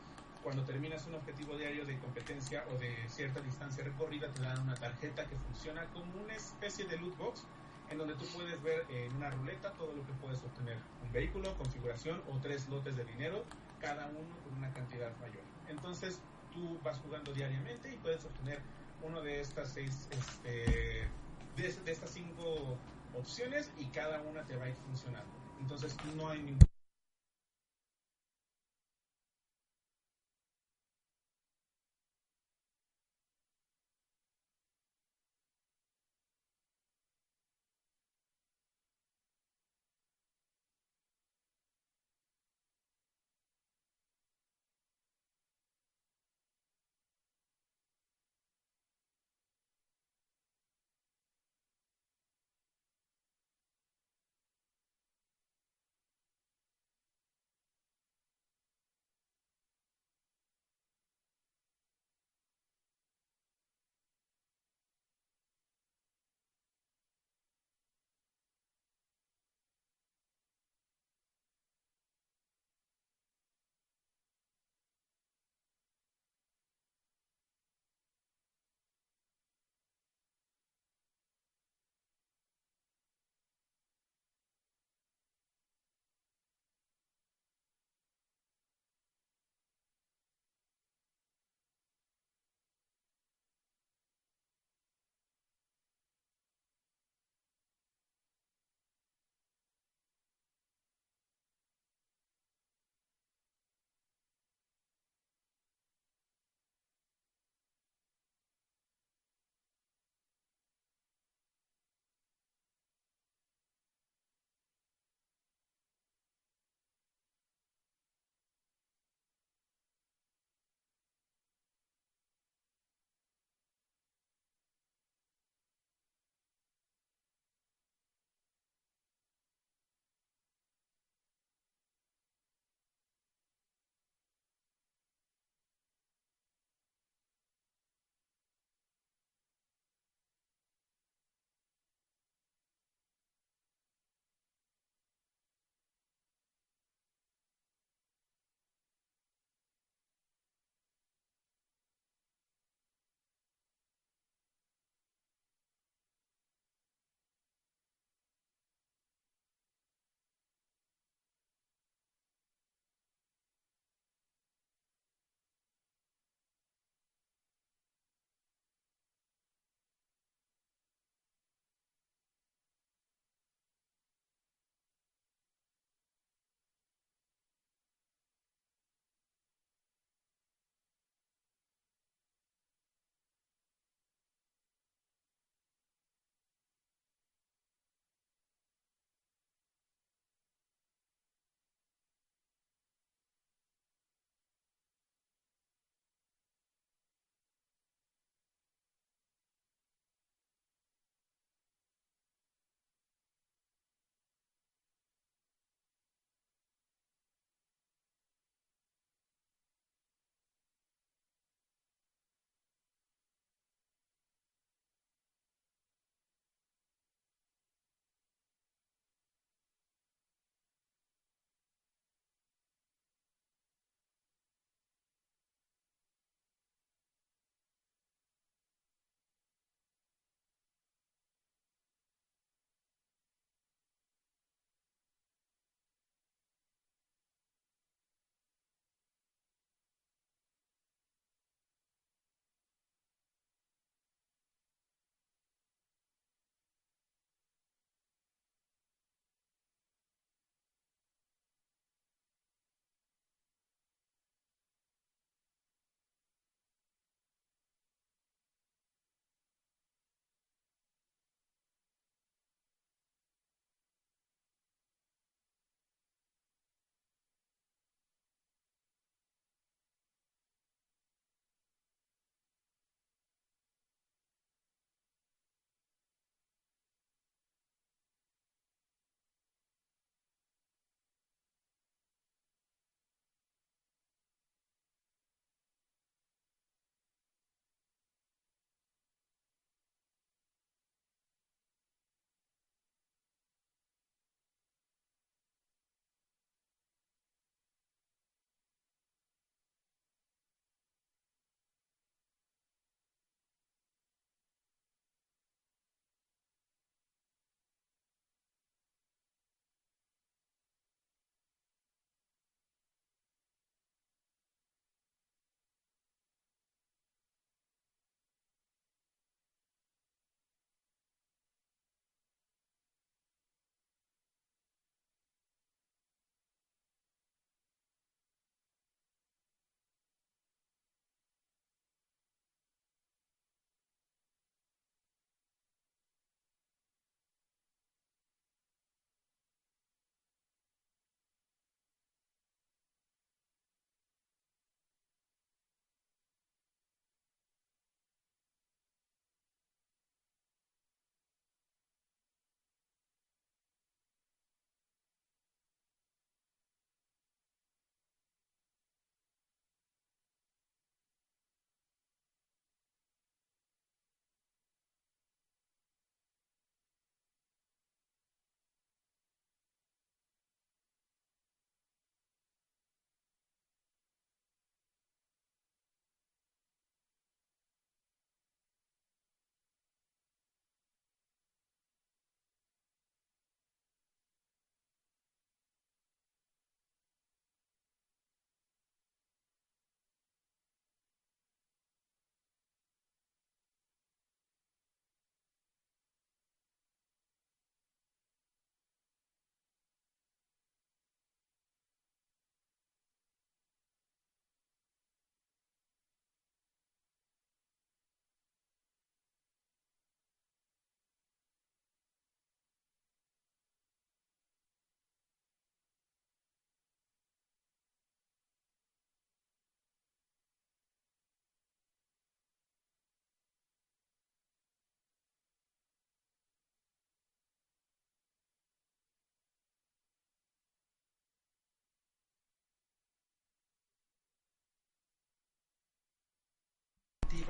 Cuando 0.47 0.63
terminas 0.63 1.05
un 1.07 1.15
objetivo 1.15 1.57
diario 1.57 1.85
de 1.85 1.99
competencia 1.99 2.63
o 2.73 2.77
de 2.77 2.95
cierta 3.09 3.41
distancia 3.41 3.83
recorrida, 3.83 4.29
te 4.29 4.41
dan 4.41 4.61
una 4.61 4.75
tarjeta 4.75 5.25
que 5.25 5.35
funciona 5.35 5.83
como 5.87 6.21
una 6.23 6.35
especie 6.35 6.85
de 6.85 6.95
loot 6.95 7.17
box 7.17 7.43
en 7.89 7.97
donde 7.97 8.13
tú 8.13 8.23
puedes 8.33 8.63
ver 8.63 8.85
en 8.89 9.13
una 9.17 9.29
ruleta 9.29 9.73
todo 9.73 9.91
lo 9.91 10.07
que 10.07 10.13
puedes 10.13 10.39
obtener. 10.39 10.77
Un 11.03 11.11
vehículo, 11.11 11.53
configuración 11.57 12.23
o 12.31 12.37
tres 12.39 12.65
lotes 12.69 12.95
de 12.95 13.03
dinero, 13.03 13.43
cada 13.81 14.07
uno 14.07 14.37
con 14.45 14.57
una 14.57 14.71
cantidad 14.71 15.11
mayor. 15.17 15.43
Entonces 15.67 16.21
tú 16.53 16.79
vas 16.81 16.97
jugando 16.99 17.33
diariamente 17.33 17.93
y 17.93 17.97
puedes 17.97 18.23
obtener 18.23 18.61
uno 19.03 19.21
de 19.21 19.41
estas 19.41 19.73
seis, 19.73 20.07
este, 20.11 21.09
de, 21.57 21.73
de 21.83 21.91
estas 21.91 22.09
cinco 22.09 22.77
opciones 23.13 23.69
y 23.77 23.87
cada 23.87 24.21
una 24.21 24.43
te 24.45 24.55
va 24.55 24.63
a 24.63 24.69
ir 24.69 24.75
funcionando. 24.75 25.29
Entonces 25.59 25.93
no 26.15 26.29
hay 26.29 26.41
ningún 26.41 26.76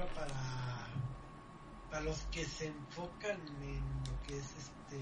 para 0.06 0.88
para 1.90 2.02
los 2.04 2.20
que 2.32 2.46
se 2.46 2.68
enfocan 2.68 3.40
en 3.62 3.82
lo 4.06 4.28
que 4.28 4.38
es 4.38 4.46
este 4.58 5.00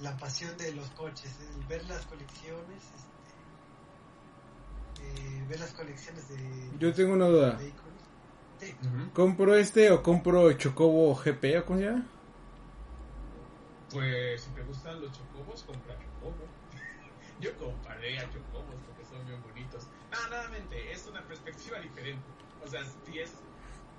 la 0.00 0.16
pasión 0.16 0.56
de 0.58 0.72
los 0.72 0.90
coches, 0.90 1.30
el 1.40 1.64
ver 1.66 1.84
las 1.88 2.04
colecciones, 2.06 2.82
este, 2.96 3.20
eh, 5.04 5.44
ver 5.48 5.60
las 5.60 5.72
colecciones 5.72 6.28
de 6.28 6.70
Yo 6.78 6.92
tengo 6.92 7.14
una 7.14 7.26
duda. 7.26 7.58
¿Compro 9.12 9.56
este 9.56 9.90
o 9.90 10.02
compro 10.02 10.52
Chocobo 10.52 11.14
GP 11.14 11.58
o 11.58 11.64
cómo 11.64 11.78
se 11.78 11.84
llama? 11.84 12.06
Pues 13.90 14.42
si 14.42 14.50
te 14.50 14.62
gustan 14.62 15.00
los 15.00 15.10
chocobos, 15.12 15.62
compra 15.64 15.94
chocobo. 15.94 16.46
Yo 17.40 17.56
comparé 17.58 18.18
a 18.18 18.22
chocobos 18.30 18.74
porque 18.86 19.04
son 19.04 19.26
bien 19.26 19.42
bonitos. 19.42 19.86
No, 20.10 20.28
nuevamente, 20.28 20.92
es 20.92 21.06
una 21.06 21.22
perspectiva 21.22 21.78
diferente. 21.80 22.22
O 22.64 22.68
sea, 22.68 22.82
si 23.04 23.18
es. 23.18 23.32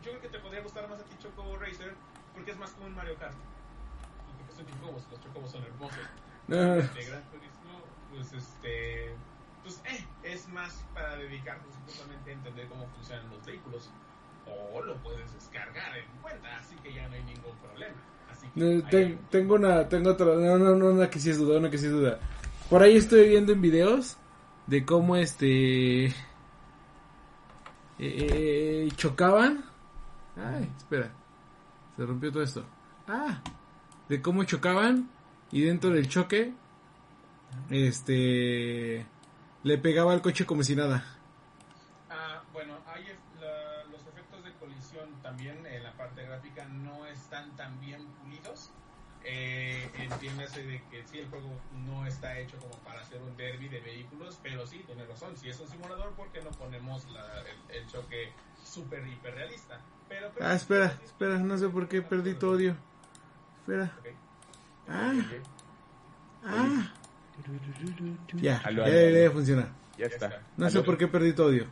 Yo 0.04 0.12
creo 0.12 0.22
que 0.22 0.30
te 0.30 0.40
podría 0.40 0.62
gustar 0.62 0.90
más 0.90 1.00
a 1.00 1.04
ti 1.04 1.16
Chocobo 1.22 1.58
Racer 1.58 1.94
porque 2.34 2.52
es 2.52 2.58
más 2.58 2.72
como 2.72 2.88
un 2.88 2.96
Mario 2.96 3.16
Kart. 3.20 3.34
Y 3.34 4.34
porque 4.38 4.54
son 4.54 4.66
chocobos, 4.68 5.04
los 5.12 5.22
chocobos 5.22 5.52
son 5.52 5.64
hermosos. 5.64 6.00
No. 6.46 6.58
De 6.58 7.06
Gran 7.06 7.24
Turismo, 7.32 7.80
pues 8.12 8.34
este. 8.34 9.16
Pues 9.64 9.82
eh, 9.86 10.06
es 10.24 10.50
más 10.50 10.84
para 10.94 11.16
dedicarnos 11.16 11.74
justamente 11.86 12.32
a 12.32 12.34
entender 12.34 12.68
cómo 12.68 12.86
funcionan 12.98 13.30
los 13.30 13.46
vehículos. 13.46 13.90
O 14.46 14.82
lo 14.82 14.94
puedes 14.98 15.34
descargar 15.34 15.98
en 15.98 16.06
cuenta, 16.22 16.58
así 16.58 16.76
que 16.84 16.94
ya 16.94 17.08
no 17.08 17.14
hay 17.16 17.24
ningún 17.24 17.56
problema. 17.60 17.96
Así 18.30 18.46
que 18.50 18.60
No, 18.60 18.66
ahí- 18.66 18.82
ten- 18.92 19.20
tengo 19.32 19.56
una, 19.56 19.88
tengo 19.88 20.10
otra, 20.12 20.26
no, 20.36 20.58
no, 20.58 20.76
no, 20.76 20.88
una 20.88 21.10
que 21.10 21.18
sí 21.20 21.30
es 21.30 21.38
duda, 21.38 21.60
una 21.60 21.70
que 21.70 21.78
sí 21.78 21.86
es 21.86 21.94
duda. 21.94 22.20
Por 22.70 22.82
ahí 22.84 22.98
estoy 22.98 23.30
viendo 23.30 23.54
en 23.54 23.62
videos 23.62 24.18
de 24.68 24.84
cómo 24.84 25.16
este 25.16 26.14
eh, 28.06 28.90
chocaban. 28.96 29.64
Ay, 30.36 30.70
espera, 30.78 31.12
se 31.96 32.06
rompió 32.06 32.32
todo 32.32 32.44
esto. 32.44 32.66
Ah, 33.08 33.42
de 34.10 34.22
cómo 34.22 34.44
chocaban 34.44 35.10
y 35.52 35.62
dentro 35.62 35.92
del 35.92 36.08
choque, 36.10 36.54
este, 37.70 39.06
le 39.64 39.78
pegaba 39.78 40.14
al 40.14 40.22
coche 40.22 40.46
como 40.46 40.64
si 40.64 40.76
nada. 40.76 41.04
Ah, 42.10 42.42
bueno, 42.52 42.74
hay 42.88 43.04
la- 43.40 43.84
los 43.92 44.02
efectos 44.08 44.44
de 44.44 44.54
colisión 44.54 45.10
también 45.22 45.66
en 45.66 45.84
la 45.84 45.92
parte 45.94 46.24
gráfica 46.26 46.66
no 46.66 47.06
están 47.06 47.56
tan 47.56 47.80
bien. 47.80 48.02
Eh, 49.26 49.90
entiéndase 50.00 50.64
de 50.64 50.82
que 50.92 51.04
sí, 51.06 51.20
el 51.20 51.28
juego 51.30 51.50
no 51.86 52.06
está 52.06 52.38
hecho 52.40 52.58
como 52.58 52.74
para 52.84 53.02
hacer 53.02 53.22
un 53.22 53.36
derby 53.38 53.70
de 53.70 53.80
vehículos, 53.80 54.38
pero 54.44 54.68
sí, 54.68 54.84
tiene 54.86 55.06
razón. 55.06 55.36
Si 55.38 55.50
es 55.50 55.60
un 55.60 55.68
simulador, 55.70 56.12
¿por 56.14 56.30
qué 56.32 56.42
no 56.42 56.52
ponemos 56.52 57.10
la- 57.12 57.42
el, 57.42 57.78
el 57.78 57.88
choque 57.88 58.32
súper 58.64 59.08
hiperrealista? 59.08 59.80
Pero, 60.10 60.30
pero- 60.34 60.46
Ah, 60.48 60.54
espera, 60.56 60.98
espera, 61.06 61.38
no 61.38 61.58
sé 61.58 61.70
por 61.70 61.88
qué 61.88 62.02
perdí 62.02 62.34
tu 62.34 62.48
audio. 62.52 62.76
Espera. 63.62 63.92
Ah. 64.90 65.14
Ah. 66.46 66.94
Ya, 68.34 68.58
Aló, 68.66 68.86
ya 68.86 68.92
debería 68.92 69.32
funcionar. 69.32 69.70
Ya 69.98 70.06
está. 70.08 70.42
No 70.58 70.70
sé 70.70 70.82
por 70.82 70.98
qué 70.98 71.08
perdí 71.08 71.34
tu 71.34 71.44
audio. 71.44 71.66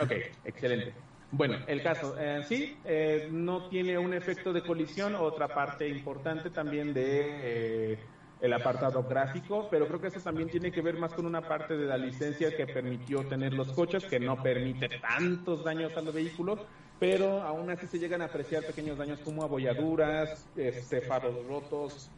Ok, 0.00 0.10
excelente. 0.44 0.94
Bueno, 1.34 1.64
el 1.66 1.80
caso, 1.80 2.14
eh, 2.18 2.42
sí, 2.42 2.82
eh, 2.84 3.22
no 3.30 3.66
tiene 3.70 3.96
un 3.98 4.12
efecto 4.12 4.52
de 4.52 4.62
colisión, 4.64 5.14
otra 5.14 5.54
parte 5.54 5.88
importante 5.88 6.50
también 6.50 6.92
de 6.92 7.92
eh, 7.94 8.10
el 8.38 8.52
apartado 8.52 9.06
gráfico, 9.06 9.70
pero 9.70 9.88
creo 9.88 9.98
que 9.98 10.08
eso 10.08 10.20
también 10.20 10.50
tiene 10.50 10.72
que 10.72 10.82
ver 10.82 10.98
más 10.98 11.14
con 11.14 11.24
una 11.24 11.48
parte 11.48 11.78
de 11.78 11.86
la 11.86 11.96
licencia 11.96 12.54
que 12.54 12.66
permitió 12.66 13.26
tener 13.28 13.54
los 13.54 13.72
coches, 13.72 14.06
que 14.06 14.20
no 14.20 14.42
permite 14.42 14.90
tantos 14.90 15.64
daños 15.64 15.96
a 15.96 16.02
los 16.02 16.12
vehículos, 16.12 16.66
pero 16.98 17.42
aún 17.42 17.70
así 17.70 17.86
se 17.86 17.98
llegan 17.98 18.20
a 18.20 18.26
apreciar 18.26 18.66
pequeños 18.66 18.98
daños 18.98 19.22
como 19.22 19.42
abolladuras, 19.42 20.50
este, 20.54 21.00
faros 21.00 21.42
rotos, 21.46 22.14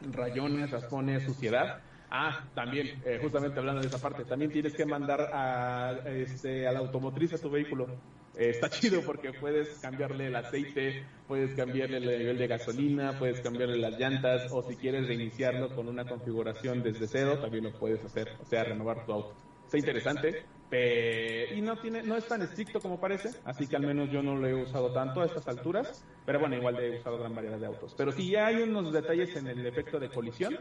rayones, 0.00 0.70
raspones, 0.72 1.22
suciedad. 1.24 1.84
Ah, 2.10 2.50
también, 2.54 2.98
eh, 3.02 3.18
justamente 3.20 3.60
hablando 3.60 3.80
de 3.80 3.88
esa 3.88 4.00
parte, 4.00 4.24
también 4.24 4.50
tienes 4.50 4.74
que 4.74 4.86
mandar 4.86 5.30
a, 5.32 6.02
este, 6.06 6.66
a 6.66 6.72
la 6.72 6.80
automotriz 6.80 7.32
a 7.32 7.40
tu 7.40 7.50
vehículo. 7.50 8.02
Eh, 8.36 8.50
está 8.50 8.68
chido 8.68 9.00
porque 9.02 9.32
puedes 9.32 9.78
cambiarle 9.78 10.26
el 10.26 10.36
aceite, 10.36 11.06
puedes 11.26 11.54
cambiarle 11.54 11.96
el 11.96 12.18
nivel 12.18 12.38
de 12.38 12.46
gasolina, 12.46 13.18
puedes 13.18 13.40
cambiarle 13.40 13.78
las 13.78 13.98
llantas 13.98 14.52
o 14.52 14.62
si 14.62 14.76
quieres 14.76 15.06
reiniciarlo 15.06 15.74
con 15.74 15.88
una 15.88 16.06
configuración 16.06 16.82
desde 16.82 17.06
cero, 17.06 17.38
también 17.38 17.64
lo 17.64 17.72
puedes 17.72 18.04
hacer, 18.04 18.36
o 18.40 18.44
sea, 18.44 18.64
renovar 18.64 19.06
tu 19.06 19.12
auto. 19.12 19.34
Está 19.64 19.78
interesante 19.78 20.44
y 21.54 21.60
no 21.60 21.76
tiene 21.78 22.02
no 22.02 22.16
es 22.16 22.26
tan 22.26 22.42
estricto 22.42 22.80
como 22.80 22.98
parece, 23.00 23.30
así 23.44 23.66
que 23.66 23.76
al 23.76 23.86
menos 23.86 24.10
yo 24.10 24.22
no 24.22 24.36
lo 24.36 24.46
he 24.46 24.54
usado 24.54 24.92
tanto 24.92 25.22
a 25.22 25.26
estas 25.26 25.46
alturas, 25.48 26.04
pero 26.24 26.40
bueno, 26.40 26.56
igual 26.56 26.78
he 26.78 26.98
usado 26.98 27.18
gran 27.18 27.34
variedad 27.34 27.58
de 27.58 27.66
autos. 27.66 27.94
Pero 27.96 28.12
sí 28.12 28.30
ya 28.30 28.46
hay 28.46 28.56
unos 28.56 28.92
detalles 28.92 29.34
en 29.36 29.46
el 29.46 29.64
efecto 29.64 29.98
de 29.98 30.10
colisión 30.10 30.58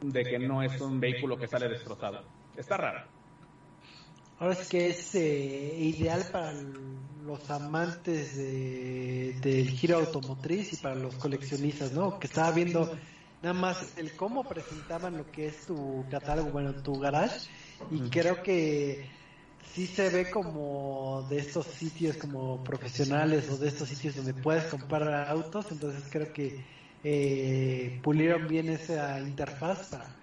de 0.00 0.22
que 0.22 0.38
no 0.38 0.62
es 0.62 0.80
un 0.80 1.00
vehículo 1.00 1.36
que 1.36 1.48
sale 1.48 1.68
destrozado. 1.68 2.22
Está 2.56 2.76
raro. 2.76 3.18
Ahora 4.38 4.54
es 4.54 4.68
que 4.68 4.90
es 4.90 5.14
eh, 5.16 5.74
ideal 5.78 6.24
para 6.30 6.52
los 7.28 7.50
amantes 7.50 8.36
de, 8.36 9.36
del 9.40 9.68
giro 9.70 9.98
automotriz 9.98 10.72
y 10.72 10.76
para 10.76 10.94
los 10.94 11.14
coleccionistas, 11.16 11.92
¿no? 11.92 12.18
Que 12.18 12.26
estaba 12.26 12.50
viendo 12.50 12.90
nada 13.42 13.54
más 13.54 13.96
el 13.98 14.16
cómo 14.16 14.42
presentaban 14.44 15.16
lo 15.16 15.30
que 15.30 15.46
es 15.46 15.66
tu 15.66 16.04
catálogo, 16.10 16.50
bueno, 16.50 16.74
tu 16.82 16.98
garage, 16.98 17.48
y 17.90 18.00
creo 18.08 18.42
que 18.42 19.06
sí 19.74 19.86
se 19.86 20.08
ve 20.08 20.30
como 20.30 21.26
de 21.28 21.38
estos 21.38 21.66
sitios 21.66 22.16
como 22.16 22.64
profesionales 22.64 23.48
o 23.50 23.58
de 23.58 23.68
estos 23.68 23.88
sitios 23.88 24.16
donde 24.16 24.34
puedes 24.34 24.64
comprar 24.64 25.28
autos, 25.28 25.70
entonces 25.70 26.04
creo 26.10 26.32
que 26.32 26.64
eh, 27.04 28.00
pulieron 28.02 28.48
bien 28.48 28.70
esa 28.70 29.20
interfaz 29.20 29.88
para 29.90 30.18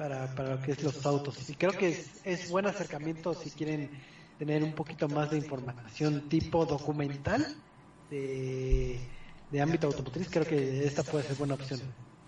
para, 0.00 0.34
para 0.34 0.54
lo 0.54 0.62
que 0.62 0.72
es 0.72 0.82
los 0.82 1.04
autos. 1.04 1.50
Y 1.50 1.54
creo 1.56 1.72
que 1.72 1.90
es, 1.90 2.22
es 2.24 2.48
buen 2.48 2.64
acercamiento 2.64 3.34
si 3.34 3.50
quieren 3.50 3.90
tener 4.40 4.64
un 4.64 4.72
poquito 4.72 5.06
más 5.06 5.30
de 5.30 5.36
información 5.36 6.26
tipo 6.30 6.64
documental 6.64 7.46
de, 8.08 8.98
de 9.50 9.60
ámbito 9.60 9.88
automotriz. 9.88 10.30
Creo 10.30 10.46
que 10.46 10.82
esta 10.86 11.02
puede 11.02 11.24
ser 11.24 11.36
buena 11.36 11.52
opción. 11.52 11.78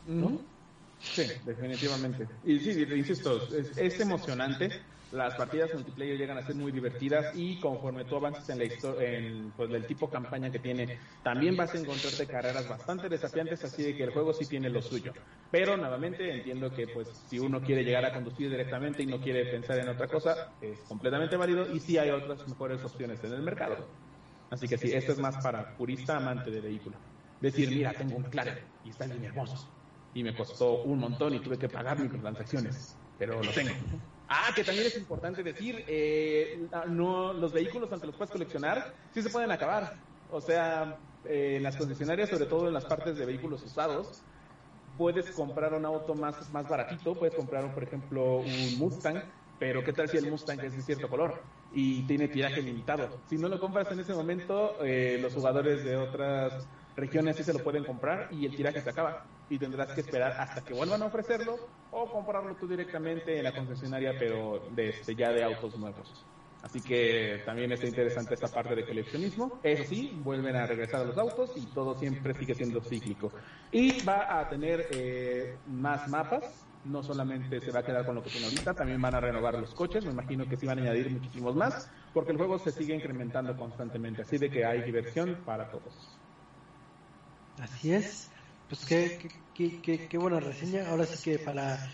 ¿no? 0.06 0.38
Sí, 1.00 1.22
definitivamente. 1.46 2.28
Y 2.44 2.58
sí, 2.58 2.84
insisto, 2.94 3.42
es, 3.56 3.78
es 3.78 3.98
emocionante. 4.00 4.68
Las 5.12 5.34
partidas 5.36 5.74
multiplayer 5.74 6.16
llegan 6.16 6.38
a 6.38 6.42
ser 6.42 6.56
muy 6.56 6.72
divertidas 6.72 7.32
y 7.34 7.60
conforme 7.60 8.06
tú 8.06 8.16
avances 8.16 8.48
en 8.48 8.56
la 8.56 8.64
historia, 8.64 9.10
en 9.10 9.52
pues, 9.54 9.70
el 9.70 9.86
tipo 9.86 10.08
campaña 10.08 10.50
que 10.50 10.58
tiene, 10.58 10.90
también 11.22 11.54
vas 11.54 11.74
a 11.74 11.78
encontrarte 11.78 12.26
carreras 12.26 12.66
bastante 12.66 13.10
desafiantes, 13.10 13.62
así 13.62 13.82
de 13.82 13.94
que 13.94 14.04
el 14.04 14.10
juego 14.10 14.32
sí 14.32 14.46
tiene 14.46 14.70
lo 14.70 14.80
suyo. 14.80 15.12
Pero 15.50 15.76
nuevamente 15.76 16.30
entiendo 16.32 16.72
que 16.72 16.88
pues 16.88 17.26
si 17.28 17.38
uno 17.38 17.62
quiere 17.62 17.84
llegar 17.84 18.06
a 18.06 18.14
conducir 18.14 18.48
directamente 18.48 19.02
y 19.02 19.06
no 19.06 19.20
quiere 19.20 19.44
pensar 19.44 19.78
en 19.80 19.88
otra 19.88 20.08
cosa, 20.08 20.56
es 20.60 20.82
completamente 20.86 21.36
válido 21.36 21.68
y 21.68 21.80
sí 21.80 21.98
hay 21.98 22.10
otras 22.10 22.48
mejores 22.48 22.82
opciones 22.82 23.22
en 23.24 23.34
el 23.34 23.42
mercado. 23.42 23.98
Así 24.50 24.66
que 24.68 24.78
sí, 24.78 24.92
esto 24.94 25.12
es 25.12 25.18
más 25.18 25.38
para 25.38 25.76
purista 25.76 26.16
amante 26.16 26.50
de 26.50 26.62
vehículo. 26.62 27.04
Decir, 27.38 27.70
mira, 27.70 27.96
tengo 27.98 28.16
un 28.16 28.22
McLaren 28.22 28.58
y 28.82 28.90
está 28.90 29.06
bien 29.06 29.24
hermoso. 29.24 29.76
Y 30.14 30.24
me 30.24 30.34
costó 30.34 30.82
un 30.84 31.00
montón 31.00 31.34
y 31.34 31.40
tuve 31.40 31.58
que 31.58 31.68
pagar 31.68 31.98
microtransacciones, 32.00 33.02
pero 33.18 33.42
lo 33.42 33.52
tengo. 33.52 33.76
Ah, 34.34 34.50
que 34.54 34.64
también 34.64 34.86
es 34.86 34.96
importante 34.96 35.42
decir, 35.42 35.84
eh, 35.86 36.66
no, 36.88 37.34
los 37.34 37.52
vehículos, 37.52 37.92
aunque 37.92 38.06
los 38.06 38.16
puedas 38.16 38.30
coleccionar, 38.30 38.94
sí 39.12 39.20
se 39.20 39.28
pueden 39.28 39.50
acabar. 39.50 39.94
O 40.30 40.40
sea, 40.40 40.96
eh, 41.26 41.56
en 41.56 41.62
las 41.62 41.76
concesionarias, 41.76 42.30
sobre 42.30 42.46
todo 42.46 42.66
en 42.66 42.72
las 42.72 42.86
partes 42.86 43.18
de 43.18 43.26
vehículos 43.26 43.62
usados, 43.62 44.22
puedes 44.96 45.30
comprar 45.32 45.74
un 45.74 45.84
auto 45.84 46.14
más, 46.14 46.50
más 46.50 46.66
baratito, 46.66 47.14
puedes 47.14 47.34
comprar, 47.34 47.74
por 47.74 47.82
ejemplo, 47.82 48.38
un 48.38 48.78
Mustang, 48.78 49.22
pero 49.58 49.84
¿qué 49.84 49.92
tal 49.92 50.08
si 50.08 50.16
el 50.16 50.30
Mustang 50.30 50.60
es 50.60 50.76
de 50.76 50.82
cierto 50.82 51.10
color 51.10 51.42
y 51.70 52.06
tiene 52.06 52.28
tiraje 52.28 52.62
limitado? 52.62 53.20
Si 53.26 53.36
no 53.36 53.48
lo 53.48 53.60
compras 53.60 53.90
en 53.92 54.00
ese 54.00 54.14
momento, 54.14 54.82
eh, 54.82 55.18
los 55.20 55.34
jugadores 55.34 55.84
de 55.84 55.98
otras 55.98 56.66
regiones 56.96 57.36
sí 57.36 57.44
se 57.44 57.52
lo 57.52 57.62
pueden 57.62 57.84
comprar 57.84 58.28
y 58.30 58.46
el 58.46 58.56
tiraje 58.56 58.80
se 58.80 58.88
acaba 58.88 59.26
y 59.52 59.58
tendrás 59.58 59.92
que 59.92 60.00
esperar 60.00 60.32
hasta 60.38 60.62
que 60.64 60.72
vuelvan 60.72 61.02
a 61.02 61.06
ofrecerlo 61.06 61.58
o 61.90 62.10
comprarlo 62.10 62.54
tú 62.54 62.66
directamente 62.66 63.36
en 63.36 63.44
la 63.44 63.52
concesionaria, 63.52 64.14
pero 64.18 64.62
de 64.74 64.88
este, 64.88 65.14
ya 65.14 65.30
de 65.30 65.44
autos 65.44 65.76
nuevos. 65.78 66.24
Así 66.62 66.80
que 66.80 67.42
también 67.44 67.70
está 67.70 67.86
interesante 67.86 68.32
esta 68.32 68.48
parte 68.48 68.74
de 68.74 68.86
coleccionismo. 68.86 69.60
Eso 69.62 69.84
sí, 69.84 70.18
vuelven 70.24 70.56
a 70.56 70.64
regresar 70.64 71.02
a 71.02 71.04
los 71.04 71.18
autos 71.18 71.52
y 71.56 71.66
todo 71.66 71.94
siempre 71.98 72.32
sigue 72.32 72.54
siendo 72.54 72.80
cíclico. 72.80 73.30
Y 73.70 74.02
va 74.04 74.40
a 74.40 74.48
tener 74.48 74.86
eh, 74.92 75.58
más 75.66 76.08
mapas. 76.08 76.64
No 76.84 77.02
solamente 77.02 77.60
se 77.60 77.70
va 77.70 77.80
a 77.80 77.84
quedar 77.84 78.06
con 78.06 78.14
lo 78.14 78.22
que 78.24 78.30
tiene 78.30 78.46
ahorita, 78.46 78.74
también 78.74 79.00
van 79.02 79.14
a 79.14 79.20
renovar 79.20 79.54
los 79.54 79.74
coches. 79.74 80.04
Me 80.04 80.12
imagino 80.12 80.48
que 80.48 80.56
sí 80.56 80.66
van 80.66 80.78
a 80.78 80.82
añadir 80.82 81.10
muchísimos 81.10 81.54
más, 81.54 81.90
porque 82.14 82.32
el 82.32 82.38
juego 82.38 82.58
se 82.58 82.72
sigue 82.72 82.94
incrementando 82.94 83.54
constantemente. 83.56 84.22
Así 84.22 84.38
de 84.38 84.50
que 84.50 84.64
hay 84.64 84.82
diversión 84.82 85.42
para 85.44 85.70
todos. 85.70 86.18
Así 87.60 87.92
es. 87.92 88.32
Pues 88.72 88.86
qué, 88.86 89.18
qué, 89.20 89.41
qué, 89.54 89.80
qué, 89.80 90.08
qué 90.08 90.18
buena 90.18 90.40
reseña. 90.40 90.88
Ahora 90.88 91.06
sí 91.06 91.22
que 91.22 91.38
para, 91.38 91.90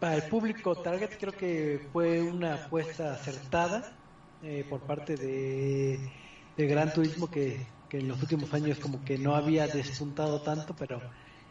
para 0.00 0.16
el 0.16 0.22
público 0.24 0.74
target 0.76 1.18
creo 1.18 1.32
que 1.32 1.88
fue 1.92 2.20
una 2.22 2.54
apuesta 2.54 3.14
acertada 3.14 3.96
eh, 4.42 4.64
por 4.68 4.80
parte 4.80 5.16
de, 5.16 6.10
de 6.56 6.66
Gran 6.66 6.92
Turismo 6.92 7.30
que, 7.30 7.66
que 7.88 7.98
en 7.98 8.08
los 8.08 8.20
últimos 8.20 8.52
años 8.54 8.78
como 8.78 9.04
que 9.04 9.18
no 9.18 9.34
había 9.34 9.66
despuntado 9.66 10.40
tanto, 10.42 10.74
pero 10.74 11.00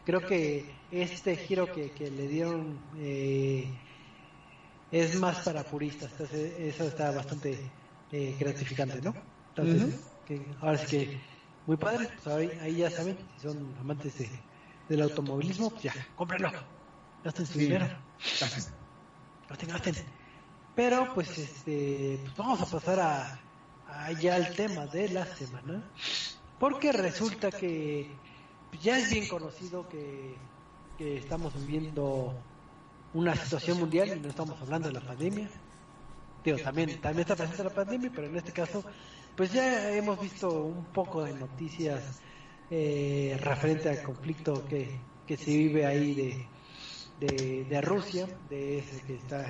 creo 0.04 0.26
que 0.26 0.74
este 0.90 1.36
giro 1.36 1.72
que, 1.72 1.92
que 1.92 2.10
le 2.10 2.28
dieron 2.28 2.78
eh, 2.98 3.68
es 4.90 5.18
más 5.20 5.38
para 5.38 5.64
puristas, 5.64 6.10
entonces 6.12 6.52
eso 6.58 6.84
está 6.84 7.10
bastante 7.12 7.56
eh, 8.10 8.36
gratificante, 8.38 9.00
¿no? 9.00 9.14
Entonces, 9.54 10.00
que, 10.26 10.44
ahora 10.60 10.78
sí 10.78 10.86
que 10.86 11.20
muy 11.64 11.76
padre, 11.76 12.08
pues 12.12 12.26
ahí, 12.26 12.50
ahí 12.60 12.76
ya 12.76 12.90
saben, 12.90 13.16
si 13.36 13.42
son 13.42 13.74
amantes 13.78 14.18
de, 14.18 14.28
del 14.88 15.02
automovilismo, 15.02 15.70
pues 15.70 15.82
ya, 15.84 15.94
cómprenlo, 16.16 16.50
gasten 17.24 17.46
su 17.46 17.58
dinero, 17.58 17.86
gasten, 19.48 19.68
gasten. 19.68 19.94
Pero 20.74 21.12
pues 21.14 21.36
este, 21.38 22.18
pues 22.22 22.36
vamos 22.36 22.60
a 22.60 22.66
pasar 22.66 23.00
a, 23.00 23.40
a 23.88 24.12
ya 24.12 24.36
al 24.36 24.54
tema 24.54 24.86
de 24.86 25.08
la 25.10 25.26
semana, 25.26 25.82
porque 26.58 26.92
resulta 26.92 27.50
que 27.50 28.10
ya 28.80 28.98
es 28.98 29.10
bien 29.10 29.28
conocido 29.28 29.88
que, 29.88 30.36
que 30.96 31.18
estamos 31.18 31.54
viviendo 31.54 32.34
una 33.14 33.36
situación 33.36 33.78
mundial 33.78 34.16
y 34.16 34.20
no 34.20 34.28
estamos 34.28 34.60
hablando 34.60 34.88
de 34.88 34.94
la 34.94 35.00
pandemia. 35.00 35.48
Digo, 36.44 36.58
también, 36.58 37.00
también 37.00 37.20
está 37.20 37.36
presente 37.36 37.62
la 37.62 37.70
pandemia, 37.70 38.10
pero 38.14 38.26
en 38.26 38.36
este 38.36 38.52
caso, 38.52 38.82
pues 39.36 39.52
ya 39.52 39.90
hemos 39.90 40.20
visto 40.20 40.50
un 40.50 40.84
poco 40.86 41.22
de 41.22 41.34
noticias 41.34 42.20
eh, 42.74 43.36
referente 43.38 43.90
al 43.90 44.02
conflicto 44.02 44.66
que, 44.66 44.88
que 45.26 45.36
se 45.36 45.50
vive 45.50 45.84
ahí 45.84 46.46
de, 47.20 47.66
de, 47.68 47.80
Rusia, 47.82 48.26
de 48.48 48.78
ese 48.78 49.02
que 49.02 49.16
está, 49.16 49.46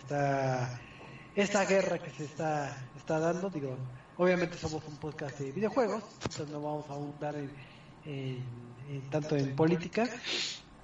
está 0.00 0.80
esta 1.34 1.66
guerra 1.66 1.98
que 1.98 2.08
se 2.08 2.24
está, 2.24 2.74
está 2.96 3.18
dando. 3.18 3.50
Digo, 3.50 3.76
obviamente 4.16 4.56
somos 4.56 4.82
un 4.88 4.96
podcast 4.96 5.38
de 5.38 5.52
videojuegos, 5.52 6.02
entonces 6.14 6.48
no 6.48 6.62
vamos 6.62 6.88
a 6.88 6.94
abundar 6.94 7.36
en, 7.36 7.50
en, 8.06 8.42
en 8.88 9.02
tanto 9.10 9.36
en 9.36 9.54
política, 9.54 10.08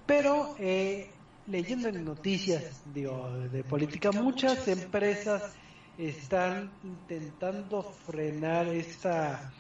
pero 0.05 0.55
eh, 0.59 1.11
leyendo 1.47 1.89
en 1.89 2.05
noticias 2.05 2.83
digo, 2.93 3.31
de 3.51 3.65
política, 3.65 4.13
muchas 4.13 4.69
empresas 4.69 5.55
están 5.97 6.71
intentando 6.85 7.83
frenar 7.83 8.69
esta 8.69 9.55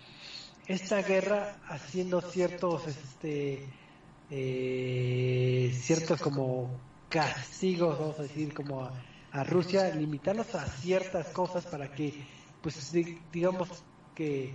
esta 0.66 1.02
guerra 1.02 1.56
haciendo 1.68 2.20
ciertos 2.20 2.86
este 2.86 3.66
eh, 4.30 5.76
ciertos 5.80 6.20
como 6.20 6.70
castigos 7.08 7.98
vamos 7.98 8.18
a 8.18 8.22
decir 8.22 8.54
como 8.54 8.82
a, 8.82 8.92
a 9.32 9.44
Rusia 9.44 9.94
limitarlos 9.94 10.54
a 10.54 10.64
ciertas 10.66 11.28
cosas 11.28 11.66
para 11.66 11.92
que 11.92 12.14
pues 12.62 12.92
digamos 13.32 13.68
que 14.14 14.52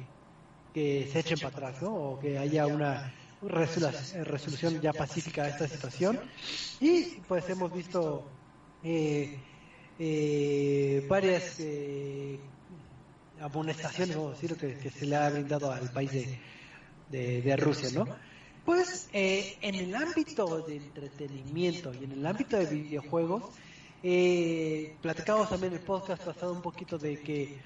que 0.74 1.10
se 1.12 1.20
echen 1.20 1.40
para 1.40 1.70
atrás 1.70 1.82
¿no? 1.82 1.94
o 1.94 2.20
que 2.20 2.38
haya 2.38 2.68
una 2.68 3.12
resolución 3.42 4.82
ya 4.82 4.94
pacífica 4.94 5.44
a 5.44 5.50
esta 5.50 5.68
situación 5.68 6.20
y 6.80 7.20
pues 7.28 7.48
hemos 7.50 7.74
visto 7.74 8.24
eh, 8.84 9.38
eh, 10.00 11.06
varias 11.08 11.60
eh, 11.60 12.40
amonestaciones 13.42 14.16
vamos 14.16 14.38
a 14.38 14.42
decir 14.42 14.58
que, 14.58 14.78
que, 14.78 14.90
se 14.90 15.06
le 15.06 15.16
ha 15.16 15.30
brindado 15.30 15.72
al 15.72 15.92
país 15.92 16.12
de, 16.12 17.42
de, 17.42 17.58
Rusia 17.58 17.90
no 17.94 18.08
pues 18.66 19.10
eh, 19.14 19.58
en 19.62 19.76
el 19.76 19.96
ámbito 19.96 20.62
de 20.62 20.78
entretenimiento 20.78 21.94
y 21.94 22.04
en 22.04 22.12
el 22.12 22.26
ámbito 22.26 22.58
de 22.58 22.66
videojuegos 22.66 23.44
eh, 24.04 24.96
platicamos 25.02 25.50
también 25.50 25.74
en 25.74 25.80
el 25.80 25.86
podcast 25.86 26.24
pasado 26.24 26.54
un 26.54 26.62
poquito 26.62 26.98
de 26.98 27.20
que 27.20 27.60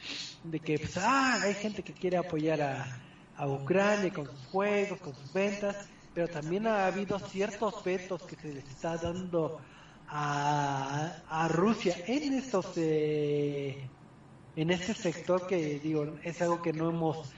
de 0.43 0.59
que 0.59 0.79
pues, 0.79 0.97
ah, 0.97 1.39
hay 1.41 1.53
gente 1.55 1.83
que 1.83 1.93
quiere 1.93 2.17
apoyar 2.17 2.61
a 2.61 3.01
a 3.41 3.47
Ucrania 3.47 4.13
con 4.13 4.27
sus 4.27 4.45
juegos, 4.51 4.99
con 4.99 5.15
sus 5.15 5.33
ventas, 5.33 5.75
pero 6.13 6.27
también 6.27 6.67
ha 6.67 6.85
habido 6.85 7.17
ciertos 7.17 7.83
vetos 7.83 8.21
que 8.21 8.35
se 8.35 8.53
les 8.53 8.69
está 8.69 8.97
dando 8.97 9.59
a, 10.07 11.15
a 11.27 11.47
Rusia 11.47 11.95
en 12.05 12.33
estos 12.33 12.67
eh, 12.75 13.89
en 14.55 14.71
este 14.71 14.93
sector 14.93 15.47
que 15.47 15.79
digo 15.79 16.15
es 16.23 16.41
algo 16.41 16.61
que 16.61 16.73
no 16.73 16.89
hemos 16.89 17.31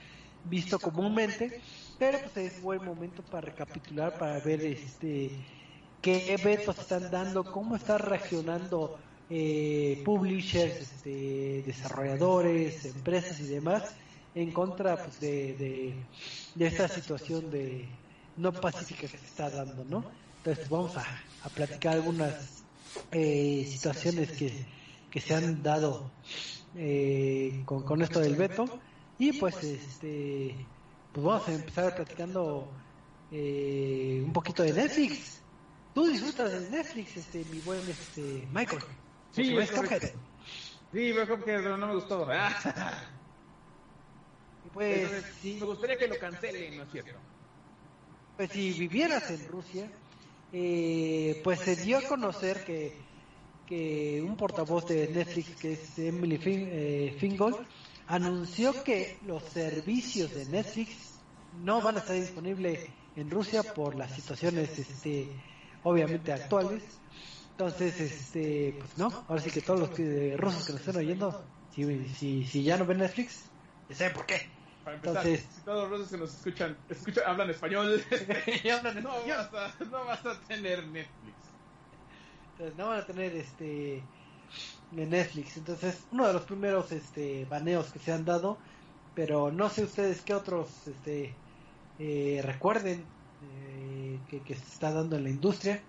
visto 0.44 0.78
comúnmente, 0.78 1.60
pero 1.98 2.18
pues 2.20 2.36
es 2.36 2.62
buen 2.62 2.84
momento 2.84 3.22
para 3.22 3.42
recapitular 3.42 4.18
para 4.18 4.40
ver 4.40 4.62
este 4.62 5.30
qué 6.02 6.38
vetos 6.42 6.78
están 6.78 7.10
dando, 7.10 7.44
cómo 7.44 7.76
está 7.76 7.96
reaccionando 7.96 8.98
eh, 9.30 10.02
publishers, 10.04 10.80
este, 10.80 11.62
desarrolladores, 11.64 12.84
empresas 12.84 13.40
y 13.40 13.44
demás 13.44 13.94
en 14.34 14.50
contra 14.50 15.02
pues, 15.02 15.20
de, 15.20 15.54
de, 15.54 15.94
de, 16.54 16.66
esta 16.66 16.88
situación 16.88 17.50
de 17.50 17.86
no 18.36 18.52
pacífica 18.52 19.02
que 19.02 19.16
se 19.16 19.26
está 19.26 19.48
dando, 19.48 19.84
¿no? 19.84 20.04
Entonces 20.38 20.68
vamos 20.68 20.96
a, 20.96 21.04
a 21.42 21.48
platicar 21.48 21.94
algunas 21.94 22.64
eh, 23.12 23.66
situaciones 23.70 24.32
que, 24.32 24.52
que 25.10 25.20
se 25.20 25.34
han 25.34 25.62
dado 25.62 26.10
eh, 26.76 27.62
con, 27.64 27.82
con 27.82 28.02
esto 28.02 28.20
del 28.20 28.36
veto 28.36 28.64
y 29.18 29.32
pues 29.32 29.62
este 29.62 30.54
pues 31.12 31.24
vamos 31.24 31.48
a 31.48 31.52
empezar 31.52 31.94
platicando 31.94 32.68
eh, 33.30 34.22
un 34.24 34.32
poquito 34.32 34.62
de 34.62 34.72
Netflix. 34.72 35.40
Tú 35.94 36.06
disfrutas 36.06 36.52
de 36.52 36.70
Netflix, 36.70 37.16
este 37.16 37.44
mi 37.52 37.60
buen 37.60 37.80
este 37.88 38.46
Michael. 38.52 38.82
Sí, 39.30 39.56
es 39.56 39.70
Cuphead. 39.70 40.10
Sí, 40.92 41.12
veo 41.12 41.28
Cuphead, 41.28 41.62
no 41.76 41.86
me 41.86 41.94
gustó. 41.94 42.26
Pues, 44.72 45.08
sí. 45.40 45.58
Me 45.60 45.66
gustaría 45.66 45.96
que 45.96 46.08
lo 46.08 46.18
cancelen, 46.18 46.78
¿no 46.78 46.82
es 46.82 46.90
cierto? 46.90 47.12
Pues 48.36 48.50
si 48.50 48.72
vivieras 48.72 49.30
en 49.30 49.46
Rusia, 49.46 49.88
eh, 50.52 51.40
pues 51.44 51.60
se 51.60 51.76
dio 51.76 51.98
a 51.98 52.02
conocer 52.02 52.64
que, 52.64 52.96
que 53.66 54.22
un 54.22 54.36
portavoz 54.36 54.86
de 54.86 55.08
Netflix, 55.08 55.56
que 55.56 55.72
es 55.72 55.98
Emily 55.98 56.38
Fing, 56.38 56.68
eh, 56.70 57.16
Fingold, 57.18 57.56
anunció 58.06 58.84
que 58.84 59.18
los 59.26 59.42
servicios 59.42 60.34
de 60.34 60.46
Netflix 60.46 61.14
no 61.62 61.80
van 61.80 61.96
a 61.96 62.00
estar 62.00 62.16
disponibles 62.16 62.86
en 63.16 63.30
Rusia 63.30 63.62
por 63.62 63.94
las 63.94 64.10
situaciones, 64.12 64.78
este, 64.78 65.28
obviamente 65.82 66.32
actuales. 66.32 66.82
Entonces, 67.52 68.00
este, 68.00 68.74
pues 68.78 68.98
no, 68.98 69.24
ahora 69.28 69.40
sí 69.40 69.50
que 69.50 69.60
todos 69.60 69.78
los 69.78 69.90
que, 69.90 70.36
rusos 70.36 70.66
que 70.66 70.72
nos 70.72 70.80
estén 70.80 70.96
oyendo, 70.96 71.44
si, 71.72 72.08
si, 72.08 72.44
si 72.44 72.64
ya 72.64 72.76
no 72.76 72.84
ven 72.84 72.98
Netflix, 72.98 73.44
ya 73.88 73.94
saben 73.94 74.14
por 74.14 74.26
qué. 74.26 74.42
Para 74.82 74.96
empezar, 74.96 75.24
Entonces, 75.24 75.46
si 75.54 75.60
todos 75.62 75.82
los 75.82 75.90
rusos 75.90 76.10
que 76.10 76.18
nos 76.18 76.34
escuchan, 76.34 76.76
escuchan 76.88 77.24
hablan 77.26 77.50
español, 77.50 78.02
hablan 78.76 79.02
no, 79.02 79.10
vas 79.24 79.54
a, 79.54 79.84
no 79.84 80.04
vas 80.04 80.26
a 80.26 80.40
tener 80.40 80.84
Netflix. 80.88 81.33
Entonces 82.54 82.78
no 82.78 82.88
van 82.88 83.00
a 83.00 83.06
tener 83.06 83.34
este 83.34 84.02
en 84.96 85.10
Netflix. 85.10 85.56
Entonces, 85.56 86.06
uno 86.12 86.26
de 86.26 86.32
los 86.32 86.42
primeros 86.42 86.92
este 86.92 87.46
baneos 87.46 87.92
que 87.92 87.98
se 87.98 88.12
han 88.12 88.24
dado, 88.24 88.58
pero 89.14 89.50
no 89.50 89.68
sé 89.68 89.84
ustedes 89.84 90.20
qué 90.20 90.34
otros 90.34 90.68
este 90.86 91.34
eh, 91.98 92.40
recuerden 92.44 93.04
eh, 93.42 94.18
que, 94.28 94.40
que 94.40 94.54
se 94.54 94.64
está 94.64 94.92
dando 94.92 95.16
en 95.16 95.24
la 95.24 95.30
industria. 95.30 95.82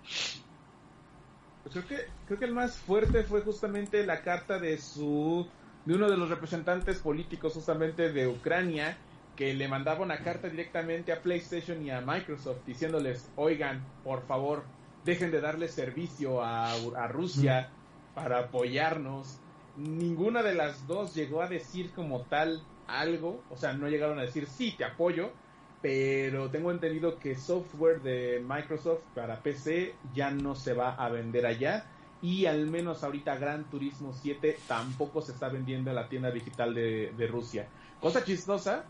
Pues 1.62 1.72
creo 1.72 1.86
que 1.86 2.06
creo 2.26 2.38
que 2.38 2.44
el 2.44 2.54
más 2.54 2.76
fuerte 2.76 3.22
fue 3.22 3.42
justamente 3.42 4.04
la 4.04 4.22
carta 4.22 4.58
de 4.58 4.78
su 4.78 5.46
de 5.84 5.94
uno 5.94 6.10
de 6.10 6.16
los 6.16 6.28
representantes 6.28 6.98
políticos 6.98 7.54
justamente 7.54 8.12
de 8.12 8.26
Ucrania 8.26 8.96
que 9.36 9.54
le 9.54 9.68
mandaba 9.68 10.02
una 10.02 10.18
carta 10.18 10.48
directamente 10.48 11.12
a 11.12 11.22
PlayStation 11.22 11.84
y 11.84 11.90
a 11.90 12.00
Microsoft 12.00 12.64
diciéndoles, 12.66 13.30
oigan, 13.36 13.84
por 14.02 14.26
favor, 14.26 14.64
dejen 15.06 15.30
de 15.30 15.40
darle 15.40 15.68
servicio 15.68 16.42
a, 16.42 16.72
a 16.72 17.08
Rusia 17.08 17.70
para 18.14 18.40
apoyarnos. 18.40 19.38
Ninguna 19.76 20.42
de 20.42 20.54
las 20.54 20.86
dos 20.86 21.14
llegó 21.14 21.40
a 21.40 21.48
decir 21.48 21.92
como 21.92 22.22
tal 22.22 22.62
algo, 22.86 23.42
o 23.50 23.56
sea, 23.56 23.72
no 23.72 23.88
llegaron 23.88 24.18
a 24.18 24.22
decir, 24.22 24.46
sí, 24.46 24.74
te 24.76 24.84
apoyo, 24.84 25.30
pero 25.80 26.50
tengo 26.50 26.70
entendido 26.70 27.18
que 27.18 27.36
software 27.36 28.02
de 28.02 28.44
Microsoft 28.46 29.02
para 29.14 29.42
PC 29.42 29.94
ya 30.14 30.30
no 30.30 30.54
se 30.54 30.72
va 30.72 30.94
a 30.94 31.08
vender 31.08 31.46
allá 31.46 31.86
y 32.22 32.46
al 32.46 32.66
menos 32.66 33.04
ahorita 33.04 33.36
Gran 33.36 33.64
Turismo 33.70 34.12
7 34.12 34.58
tampoco 34.66 35.20
se 35.20 35.32
está 35.32 35.48
vendiendo 35.48 35.90
en 35.90 35.96
la 35.96 36.08
tienda 36.08 36.30
digital 36.30 36.74
de, 36.74 37.12
de 37.16 37.26
Rusia. 37.26 37.68
Cosa 38.00 38.24
chistosa, 38.24 38.84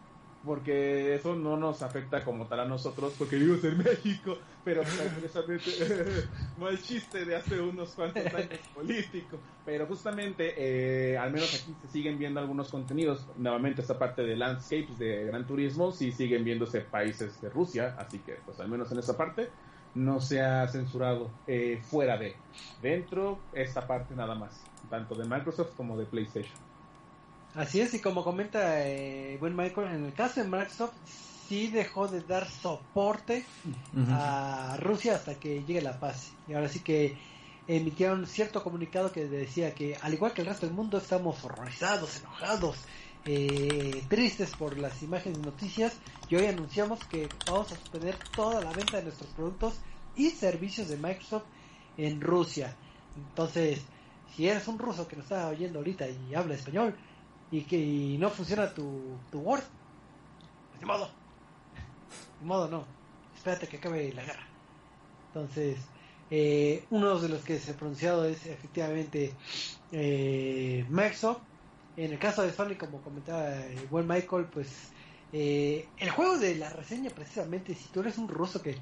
porque 0.47 1.15
eso 1.17 1.35
no 1.35 1.57
nos 1.57 1.83
afecta 1.83 2.25
como 2.25 2.47
tal 2.47 2.61
a 2.61 2.65
nosotros, 2.65 3.15
porque 3.19 3.37
vivimos 3.37 3.65
en 3.65 3.79
México, 3.79 4.39
pero 4.65 4.83
precisamente 4.83 5.71
mal 6.59 6.81
chiste 6.81 7.25
de 7.25 7.35
hace 7.35 7.61
unos 7.61 7.91
cuantos 7.91 8.25
años 8.27 8.61
político. 8.75 9.39
Pero 9.65 9.87
justamente, 9.87 10.55
eh, 10.57 11.19
al 11.19 11.33
menos 11.33 11.53
aquí 11.53 11.75
se 11.83 11.89
siguen 11.89 12.19
viendo 12.19 12.39
algunos 12.39 12.71
contenidos. 12.71 13.27
Nuevamente, 13.37 13.83
esta 13.83 13.99
parte 13.99 14.23
de 14.23 14.37
landscapes 14.37 14.99
de 14.99 15.25
Gran 15.25 15.47
Turismo, 15.47 15.91
sí 15.91 16.13
siguen 16.13 16.45
viéndose 16.45 16.81
países 16.81 17.41
de 17.43 17.51
Rusia, 17.51 17.97
así 17.99 18.21
que, 18.21 18.35
pues 18.47 18.61
al 18.61 18.69
menos 18.69 18.91
en 18.93 19.01
esa 19.01 19.17
parte 19.17 19.51
no 19.97 20.21
se 20.21 20.41
ha 20.43 20.69
censurado 20.69 21.31
eh, 21.47 21.81
fuera 21.83 22.17
de. 22.17 22.37
Dentro, 22.81 23.41
esta 23.53 23.87
parte 23.87 24.15
nada 24.15 24.37
más, 24.37 24.63
tanto 24.89 25.17
de 25.17 25.25
Microsoft 25.25 25.75
como 25.77 25.99
de 25.99 26.05
PlayStation. 26.05 26.66
Así 27.57 27.81
es, 27.81 27.95
y 27.95 28.01
como 28.01 28.23
comenta 28.23 28.87
eh, 28.87 29.39
buen 29.41 29.57
Michael, 29.57 29.89
en 29.89 30.05
el 30.05 30.13
caso 30.13 30.43
de 30.43 30.49
Microsoft 30.49 30.93
sí 31.49 31.69
dejó 31.69 32.07
de 32.07 32.21
dar 32.21 32.47
soporte 32.47 33.47
a 34.11 34.77
Rusia 34.79 35.15
hasta 35.15 35.37
que 35.37 35.65
llegue 35.65 35.81
la 35.81 35.99
paz. 35.99 36.33
Y 36.47 36.53
ahora 36.53 36.69
sí 36.69 36.81
que 36.81 37.17
emitieron 37.67 38.27
cierto 38.27 38.63
comunicado 38.63 39.11
que 39.11 39.27
decía 39.27 39.75
que 39.75 39.97
al 40.03 40.13
igual 40.13 40.35
que 40.35 40.43
el 40.43 40.49
resto 40.49 40.67
del 40.67 40.75
mundo 40.75 40.99
estamos 40.99 41.43
horrorizados, 41.45 42.21
enojados, 42.21 42.77
eh, 43.25 44.05
tristes 44.09 44.51
por 44.51 44.77
las 44.79 45.03
imágenes 45.03 45.39
y 45.39 45.43
noticias 45.43 45.95
y 46.29 46.37
hoy 46.37 46.47
anunciamos 46.47 47.03
que 47.07 47.29
vamos 47.47 47.73
a 47.73 47.77
suspender 47.77 48.17
toda 48.35 48.63
la 48.63 48.73
venta 48.73 48.99
de 48.99 49.05
nuestros 49.05 49.31
productos 49.31 49.75
y 50.15 50.31
servicios 50.31 50.89
de 50.89 50.99
Microsoft 50.99 51.45
en 51.97 52.21
Rusia. 52.21 52.77
Entonces, 53.17 53.81
si 54.35 54.47
eres 54.47 54.69
un 54.69 54.79
ruso 54.79 55.09
que 55.09 55.17
nos 55.17 55.25
está 55.25 55.49
oyendo 55.49 55.79
ahorita 55.79 56.07
y 56.09 56.35
habla 56.35 56.55
español 56.55 56.95
y 57.51 57.63
que 57.63 58.17
no 58.19 58.31
funciona 58.31 58.73
tu, 58.73 59.19
tu 59.31 59.39
Word, 59.41 59.65
pues 60.71 60.81
de 60.81 60.87
modo, 60.87 61.09
de 62.41 62.47
modo 62.47 62.69
no, 62.69 62.85
espérate 63.37 63.69
que 63.69 63.77
acabe 63.77 64.13
la 64.13 64.25
guerra. 64.25 64.47
Entonces, 65.29 65.79
eh, 66.31 66.85
uno 66.91 67.19
de 67.19 67.29
los 67.29 67.43
que 67.43 67.59
se 67.59 67.73
ha 67.73 67.77
pronunciado 67.77 68.25
es 68.25 68.47
efectivamente 68.47 69.33
eh, 69.93 70.85
Microsoft. 70.89 71.43
En 71.97 72.13
el 72.13 72.19
caso 72.19 72.43
de 72.43 72.53
Sony, 72.53 72.77
como 72.79 73.01
comentaba 73.01 73.55
el 73.65 73.87
buen 73.87 74.07
Michael, 74.07 74.47
pues 74.53 74.91
eh, 75.33 75.89
el 75.99 76.11
juego 76.11 76.39
de 76.39 76.57
la 76.57 76.71
reseña, 76.71 77.11
precisamente, 77.11 77.75
si 77.75 77.89
tú 77.89 78.01
eres 78.01 78.19
un 78.19 78.29
ruso 78.29 78.61
que, 78.63 78.77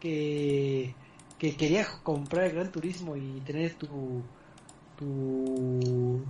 que, 0.00 0.94
que 1.38 1.56
quería 1.56 1.86
comprar 2.02 2.46
el 2.46 2.52
Gran 2.52 2.72
Turismo 2.72 3.16
y 3.16 3.40
tener 3.40 3.74
tu, 3.74 4.22
tu, 4.96 6.24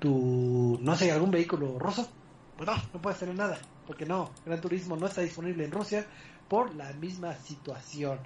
tu, 0.00 0.78
no 0.82 0.96
sé, 0.96 1.12
algún 1.12 1.30
vehículo 1.30 1.78
ruso, 1.78 2.08
pues 2.56 2.68
no, 2.68 2.76
no 2.92 3.00
puedes 3.00 3.20
tener 3.20 3.36
nada, 3.36 3.58
porque 3.86 4.06
no, 4.06 4.30
Gran 4.44 4.60
Turismo 4.60 4.96
no 4.96 5.06
está 5.06 5.20
disponible 5.20 5.64
en 5.64 5.70
Rusia 5.70 6.06
por 6.48 6.74
la 6.74 6.92
misma 6.94 7.36
situación. 7.36 8.18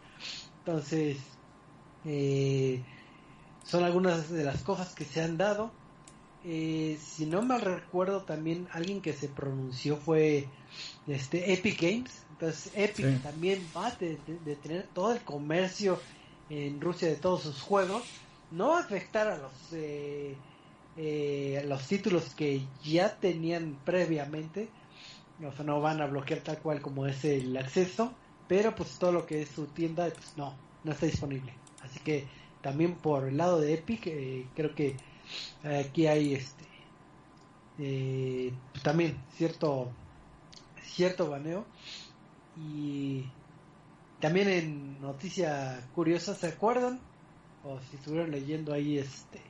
Entonces, 0.61 1.19
eh, 2.07 2.83
son 3.65 3.85
algunas 3.85 4.31
de 4.31 4.45
las 4.45 4.63
cosas 4.63 4.95
que 4.95 5.05
se 5.05 5.21
han 5.21 5.37
dado. 5.37 5.71
Eh, 6.45 6.99
si 7.03 7.27
no 7.27 7.43
mal 7.43 7.61
recuerdo, 7.61 8.23
también 8.23 8.69
alguien 8.73 9.01
que 9.01 9.13
se 9.13 9.29
pronunció 9.29 9.97
fue 9.97 10.49
este 11.07 11.53
Epic 11.53 11.81
Games. 11.81 12.23
Entonces, 12.33 12.73
Epic 12.75 13.23
también 13.23 13.67
va 13.77 13.89
a 13.89 13.91
de, 13.93 14.17
tener 14.63 14.89
todo 14.93 15.13
el 15.13 15.21
comercio 15.21 16.01
en 16.51 16.81
Rusia 16.81 17.09
de 17.09 17.17
todos 17.17 17.43
sus 17.43 17.61
juegos. 17.61 18.03
No 18.51 18.69
va 18.69 18.79
a 18.79 18.81
afectar 18.81 19.29
a 19.29 19.39
los, 19.39 19.53
eh, 19.73 20.37
los 20.97 21.87
títulos 21.89 22.35
que 22.35 22.63
ya 22.83 23.17
tenían 23.19 23.79
previamente. 23.85 24.69
O 25.45 25.53
sea, 25.53 25.65
no 25.65 25.81
van 25.81 26.01
a 26.01 26.07
bloquear 26.07 26.41
tal 26.41 26.59
cual 26.59 26.81
como 26.81 27.07
es 27.07 27.25
el 27.25 27.57
acceso 27.57 28.15
pero 28.49 28.75
pues 28.75 28.99
todo 28.99 29.13
lo 29.13 29.27
que 29.27 29.43
es 29.43 29.49
su 29.49 29.67
tienda 29.67 30.09
pues 30.11 30.37
no 30.37 30.55
no 30.85 30.93
está 30.93 31.07
disponible 31.07 31.53
así 31.83 32.01
que 32.01 32.27
también 32.63 32.95
por 32.97 33.29
el 33.29 33.37
lado 33.37 33.61
de 33.61 33.75
Epic 33.75 34.07
eh, 34.07 34.47
creo 34.55 34.75
que 34.75 34.97
aquí 35.65 36.07
hay 36.07 36.35
este 36.35 36.65
eh, 37.79 38.53
también 38.83 39.17
cierto 39.37 39.91
cierto 40.83 41.29
baneo 41.29 41.65
y 42.57 43.25
también 44.21 44.49
en 44.49 45.01
noticia 45.01 45.89
curiosa 45.95 46.35
se 46.35 46.49
acuerdan 46.49 47.01
o 47.65 47.81
si 47.81 47.97
estuvieron 47.97 48.31
leyendo 48.31 48.73
ahí 48.73 48.99
este 48.99 49.41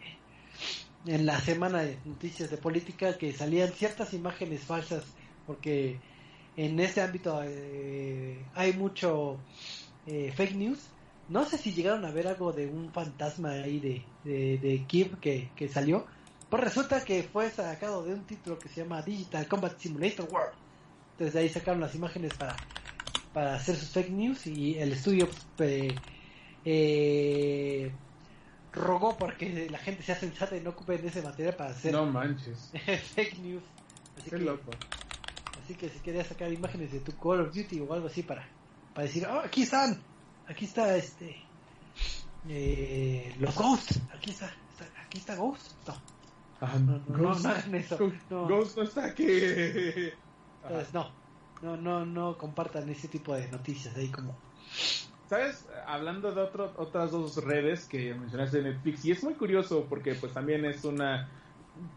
en 1.06 1.26
la 1.26 1.40
semana 1.40 1.82
de 1.82 1.98
noticias 2.04 2.50
de 2.50 2.56
política 2.56 3.18
que 3.18 3.32
salían 3.32 3.72
ciertas 3.72 4.14
imágenes 4.14 4.62
falsas 4.62 5.04
porque 5.46 5.98
en 6.56 6.78
ese 6.80 7.02
ámbito 7.02 7.40
eh, 7.44 8.38
hay 8.54 8.72
mucho 8.72 9.38
eh, 10.06 10.32
fake 10.34 10.54
news. 10.54 10.78
No 11.28 11.44
sé 11.44 11.58
si 11.58 11.72
llegaron 11.72 12.04
a 12.04 12.10
ver 12.10 12.28
algo 12.28 12.52
de 12.52 12.66
un 12.66 12.92
fantasma 12.92 13.50
ahí 13.50 13.80
de, 13.80 14.04
de, 14.24 14.58
de 14.58 14.84
Kiev 14.86 15.18
que, 15.20 15.50
que 15.56 15.68
salió. 15.68 16.06
Pues 16.50 16.62
resulta 16.62 17.04
que 17.04 17.22
fue 17.22 17.50
sacado 17.50 18.04
de 18.04 18.14
un 18.14 18.24
título 18.24 18.58
que 18.58 18.68
se 18.68 18.82
llama 18.82 19.02
Digital 19.02 19.48
Combat 19.48 19.78
Simulator 19.78 20.28
World. 20.30 20.52
Entonces 21.12 21.34
de 21.34 21.40
ahí 21.40 21.48
sacaron 21.48 21.80
las 21.80 21.94
imágenes 21.94 22.34
para, 22.34 22.56
para 23.32 23.54
hacer 23.54 23.76
sus 23.76 23.90
fake 23.90 24.10
news 24.10 24.46
y 24.46 24.78
el 24.78 24.92
estudio 24.92 25.28
pues, 25.56 25.92
eh, 26.64 27.90
rogó 28.74 29.16
porque 29.16 29.68
la 29.70 29.78
gente 29.78 30.02
sea 30.02 30.16
sensata 30.16 30.56
y 30.56 30.60
no 30.60 30.70
ocupen 30.70 31.06
ese 31.06 31.22
material 31.22 31.54
para 31.54 31.70
hacer 31.70 31.92
no 31.92 32.06
manches. 32.06 32.70
fake 33.14 33.38
news. 33.38 33.62
Así 34.18 34.30
Qué 34.30 34.38
loco. 34.38 34.70
Así 35.62 35.74
que 35.74 35.88
si 35.88 35.98
querías 36.00 36.26
sacar 36.26 36.52
imágenes 36.52 36.92
de 36.92 37.00
tu 37.00 37.12
Call 37.16 37.40
of 37.40 37.54
Duty 37.54 37.80
o 37.80 37.92
algo 37.92 38.06
así 38.06 38.22
para, 38.22 38.46
para 38.92 39.06
decir, 39.06 39.26
oh, 39.26 39.40
aquí 39.40 39.62
están, 39.62 39.98
aquí 40.46 40.66
está 40.66 40.96
este, 40.96 41.42
eh, 42.48 43.34
los 43.38 43.54
Ghosts, 43.54 44.00
aquí 44.14 44.30
está, 44.30 44.52
aquí 45.06 45.18
está 45.18 45.36
Ghost. 45.36 45.72
No, 45.86 45.94
ah, 46.60 46.78
no, 46.78 47.02
no, 47.08 47.18
Ghost, 47.18 47.46
no. 48.30 48.46
Ghost 48.48 48.76
no 48.76 48.82
está 48.82 49.06
aquí. 49.06 49.26
Entonces, 50.62 50.92
no, 50.92 51.10
no, 51.62 51.76
no, 51.76 52.04
no 52.04 52.36
compartan 52.36 52.88
ese 52.90 53.08
tipo 53.08 53.34
de 53.34 53.48
noticias 53.48 53.96
ahí 53.96 54.08
como. 54.08 54.36
¿Sabes? 55.34 55.66
Hablando 55.88 56.30
de 56.30 56.40
otro, 56.40 56.72
otras 56.76 57.10
dos 57.10 57.42
redes 57.42 57.86
que 57.86 58.14
mencionaste 58.14 58.58
de 58.62 58.70
Netflix, 58.70 59.04
y 59.04 59.10
es 59.10 59.24
muy 59.24 59.34
curioso 59.34 59.84
porque 59.88 60.14
pues 60.14 60.32
también 60.32 60.64
es 60.64 60.84
una 60.84 61.28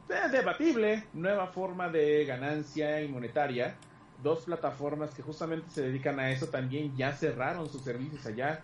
eh, 0.09 0.29
debatible, 0.31 1.03
nueva 1.13 1.45
forma 1.45 1.87
de 1.87 2.25
ganancia 2.25 2.99
y 2.99 3.07
monetaria. 3.07 3.75
Dos 4.23 4.45
plataformas 4.45 5.13
que 5.13 5.21
justamente 5.21 5.69
se 5.69 5.83
dedican 5.83 6.19
a 6.19 6.31
eso 6.31 6.47
también 6.47 6.97
ya 6.97 7.13
cerraron 7.13 7.69
sus 7.69 7.83
servicios 7.83 8.25
allá. 8.25 8.63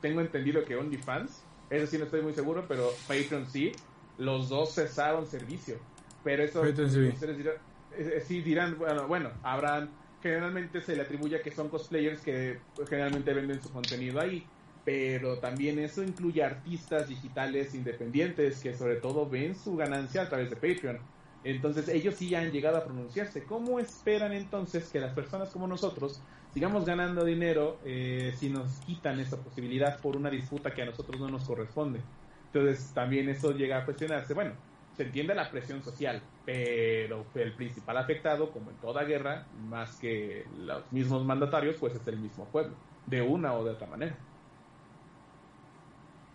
Tengo 0.00 0.20
entendido 0.20 0.64
que 0.64 0.74
OnlyFans, 0.74 1.44
eso 1.70 1.86
sí 1.86 1.96
no 1.96 2.06
estoy 2.06 2.22
muy 2.22 2.34
seguro, 2.34 2.64
pero 2.66 2.90
Patreon 3.06 3.46
sí, 3.46 3.70
los 4.18 4.48
dos 4.48 4.74
cesaron 4.74 5.28
servicio. 5.28 5.76
Pero 6.24 6.42
eso 6.42 6.64
sí. 6.64 7.12
dirán, 7.36 7.54
eh, 7.96 8.24
sí 8.26 8.40
dirán, 8.40 8.76
bueno, 8.78 9.06
bueno, 9.06 9.30
habrán, 9.44 9.90
generalmente 10.20 10.80
se 10.80 10.96
le 10.96 11.02
atribuye 11.02 11.40
que 11.40 11.50
son 11.50 11.68
cosplayers 11.68 12.20
que 12.22 12.60
generalmente 12.88 13.32
venden 13.32 13.62
su 13.62 13.72
contenido 13.72 14.20
ahí 14.20 14.44
pero 14.88 15.38
también 15.38 15.78
eso 15.78 16.02
incluye 16.02 16.42
artistas 16.42 17.08
digitales 17.10 17.74
independientes 17.74 18.62
que 18.62 18.72
sobre 18.72 18.96
todo 18.96 19.28
ven 19.28 19.54
su 19.54 19.76
ganancia 19.76 20.22
a 20.22 20.28
través 20.30 20.48
de 20.48 20.56
Patreon. 20.56 20.98
Entonces 21.44 21.88
ellos 21.88 22.14
sí 22.14 22.34
han 22.34 22.50
llegado 22.50 22.78
a 22.78 22.84
pronunciarse. 22.84 23.44
¿Cómo 23.44 23.80
esperan 23.80 24.32
entonces 24.32 24.88
que 24.90 24.98
las 24.98 25.12
personas 25.14 25.50
como 25.50 25.66
nosotros 25.66 26.24
sigamos 26.54 26.86
ganando 26.86 27.26
dinero 27.26 27.82
eh, 27.84 28.32
si 28.38 28.48
nos 28.48 28.80
quitan 28.80 29.20
esa 29.20 29.42
posibilidad 29.44 30.00
por 30.00 30.16
una 30.16 30.30
disputa 30.30 30.72
que 30.72 30.80
a 30.80 30.86
nosotros 30.86 31.20
no 31.20 31.28
nos 31.28 31.44
corresponde? 31.44 32.08
Entonces 32.50 32.94
también 32.94 33.28
eso 33.28 33.52
llega 33.52 33.76
a 33.76 33.84
cuestionarse. 33.84 34.32
Bueno, 34.32 34.54
se 34.98 35.04
entiende 35.04 35.32
la 35.32 35.48
presión 35.48 35.80
social, 35.80 36.20
pero 36.44 37.24
el 37.36 37.54
principal 37.54 37.98
afectado, 37.98 38.50
como 38.50 38.70
en 38.70 38.76
toda 38.78 39.04
guerra, 39.04 39.46
más 39.68 39.94
que 39.94 40.44
los 40.58 40.90
mismos 40.90 41.24
mandatarios, 41.24 41.76
pues 41.78 41.94
es 41.94 42.04
el 42.08 42.18
mismo 42.18 42.46
pueblo, 42.46 42.74
de 43.06 43.22
una 43.22 43.54
o 43.54 43.62
de 43.62 43.70
otra 43.70 43.86
manera. 43.86 44.18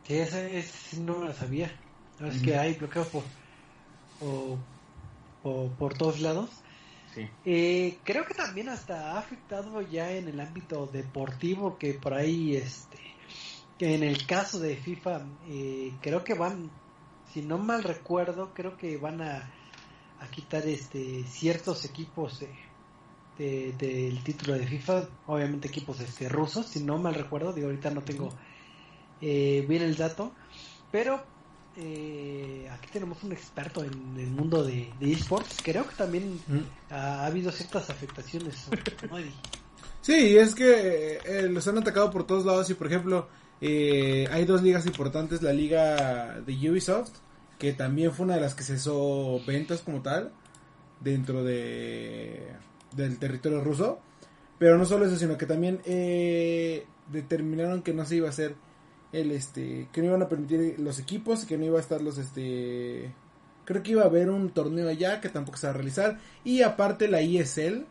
Sí, 0.03 0.16
ese, 0.16 0.57
ese 0.57 1.01
no 1.01 1.20
me 1.20 1.26
lo 1.26 1.34
sabía. 1.34 1.72
Es 2.22 2.41
que 2.41 2.55
hay 2.57 2.76
bloqueo 2.76 3.03
por, 3.03 3.24
por, 5.41 5.70
por 5.72 5.93
todos 5.95 6.22
lados. 6.22 6.49
Sí. 7.14 7.28
Eh, 7.43 7.97
creo 8.05 8.26
que 8.26 8.34
también 8.34 8.70
hasta 8.70 9.11
ha 9.11 9.20
afectado 9.20 9.82
ya 9.82 10.09
en 10.14 10.30
el 10.30 10.39
ámbito 10.39 10.88
deportivo 10.88 11.78
que 11.78 11.95
por 11.95 12.14
ahí, 12.14 12.55
este, 12.55 12.97
que 13.78 13.95
en 13.95 14.03
el 14.03 14.26
caso 14.26 14.57
de 14.59 14.78
FIFA, 14.78 15.22
eh, 15.49 15.91
creo 16.01 16.24
que 16.24 16.34
van, 16.34 16.72
si 17.34 17.41
no 17.41 17.57
mal 17.57 17.84
recuerdo, 17.84 18.51
creo 18.53 18.77
que 18.77 18.97
van 18.97 19.21
a, 19.21 19.49
a 20.19 20.27
quitar 20.29 20.67
este 20.67 21.23
ciertos 21.23 21.84
equipos 21.86 22.39
de, 23.38 23.73
del 23.73 24.23
título 24.23 24.53
de 24.53 24.67
FIFA, 24.67 25.07
obviamente 25.27 25.67
equipos 25.67 25.99
este 25.99 26.29
rusos, 26.29 26.67
si 26.67 26.84
no 26.84 26.97
mal 26.99 27.15
recuerdo, 27.15 27.51
digo 27.51 27.67
ahorita 27.67 27.89
no 27.89 28.01
tengo 28.01 28.29
eh, 29.21 29.65
bien 29.67 29.81
el 29.81 29.95
dato, 29.95 30.31
pero 30.91 31.23
eh, 31.75 32.69
aquí 32.71 32.89
tenemos 32.93 33.23
un 33.23 33.31
experto 33.31 33.84
en 33.84 34.15
el 34.17 34.29
mundo 34.29 34.63
de, 34.63 34.91
esports. 35.01 35.57
Creo 35.63 35.88
que 35.88 35.95
también 35.95 36.39
mm. 36.47 36.93
ha, 36.93 37.25
habido 37.25 37.51
ciertas 37.51 37.89
afectaciones. 37.89 38.67
sí, 40.01 40.38
es 40.38 40.53
que 40.53 41.19
eh, 41.25 41.49
los 41.49 41.67
han 41.67 41.79
atacado 41.79 42.11
por 42.11 42.27
todos 42.27 42.45
lados 42.45 42.69
y 42.69 42.75
por 42.75 42.88
ejemplo 42.88 43.27
eh, 43.61 44.27
hay 44.31 44.45
dos 44.45 44.61
ligas 44.61 44.85
importantes, 44.85 45.41
la 45.41 45.53
liga 45.53 46.41
de 46.41 46.69
Ubisoft, 46.69 47.11
que 47.59 47.73
también 47.73 48.11
fue 48.11 48.25
una 48.25 48.35
de 48.35 48.41
las 48.41 48.55
que 48.55 48.63
cesó 48.63 49.41
ventas 49.45 49.81
como 49.81 50.01
tal 50.01 50.31
dentro 50.99 51.43
de 51.43 52.47
del 52.95 53.17
territorio 53.19 53.61
ruso. 53.61 53.99
Pero 54.59 54.77
no 54.77 54.85
solo 54.85 55.05
eso, 55.05 55.17
sino 55.17 55.37
que 55.37 55.45
también 55.45 55.79
determinaron 57.11 57.81
que 57.81 57.93
no 57.93 58.05
se 58.05 58.17
iba 58.17 58.27
a 58.27 58.31
hacer 58.31 58.55
el 59.11 59.31
este 59.31 59.89
que 59.91 60.01
no 60.01 60.07
iban 60.07 60.21
a 60.23 60.29
permitir 60.29 60.79
los 60.79 60.97
equipos 60.99 61.45
que 61.45 61.57
no 61.57 61.65
iba 61.65 61.77
a 61.77 61.81
estar 61.81 62.01
los 62.01 62.17
este 62.17 63.13
Creo 63.65 63.81
que 63.81 63.91
iba 63.91 64.03
a 64.03 64.07
haber 64.07 64.29
un 64.29 64.49
torneo 64.49 64.89
allá 64.89 65.21
que 65.21 65.29
tampoco 65.29 65.57
se 65.57 65.67
va 65.67 65.71
a 65.71 65.75
realizar. 65.75 66.19
Y 66.43 66.63
aparte 66.63 67.07
la 67.07 67.21
ESL, 67.21 67.85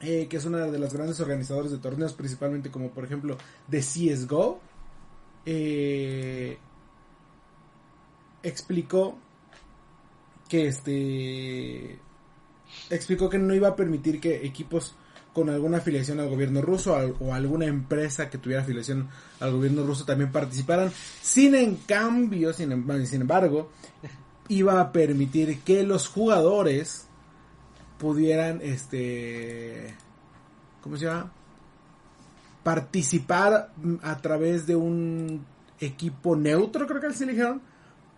eh, 0.00 0.26
que 0.28 0.36
es 0.36 0.44
una 0.44 0.66
de 0.66 0.78
las 0.78 0.94
grandes 0.94 1.18
organizadores 1.20 1.72
de 1.72 1.78
torneos, 1.78 2.12
principalmente 2.12 2.70
como 2.70 2.90
por 2.90 3.04
ejemplo 3.04 3.36
de 3.66 3.80
CSGO, 3.80 4.60
eh, 5.44 6.58
explicó 8.42 9.18
que 10.48 10.68
este 10.68 11.98
explicó 12.90 13.28
que 13.28 13.38
no 13.38 13.54
iba 13.54 13.68
a 13.68 13.76
permitir 13.76 14.20
que 14.20 14.46
equipos 14.46 14.94
con 15.32 15.50
alguna 15.50 15.78
afiliación 15.78 16.20
al 16.20 16.28
gobierno 16.28 16.62
ruso 16.62 16.96
o 17.20 17.34
alguna 17.34 17.66
empresa 17.66 18.30
que 18.30 18.38
tuviera 18.38 18.62
afiliación 18.62 19.08
al 19.40 19.52
gobierno 19.52 19.84
ruso 19.84 20.04
también 20.04 20.32
participaran. 20.32 20.92
Sin 21.22 21.54
en 21.54 21.76
cambio, 21.76 22.52
sin, 22.52 23.06
sin 23.06 23.20
embargo, 23.20 23.70
iba 24.48 24.80
a 24.80 24.92
permitir 24.92 25.60
que 25.60 25.82
los 25.82 26.08
jugadores 26.08 27.07
pudieran, 27.98 28.60
este, 28.62 29.94
¿cómo 30.82 30.96
se 30.96 31.06
llama? 31.06 31.32
Participar 32.62 33.72
a 34.02 34.16
través 34.18 34.66
de 34.66 34.76
un 34.76 35.44
equipo 35.80 36.36
neutro, 36.36 36.86
creo 36.86 37.00
que 37.00 37.12
se 37.12 37.24
eligieron, 37.24 37.60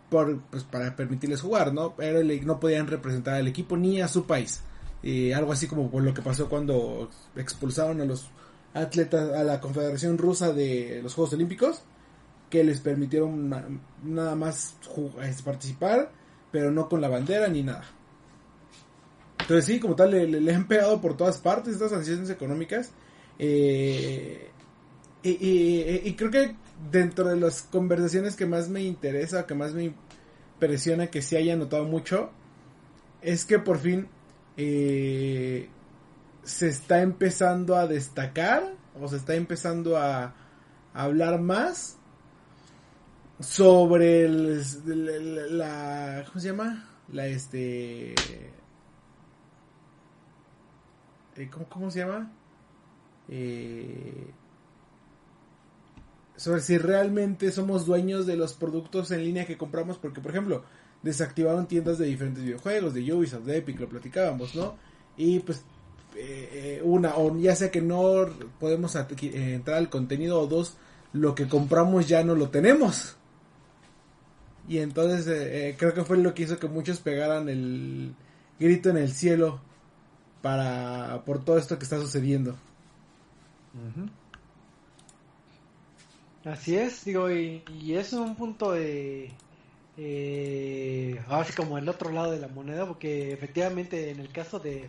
por, 0.08 0.40
pues, 0.50 0.64
para 0.64 0.94
permitirles 0.96 1.40
jugar, 1.40 1.72
¿no? 1.72 1.94
Pero 1.96 2.20
no 2.44 2.60
podían 2.60 2.86
representar 2.86 3.34
al 3.34 3.48
equipo 3.48 3.76
ni 3.76 4.00
a 4.00 4.08
su 4.08 4.26
país. 4.26 4.62
Y 5.02 5.32
algo 5.32 5.52
así 5.52 5.66
como 5.66 5.90
por 5.90 6.02
lo 6.02 6.12
que 6.12 6.22
pasó 6.22 6.48
cuando 6.48 7.08
expulsaron 7.36 8.00
a 8.00 8.04
los 8.04 8.30
atletas 8.74 9.32
a 9.32 9.42
la 9.44 9.60
Confederación 9.60 10.18
Rusa 10.18 10.52
de 10.52 11.00
los 11.02 11.14
Juegos 11.14 11.32
Olímpicos, 11.34 11.82
que 12.50 12.64
les 12.64 12.80
permitieron 12.80 13.80
nada 14.04 14.34
más 14.34 14.74
este, 15.22 15.42
participar, 15.42 16.10
pero 16.50 16.70
no 16.70 16.88
con 16.88 17.00
la 17.00 17.08
bandera 17.08 17.48
ni 17.48 17.62
nada. 17.62 17.84
Entonces 19.50 19.74
sí, 19.74 19.80
como 19.80 19.96
tal, 19.96 20.12
le, 20.12 20.54
han 20.54 20.68
pegado 20.68 21.00
por 21.00 21.16
todas 21.16 21.38
partes 21.38 21.72
estas 21.72 21.90
sanciones 21.90 22.30
económicas. 22.30 22.92
Eh, 23.36 24.48
y, 25.24 26.12
creo 26.14 26.30
que 26.30 26.54
dentro 26.92 27.28
de 27.28 27.34
las 27.34 27.62
conversaciones 27.62 28.36
que 28.36 28.46
más 28.46 28.68
me 28.68 28.80
interesa, 28.84 29.48
que 29.48 29.56
más 29.56 29.74
me 29.74 29.92
impresiona 30.54 31.08
que 31.08 31.20
se 31.20 31.36
haya 31.36 31.56
notado 31.56 31.84
mucho, 31.84 32.30
es 33.22 33.44
que 33.44 33.58
por 33.58 33.80
fin 33.80 34.06
eh, 34.56 35.68
se 36.44 36.68
está 36.68 37.02
empezando 37.02 37.74
a 37.74 37.88
destacar 37.88 38.72
o 39.00 39.08
se 39.08 39.16
está 39.16 39.34
empezando 39.34 39.96
a, 39.96 40.32
hablar 40.94 41.40
más 41.40 41.96
sobre 43.40 44.28
la, 44.28 46.22
¿cómo 46.28 46.40
se 46.40 46.46
llama? 46.46 46.88
La 47.08 47.26
este 47.26 48.14
¿cómo, 51.48 51.68
¿cómo, 51.68 51.90
se 51.90 52.00
llama? 52.00 52.32
Eh, 53.28 54.30
sobre 56.36 56.60
si 56.62 56.78
realmente 56.78 57.52
somos 57.52 57.86
dueños 57.86 58.26
de 58.26 58.36
los 58.36 58.54
productos 58.54 59.10
en 59.10 59.24
línea 59.24 59.46
que 59.46 59.58
compramos, 59.58 59.98
porque 59.98 60.20
por 60.20 60.30
ejemplo, 60.30 60.64
desactivaron 61.02 61.66
tiendas 61.66 61.98
de 61.98 62.06
diferentes 62.06 62.42
videojuegos, 62.42 62.94
de 62.94 63.12
Ubisoft, 63.12 63.44
de 63.44 63.58
Epic, 63.58 63.78
lo 63.78 63.88
platicábamos, 63.88 64.54
¿no? 64.54 64.74
Y 65.16 65.40
pues 65.40 65.62
eh, 66.16 66.48
eh, 66.52 66.82
una, 66.82 67.16
o 67.16 67.36
ya 67.38 67.54
sea 67.54 67.70
que 67.70 67.80
no 67.80 68.26
podemos 68.58 68.96
eh, 68.96 69.54
entrar 69.54 69.76
al 69.76 69.90
contenido, 69.90 70.40
o 70.40 70.46
dos, 70.46 70.76
lo 71.12 71.34
que 71.34 71.46
compramos 71.46 72.08
ya 72.08 72.24
no 72.24 72.34
lo 72.34 72.50
tenemos. 72.50 73.16
Y 74.68 74.78
entonces 74.78 75.76
creo 75.76 75.94
que 75.94 76.04
fue 76.04 76.18
lo 76.18 76.32
que 76.32 76.44
hizo 76.44 76.58
que 76.58 76.68
muchos 76.68 77.00
pegaran 77.00 77.48
el 77.48 78.14
grito 78.58 78.90
en 78.90 78.98
el 78.98 79.10
cielo 79.10 79.60
para 80.42 81.22
por 81.24 81.44
todo 81.44 81.58
esto 81.58 81.78
que 81.78 81.84
está 81.84 81.98
sucediendo. 81.98 82.56
Así 86.44 86.76
es, 86.76 87.04
digo, 87.04 87.30
y, 87.30 87.62
es 87.88 88.12
un 88.12 88.34
punto 88.34 88.72
de... 88.72 89.30
Eh, 89.96 91.20
así 91.28 91.52
como 91.52 91.76
el 91.76 91.88
otro 91.88 92.10
lado 92.10 92.30
de 92.32 92.38
la 92.38 92.48
moneda, 92.48 92.86
porque 92.86 93.32
efectivamente 93.32 94.10
en 94.10 94.20
el 94.20 94.32
caso 94.32 94.58
de, 94.58 94.88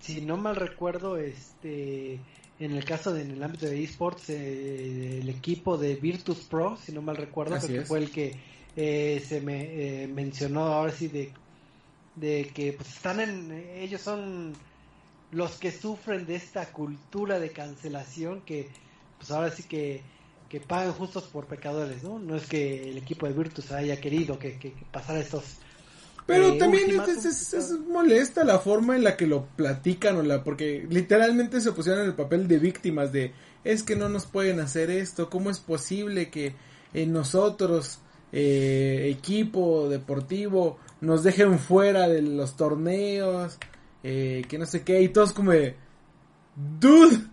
si 0.00 0.22
no 0.22 0.38
mal 0.38 0.56
recuerdo, 0.56 1.18
este, 1.18 2.18
en 2.58 2.72
el 2.72 2.84
caso 2.84 3.12
de 3.12 3.22
en 3.22 3.32
el 3.32 3.42
ámbito 3.42 3.66
de 3.66 3.82
esports, 3.82 4.30
eh, 4.30 5.18
el 5.20 5.28
equipo 5.28 5.76
de 5.76 5.96
Virtus 5.96 6.38
Pro, 6.38 6.78
si 6.82 6.92
no 6.92 7.02
mal 7.02 7.16
recuerdo, 7.16 7.58
que 7.66 7.82
fue 7.82 7.98
el 7.98 8.10
que 8.10 8.36
eh, 8.76 9.22
se 9.26 9.40
me 9.40 10.04
eh, 10.04 10.06
mencionó 10.06 10.64
ahora 10.64 10.92
sí 10.92 11.08
de, 11.08 11.32
de 12.16 12.50
que 12.54 12.72
pues 12.72 12.88
están 12.88 13.20
en, 13.20 13.52
ellos 13.52 14.00
son 14.00 14.54
los 15.32 15.52
que 15.58 15.70
sufren 15.70 16.26
de 16.26 16.36
esta 16.36 16.66
cultura 16.72 17.38
de 17.38 17.50
cancelación 17.50 18.40
que 18.42 18.68
pues 19.18 19.30
ahora 19.30 19.50
sí 19.50 19.62
que 19.62 20.02
que 20.48 20.60
pagan 20.60 20.92
justos 20.92 21.24
por 21.24 21.46
pecadores, 21.46 22.02
¿no? 22.04 22.18
No 22.18 22.36
es 22.36 22.46
que 22.46 22.90
el 22.90 22.98
equipo 22.98 23.26
de 23.26 23.32
Virtus 23.32 23.72
haya 23.72 24.00
querido 24.00 24.38
que, 24.38 24.58
que, 24.58 24.72
pasara 24.92 25.20
estos... 25.20 25.56
Pero 26.26 26.50
eh, 26.50 26.58
también 26.58 26.90
es, 26.90 27.72
molesta 27.88 28.44
la 28.44 28.58
forma 28.58 28.96
en 28.96 29.04
la 29.04 29.16
que 29.16 29.26
lo 29.26 29.46
platican 29.56 30.16
o 30.16 30.22
la 30.22 30.42
porque 30.42 30.86
literalmente 30.88 31.60
se 31.60 31.72
pusieron 31.72 32.02
en 32.02 32.08
el 32.08 32.14
papel 32.14 32.48
de 32.48 32.58
víctimas 32.58 33.12
de 33.12 33.32
es 33.62 33.82
que 33.84 33.94
no 33.94 34.08
nos 34.08 34.26
pueden 34.26 34.58
hacer 34.58 34.90
esto, 34.90 35.30
cómo 35.30 35.50
es 35.50 35.60
posible 35.60 36.30
que 36.30 36.54
en 36.94 37.12
nosotros 37.12 38.00
eh, 38.32 39.08
equipo 39.16 39.88
deportivo 39.88 40.78
nos 41.00 41.22
dejen 41.22 41.58
fuera 41.58 42.08
de 42.08 42.22
los 42.22 42.56
torneos, 42.56 43.58
eh, 44.02 44.44
que 44.48 44.58
no 44.58 44.66
sé 44.66 44.82
qué 44.82 45.02
y 45.02 45.08
todos 45.08 45.32
como 45.32 45.52
de 45.52 45.76
dude 46.80 47.26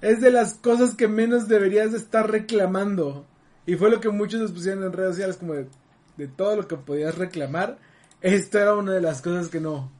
es 0.00 0.20
de 0.20 0.30
las 0.30 0.54
cosas 0.54 0.94
que 0.94 1.08
menos 1.08 1.48
deberías 1.48 1.94
estar 1.94 2.30
reclamando. 2.30 3.26
Y 3.66 3.76
fue 3.76 3.90
lo 3.90 4.00
que 4.00 4.10
muchos 4.10 4.40
nos 4.40 4.52
pusieron 4.52 4.84
en 4.84 4.92
redes 4.92 5.12
sociales, 5.12 5.36
como 5.38 5.54
de, 5.54 6.28
todo 6.36 6.56
lo 6.56 6.68
que 6.68 6.76
podías 6.76 7.16
reclamar. 7.16 7.78
Esto 8.20 8.58
era 8.58 8.74
una 8.74 8.92
de 8.92 9.00
las 9.00 9.22
cosas 9.22 9.48
que 9.48 9.60
no. 9.60 9.90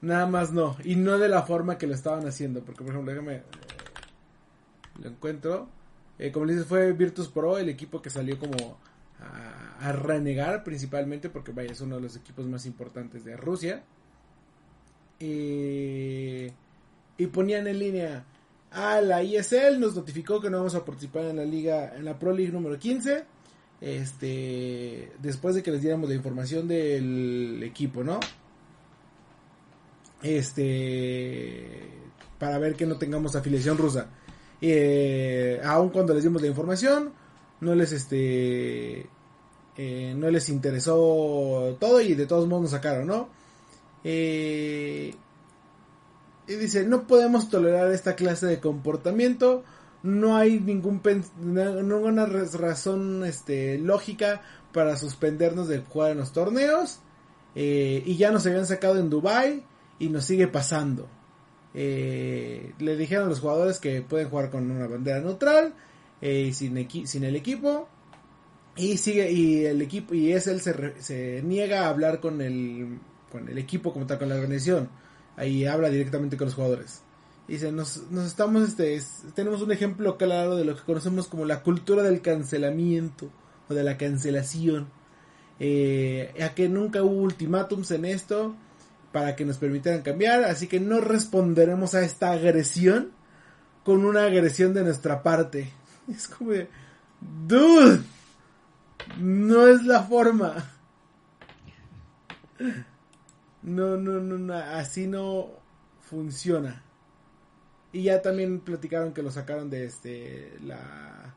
Nada 0.00 0.26
más 0.26 0.52
no. 0.52 0.76
Y 0.84 0.94
no 0.94 1.18
de 1.18 1.28
la 1.28 1.42
forma 1.42 1.76
que 1.76 1.88
lo 1.88 1.94
estaban 1.94 2.26
haciendo. 2.26 2.60
Porque, 2.60 2.84
por 2.84 2.92
ejemplo, 2.92 3.12
déjame. 3.12 3.42
Lo 5.02 5.08
encuentro. 5.10 5.68
Eh, 6.18 6.30
como 6.30 6.44
les 6.44 6.56
dices, 6.56 6.68
fue 6.68 6.92
Virtus 6.92 7.28
Pro 7.28 7.58
el 7.58 7.68
equipo 7.68 8.00
que 8.00 8.10
salió 8.10 8.38
como 8.38 8.78
a, 9.80 9.92
renegar 9.92 10.64
principalmente. 10.64 11.28
Porque, 11.30 11.52
vaya, 11.52 11.72
es 11.72 11.80
uno 11.80 11.96
de 11.96 12.02
los 12.02 12.16
equipos 12.16 12.46
más 12.46 12.66
importantes 12.66 13.24
de 13.24 13.36
Rusia. 13.36 13.82
y 15.18 16.50
ponían 17.32 17.66
en 17.68 17.78
línea 17.78 18.24
a 18.72 19.00
la 19.00 19.22
ISL, 19.22 19.78
nos 19.78 19.94
notificó 19.94 20.40
que 20.40 20.48
no 20.48 20.58
vamos 20.58 20.74
a 20.74 20.84
participar 20.84 21.26
en 21.26 21.36
la 21.36 21.44
liga, 21.44 21.94
en 21.94 22.04
la 22.04 22.18
Pro 22.18 22.32
League 22.32 22.52
número 22.52 22.78
15. 22.78 23.24
Este, 23.80 25.12
después 25.20 25.54
de 25.54 25.62
que 25.62 25.72
les 25.72 25.82
diéramos 25.82 26.08
la 26.08 26.14
información 26.14 26.68
del 26.68 27.60
equipo, 27.64 28.04
¿no? 28.04 28.20
Este, 30.22 31.90
para 32.38 32.58
ver 32.58 32.76
que 32.76 32.86
no 32.86 32.96
tengamos 32.96 33.34
afiliación 33.34 33.76
rusa. 33.76 34.06
Eh, 34.60 35.60
aun 35.64 35.90
cuando 35.90 36.14
les 36.14 36.22
dimos 36.22 36.40
la 36.40 36.48
información, 36.48 37.12
no 37.60 37.74
les 37.74 37.92
este, 37.92 39.06
eh, 39.76 40.14
no 40.16 40.30
les 40.30 40.48
interesó 40.48 41.76
todo 41.80 42.00
y 42.00 42.14
de 42.14 42.26
todos 42.26 42.46
modos 42.46 42.62
nos 42.62 42.70
sacaron, 42.72 43.06
¿no? 43.06 43.28
Eh, 44.04 45.14
y 46.46 46.54
dice, 46.54 46.84
no 46.84 47.06
podemos 47.06 47.48
tolerar 47.48 47.90
esta 47.92 48.14
clase 48.14 48.46
de 48.46 48.60
comportamiento, 48.60 49.62
no 50.02 50.36
hay 50.36 50.58
ningún 50.60 51.00
ninguna 51.40 52.26
razón 52.26 53.24
este, 53.24 53.78
lógica 53.78 54.42
para 54.72 54.96
suspendernos 54.96 55.68
de 55.68 55.78
jugar 55.78 56.12
en 56.12 56.18
los 56.18 56.32
torneos, 56.32 56.98
eh, 57.54 58.02
y 58.04 58.16
ya 58.16 58.30
nos 58.30 58.46
habían 58.46 58.66
sacado 58.66 58.98
en 58.98 59.08
Dubai 59.08 59.62
y 59.98 60.08
nos 60.08 60.24
sigue 60.24 60.48
pasando. 60.48 61.08
Eh, 61.74 62.74
le 62.78 62.96
dijeron 62.96 63.26
a 63.26 63.28
los 63.30 63.40
jugadores 63.40 63.78
que 63.78 64.02
pueden 64.02 64.28
jugar 64.28 64.50
con 64.50 64.70
una 64.70 64.86
bandera 64.86 65.20
neutral 65.20 65.72
y 66.20 66.52
sin 66.52 66.76
el 67.24 67.34
equipo 67.34 67.88
y 68.76 68.96
sigue 68.96 69.30
y 69.30 69.64
el 69.66 69.82
equipo 69.82 70.14
y 70.14 70.32
es 70.32 70.46
él 70.46 70.60
se, 70.60 71.42
niega 71.44 71.86
a 71.86 71.88
hablar 71.88 72.20
con 72.20 72.40
el 72.40 72.98
con 73.30 73.48
el 73.48 73.58
equipo 73.58 73.92
como 73.92 74.06
tal 74.06 74.18
con 74.18 74.28
la 74.28 74.36
organización 74.36 74.88
ahí 75.36 75.64
habla 75.66 75.88
directamente 75.88 76.36
con 76.36 76.46
los 76.46 76.54
jugadores. 76.54 77.02
Dice, 77.48 77.72
nos, 77.72 78.10
nos 78.10 78.26
estamos, 78.26 78.68
este, 78.68 79.00
tenemos 79.34 79.62
un 79.62 79.72
ejemplo 79.72 80.16
claro 80.16 80.56
de 80.56 80.64
lo 80.64 80.76
que 80.76 80.82
conocemos 80.82 81.26
como 81.26 81.44
la 81.44 81.62
cultura 81.62 82.02
del 82.02 82.22
cancelamiento 82.22 83.30
o 83.68 83.74
de 83.74 83.82
la 83.82 83.96
cancelación. 83.96 84.88
Eh, 85.58 86.32
que 86.56 86.68
nunca 86.68 87.02
hubo 87.02 87.22
ultimátums 87.22 87.90
en 87.92 88.04
esto 88.04 88.56
para 89.12 89.36
que 89.36 89.44
nos 89.44 89.58
permitieran 89.58 90.02
cambiar, 90.02 90.44
así 90.44 90.66
que 90.66 90.80
no 90.80 91.00
responderemos 91.00 91.94
a 91.94 92.02
esta 92.02 92.32
agresión 92.32 93.10
con 93.84 94.04
una 94.04 94.24
agresión 94.24 94.74
de 94.74 94.84
nuestra 94.84 95.22
parte. 95.22 95.72
Es 96.08 96.26
como 96.26 96.50
de, 96.50 96.68
dude, 97.46 98.00
no 99.18 99.66
es 99.68 99.84
la 99.84 100.02
forma. 100.02 100.70
No, 103.62 103.96
no, 103.96 104.20
no, 104.20 104.38
no, 104.38 104.54
así 104.54 105.06
no 105.06 105.50
funciona. 106.00 106.82
Y 107.92 108.04
ya 108.04 108.22
también 108.22 108.60
platicaron 108.60 109.12
que 109.12 109.22
lo 109.22 109.30
sacaron 109.30 109.68
de 109.70 109.84
este 109.84 110.58
la 110.62 111.34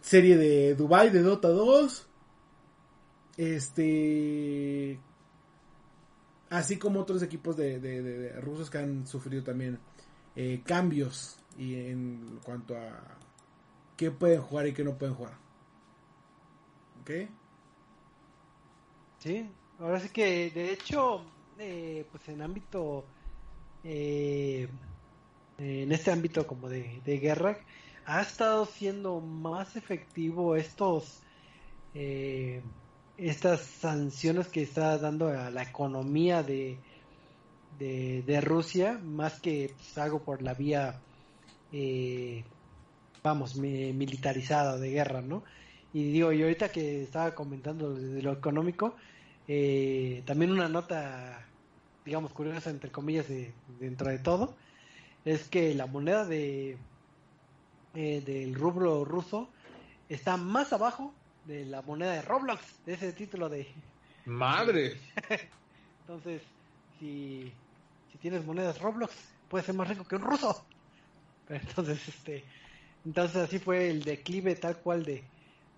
serie 0.00 0.36
de 0.36 0.74
Dubai 0.74 1.10
de 1.10 1.22
Dota 1.22 1.48
2. 1.48 2.06
Este 3.36 5.00
así 6.50 6.78
como 6.78 7.00
otros 7.00 7.22
equipos 7.22 7.56
de, 7.56 7.78
de- 7.78 8.02
de- 8.02 8.40
rusos 8.40 8.70
que 8.70 8.78
han 8.78 9.06
sufrido 9.06 9.42
también 9.44 9.78
eh, 10.36 10.62
cambios 10.64 11.36
y 11.56 11.74
en 11.76 12.40
cuanto 12.44 12.76
a 12.76 12.90
qué 13.96 14.10
pueden 14.10 14.40
jugar 14.42 14.66
y 14.66 14.72
qué 14.72 14.82
no 14.84 14.96
pueden 14.98 15.14
jugar. 15.14 15.34
Sí, 19.18 19.54
ahora 19.78 20.00
sí 20.00 20.08
que 20.10 20.50
de 20.50 20.72
hecho, 20.72 21.36
eh, 21.58 22.08
pues 22.10 22.26
en 22.28 22.40
ámbito, 22.42 23.12
eh, 23.82 24.68
en 25.58 25.92
este 25.92 26.10
ámbito 26.12 26.46
como 26.46 26.68
de, 26.68 27.00
guerra, 27.20 27.58
ha 28.04 28.22
estado 28.22 28.66
siendo 28.66 29.20
más 29.20 29.76
efectivo 29.76 30.56
estos, 30.56 31.22
eh, 31.94 32.64
estas 33.16 33.62
sanciones 33.62 34.48
que 34.48 34.62
está 34.62 34.98
dando 34.98 35.28
a 35.28 35.50
la 35.50 35.62
economía 35.64 36.42
de, 36.42 36.84
de, 37.68 38.22
Rusia, 38.40 38.98
más 39.02 39.40
que 39.40 39.74
pues, 39.76 39.96
algo 39.98 40.24
por 40.24 40.42
la 40.42 40.54
vía, 40.54 41.04
eh, 41.70 42.44
vamos, 43.22 43.56
mi- 43.56 43.92
militarizada 43.94 44.78
de 44.78 44.90
guerra, 44.90 45.22
¿no? 45.22 45.44
Y 45.92 46.12
digo, 46.12 46.32
y 46.32 46.42
ahorita 46.42 46.70
que 46.70 47.02
estaba 47.02 47.34
comentando 47.34 47.94
de 47.94 48.22
lo 48.22 48.32
económico, 48.32 48.94
eh, 49.48 50.22
también 50.24 50.52
una 50.52 50.68
nota, 50.68 51.44
digamos, 52.04 52.32
curiosa, 52.32 52.70
entre 52.70 52.90
comillas, 52.90 53.28
de, 53.28 53.52
dentro 53.80 54.08
de 54.08 54.18
todo, 54.18 54.54
es 55.24 55.48
que 55.48 55.74
la 55.74 55.86
moneda 55.86 56.24
de 56.24 56.78
eh, 57.94 58.22
del 58.24 58.54
rublo 58.54 59.04
ruso 59.04 59.48
está 60.08 60.36
más 60.36 60.72
abajo 60.72 61.12
de 61.46 61.64
la 61.64 61.82
moneda 61.82 62.12
de 62.12 62.22
Roblox, 62.22 62.62
de 62.86 62.94
ese 62.94 63.12
título 63.12 63.48
de... 63.48 63.66
Madre. 64.26 64.96
Entonces, 66.02 66.42
si, 67.00 67.52
si 68.12 68.18
tienes 68.18 68.44
monedas 68.44 68.80
Roblox, 68.80 69.12
puedes 69.48 69.66
ser 69.66 69.74
más 69.74 69.88
rico 69.88 70.04
que 70.04 70.16
un 70.16 70.22
ruso. 70.22 70.64
Pero 71.48 71.60
entonces, 71.66 72.08
este, 72.08 72.44
entonces 73.04 73.36
así 73.36 73.58
fue 73.58 73.90
el 73.90 74.04
declive 74.04 74.54
tal 74.54 74.76
cual 74.76 75.04
de 75.04 75.24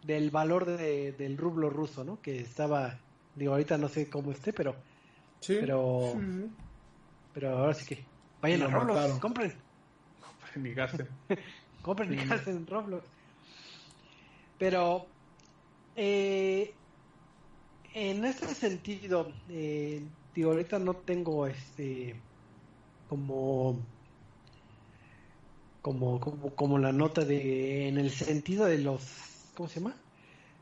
del 0.05 0.31
valor 0.31 0.65
de- 0.67 1.13
del 1.13 1.37
rublo 1.37 1.71
ruso, 1.71 2.05
¿no? 2.05 2.21
Que 2.21 2.41
estaba, 2.41 2.99
digo, 3.35 3.53
ahorita 3.53 3.79
no 3.79 3.89
sé 3.89 4.09
cómo 4.11 4.33
esté, 4.33 4.53
pero, 4.53 4.75
Sí. 5.41 5.57
pero, 5.61 6.13
Sí, 6.13 6.51
pero 7.33 7.59
ahora 7.59 7.75
sí 7.75 7.87
que 7.87 8.05
vayan 8.41 8.63
a 8.63 8.67
Roblox, 8.67 8.89
mataron. 8.89 9.21
compren, 9.21 9.53
Ni 10.57 10.75
gasten. 10.75 11.09
compren 11.83 12.13
y 12.13 12.17
gasten 12.27 12.57
en 12.57 12.67
Roblox. 12.67 13.05
Pero, 14.59 15.07
eh, 15.97 16.75
en 17.95 18.25
ese 18.25 18.55
sentido, 18.55 19.33
eh, 19.49 20.03
digo, 20.35 20.51
ahorita 20.53 20.79
no 20.79 20.95
tengo 20.95 21.47
este 21.47 22.15
como 23.09 23.77
como, 25.83 26.21
como 26.21 26.55
como 26.55 26.79
la 26.79 26.93
nota 26.93 27.25
de 27.25 27.89
en 27.89 27.99
el 27.99 28.11
sentido 28.11 28.65
de 28.67 28.79
los 28.79 29.03
¿cómo 29.63 29.71
se 29.71 29.79
llama? 29.79 29.95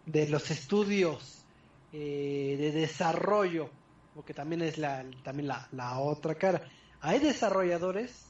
de 0.04 0.28
los 0.28 0.50
estudios 0.50 1.42
eh, 1.90 2.56
de 2.58 2.70
desarrollo 2.70 3.70
porque 4.14 4.34
también 4.34 4.60
es 4.60 4.76
la 4.76 5.06
también 5.22 5.48
la, 5.48 5.66
la 5.72 5.98
otra 6.00 6.34
cara 6.34 6.68
hay 7.00 7.18
desarrolladores 7.18 8.26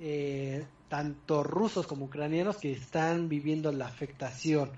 eh, 0.00 0.66
tanto 0.88 1.44
rusos 1.44 1.86
como 1.86 2.06
ucranianos 2.06 2.56
que 2.56 2.72
están 2.72 3.28
viviendo 3.28 3.70
la 3.70 3.86
afectación 3.86 4.72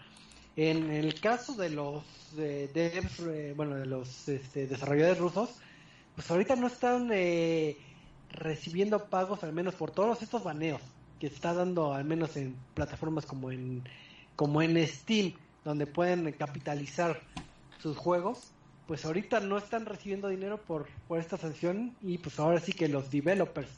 en 0.57 0.91
el 0.91 1.19
caso 1.21 1.55
de 1.55 1.71
los 1.71 2.05
devs, 2.37 3.21
eh, 3.21 3.55
bueno 3.57 3.77
de 3.77 3.87
los 3.87 4.29
este, 4.29 4.67
desarrolladores 4.67 5.19
rusos 5.19 5.55
pues 6.17 6.31
ahorita 6.31 6.55
no 6.55 6.67
están 6.67 7.09
eh, 7.15 7.79
recibiendo 8.31 9.07
pagos 9.07 9.43
al 9.43 9.55
menos 9.55 9.75
por 9.75 9.91
todos 9.91 10.21
estos 10.21 10.45
baneos 10.45 10.83
que 11.19 11.29
está 11.29 11.55
dando 11.55 11.95
al 11.95 12.05
menos 12.05 12.37
en 12.37 12.55
plataformas 12.75 13.25
como 13.25 13.51
en 13.51 13.83
como 14.39 14.63
en 14.63 14.87
Steam 14.87 15.33
donde 15.65 15.89
pueden 15.89 16.31
capitalizar 16.31 17.21
sus 17.83 17.97
juegos 17.97 18.53
pues 18.87 19.05
ahorita 19.05 19.41
no 19.41 19.59
están 19.59 19.85
recibiendo 19.85 20.29
dinero 20.29 20.63
por, 20.63 20.87
por 21.09 21.19
esta 21.19 21.37
sanción 21.37 21.97
y 22.03 22.19
pues 22.19 22.39
ahora 22.39 22.61
sí 22.61 22.73
que 22.73 22.87
los 22.87 23.11
developers 23.11 23.69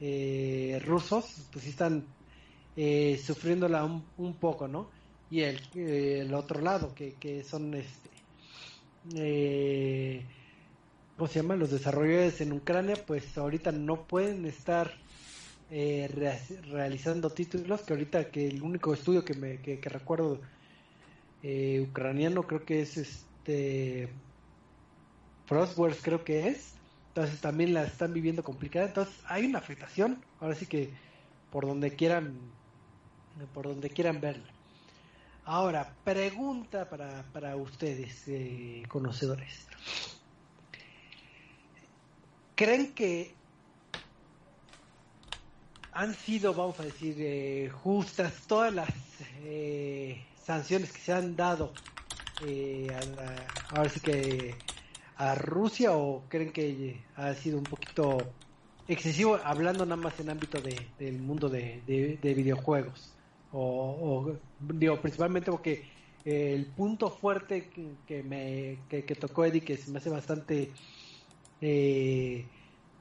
eh, 0.00 0.82
rusos 0.84 1.46
pues 1.52 1.64
están 1.68 2.04
eh, 2.76 3.22
sufriéndola 3.24 3.84
un, 3.84 4.04
un 4.18 4.34
poco 4.34 4.66
no 4.66 4.90
y 5.30 5.42
el, 5.42 5.60
eh, 5.76 6.22
el 6.22 6.34
otro 6.34 6.60
lado 6.60 6.92
que, 6.92 7.14
que 7.14 7.44
son 7.44 7.74
este 7.74 8.10
eh, 9.14 10.24
¿cómo 11.16 11.28
se 11.28 11.40
llama? 11.40 11.54
Los 11.54 11.70
desarrolladores 11.70 12.40
en 12.40 12.52
Ucrania, 12.52 12.96
pues 13.06 13.36
ahorita 13.38 13.72
no 13.72 14.06
pueden 14.06 14.46
estar 14.46 14.90
eh, 15.70 16.08
rea- 16.12 16.38
realizando 16.62 17.30
títulos, 17.30 17.82
que 17.82 17.92
ahorita 17.92 18.30
que 18.30 18.48
el 18.48 18.62
único 18.62 18.92
estudio 18.92 19.24
que 19.24 19.34
me 19.34 19.62
que, 19.62 19.80
recuerdo 19.88 20.40
eh, 21.42 21.80
ucraniano 21.80 22.42
creo 22.46 22.64
que 22.64 22.82
es 22.82 22.96
este 22.96 24.14
Frostworks 25.46 26.02
creo 26.02 26.24
que 26.24 26.48
es, 26.48 26.76
entonces 27.08 27.40
también 27.40 27.74
la 27.74 27.84
están 27.84 28.12
viviendo 28.12 28.42
complicada, 28.44 28.86
entonces 28.86 29.22
hay 29.26 29.46
una 29.46 29.58
afectación, 29.58 30.24
ahora 30.38 30.54
sí 30.54 30.66
que 30.66 30.94
por 31.50 31.66
donde 31.66 31.96
quieran 31.96 32.52
por 33.54 33.66
donde 33.66 33.90
quieran 33.90 34.20
verla. 34.20 34.52
Ahora, 35.44 35.96
pregunta 36.04 36.88
para, 36.90 37.32
para 37.32 37.56
ustedes, 37.56 38.28
eh, 38.28 38.82
conocedores. 38.88 39.66
¿Creen 42.54 42.94
que 42.94 43.39
han 46.00 46.14
sido, 46.14 46.54
vamos 46.54 46.80
a 46.80 46.84
decir, 46.84 47.14
eh, 47.18 47.68
justas 47.68 48.46
todas 48.46 48.72
las 48.72 48.88
eh, 49.42 50.24
sanciones 50.42 50.92
que 50.92 50.98
se 51.00 51.12
han 51.12 51.36
dado 51.36 51.74
eh, 52.46 52.88
a 52.90 53.04
la- 53.04 53.88
que 54.02 54.54
a 55.16 55.34
Rusia 55.34 55.92
o 55.94 56.26
creen 56.30 56.52
que 56.52 57.04
ha 57.16 57.34
sido 57.34 57.58
un 57.58 57.64
poquito 57.64 58.16
excesivo 58.88 59.38
hablando 59.44 59.84
nada 59.84 59.96
más 60.00 60.18
en 60.20 60.30
ámbito 60.30 60.58
de, 60.62 60.74
del 60.98 61.18
mundo 61.20 61.50
de, 61.50 61.82
de- 61.86 62.16
de 62.16 62.34
videojuegos 62.34 63.14
o, 63.52 64.38
digo 64.58 64.98
principalmente 65.02 65.50
porque 65.50 65.90
eh, 66.24 66.54
el 66.54 66.72
punto 66.74 67.10
fuerte 67.10 67.68
que, 68.06 68.22
me 68.22 68.78
que, 68.88 69.04
que 69.04 69.14
tocó 69.16 69.44
Eddie 69.44 69.60
que 69.60 69.76
se 69.76 69.90
me 69.90 69.98
hace 69.98 70.08
bastante 70.08 70.72
eh, 71.60 72.48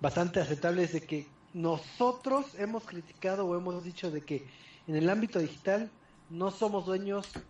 bastante 0.01 0.41
aceptable 0.41 0.83
es 0.83 0.91
de 0.93 1.01
que 1.01 1.38
nosotros 1.53 2.55
hemos 2.55 2.85
criticado 2.85 3.47
o 3.47 3.57
hemos 3.57 3.83
dicho 3.83 4.11
de 4.11 4.25
que 4.25 4.49
en 4.87 4.95
el 4.95 5.09
ámbito 5.09 5.39
digital 5.39 5.97
no 6.29 6.51
somos 6.51 6.85
dueños 6.85 7.47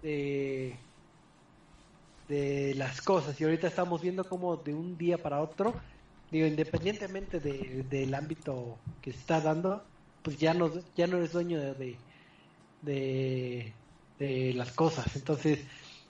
de, 0.00 0.88
de 2.28 2.74
las 2.76 3.02
cosas 3.02 3.40
y 3.40 3.44
ahorita 3.44 3.66
estamos 3.68 4.00
viendo 4.02 4.28
como 4.28 4.56
de 4.56 4.74
un 4.74 4.96
día 4.96 5.22
para 5.22 5.40
otro, 5.42 5.80
digo, 6.30 6.46
independientemente 6.46 7.40
de- 7.40 7.84
del 7.84 8.14
ámbito 8.14 8.84
que 9.00 9.12
se 9.12 9.18
está 9.20 9.40
dando, 9.40 9.90
pues 10.22 10.38
ya 10.38 10.54
no, 10.54 10.70
ya 10.94 11.06
no 11.06 11.16
eres 11.18 11.32
dueño 11.32 11.60
de, 11.60 12.04
de, 12.80 13.80
de, 14.18 14.54
las 14.54 14.72
cosas. 14.72 15.16
Entonces, 15.16 15.66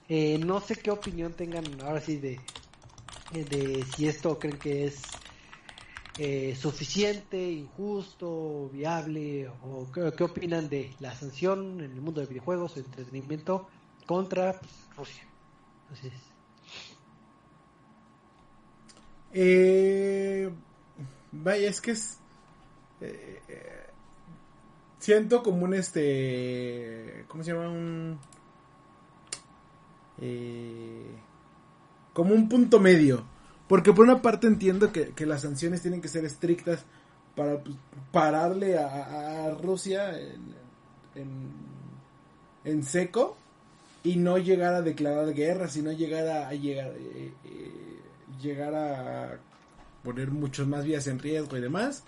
eh, 0.07 0.37
no 0.39 0.59
sé 0.61 0.77
qué 0.81 0.91
opinión 0.91 1.35
tengan 1.35 1.81
ahora 1.81 2.01
sí 2.01 2.17
de, 2.19 2.53
de 3.29 3.85
si 3.85 4.07
esto 4.07 4.39
creen 4.39 4.59
que 4.59 4.85
es 4.85 5.22
eh, 6.17 6.55
suficiente, 6.59 7.51
injusto, 7.51 8.69
viable, 8.71 9.49
o 9.63 9.87
qué, 9.91 10.23
opinan 10.23 10.69
de 10.69 10.93
la 10.99 11.13
sanción 11.15 11.81
en 11.81 11.91
el 11.91 12.01
mundo 12.01 12.21
de 12.21 12.27
videojuegos, 12.27 12.77
entretenimiento 12.77 13.67
contra 14.05 14.59
Rusia. 14.95 15.23
Entonces, 15.89 16.13
Eh, 19.35 20.49
vaya, 21.31 21.67
es 21.69 21.81
que 21.81 21.91
es. 21.91 22.19
eh, 23.01 23.41
siento 24.99 25.41
como 25.41 25.65
un 25.65 25.73
este. 25.73 27.25
¿Cómo 27.27 27.43
se 27.43 27.51
llama? 27.51 27.69
Un. 27.69 28.19
eh, 30.21 31.15
como 32.13 32.35
un 32.35 32.47
punto 32.47 32.79
medio. 32.79 33.25
Porque 33.67 33.93
por 33.93 34.05
una 34.05 34.21
parte 34.21 34.47
entiendo 34.47 34.91
que, 34.91 35.09
que 35.09 35.25
las 35.25 35.41
sanciones 35.41 35.81
tienen 35.81 36.01
que 36.01 36.07
ser 36.07 36.25
estrictas 36.25 36.83
para 37.35 37.59
pues, 37.59 37.75
pararle 38.11 38.77
a, 38.77 39.51
Rusia 39.61 40.11
en, 41.15 41.51
en, 42.63 42.83
seco 42.83 43.37
y 44.03 44.17
no 44.17 44.37
llegar 44.37 44.73
a 44.73 44.81
declarar 44.81 45.33
guerra, 45.33 45.67
sino 45.67 45.91
llegar 45.91 46.27
a, 46.27 46.53
llegar, 46.53 46.93
eh, 46.97 47.33
eh, 47.45 47.99
llegar 48.41 48.75
a 48.75 49.39
poner 50.03 50.31
muchos 50.31 50.67
más 50.67 50.83
vías 50.83 51.07
en 51.07 51.19
riesgo 51.19 51.57
y 51.57 51.61
demás. 51.61 52.03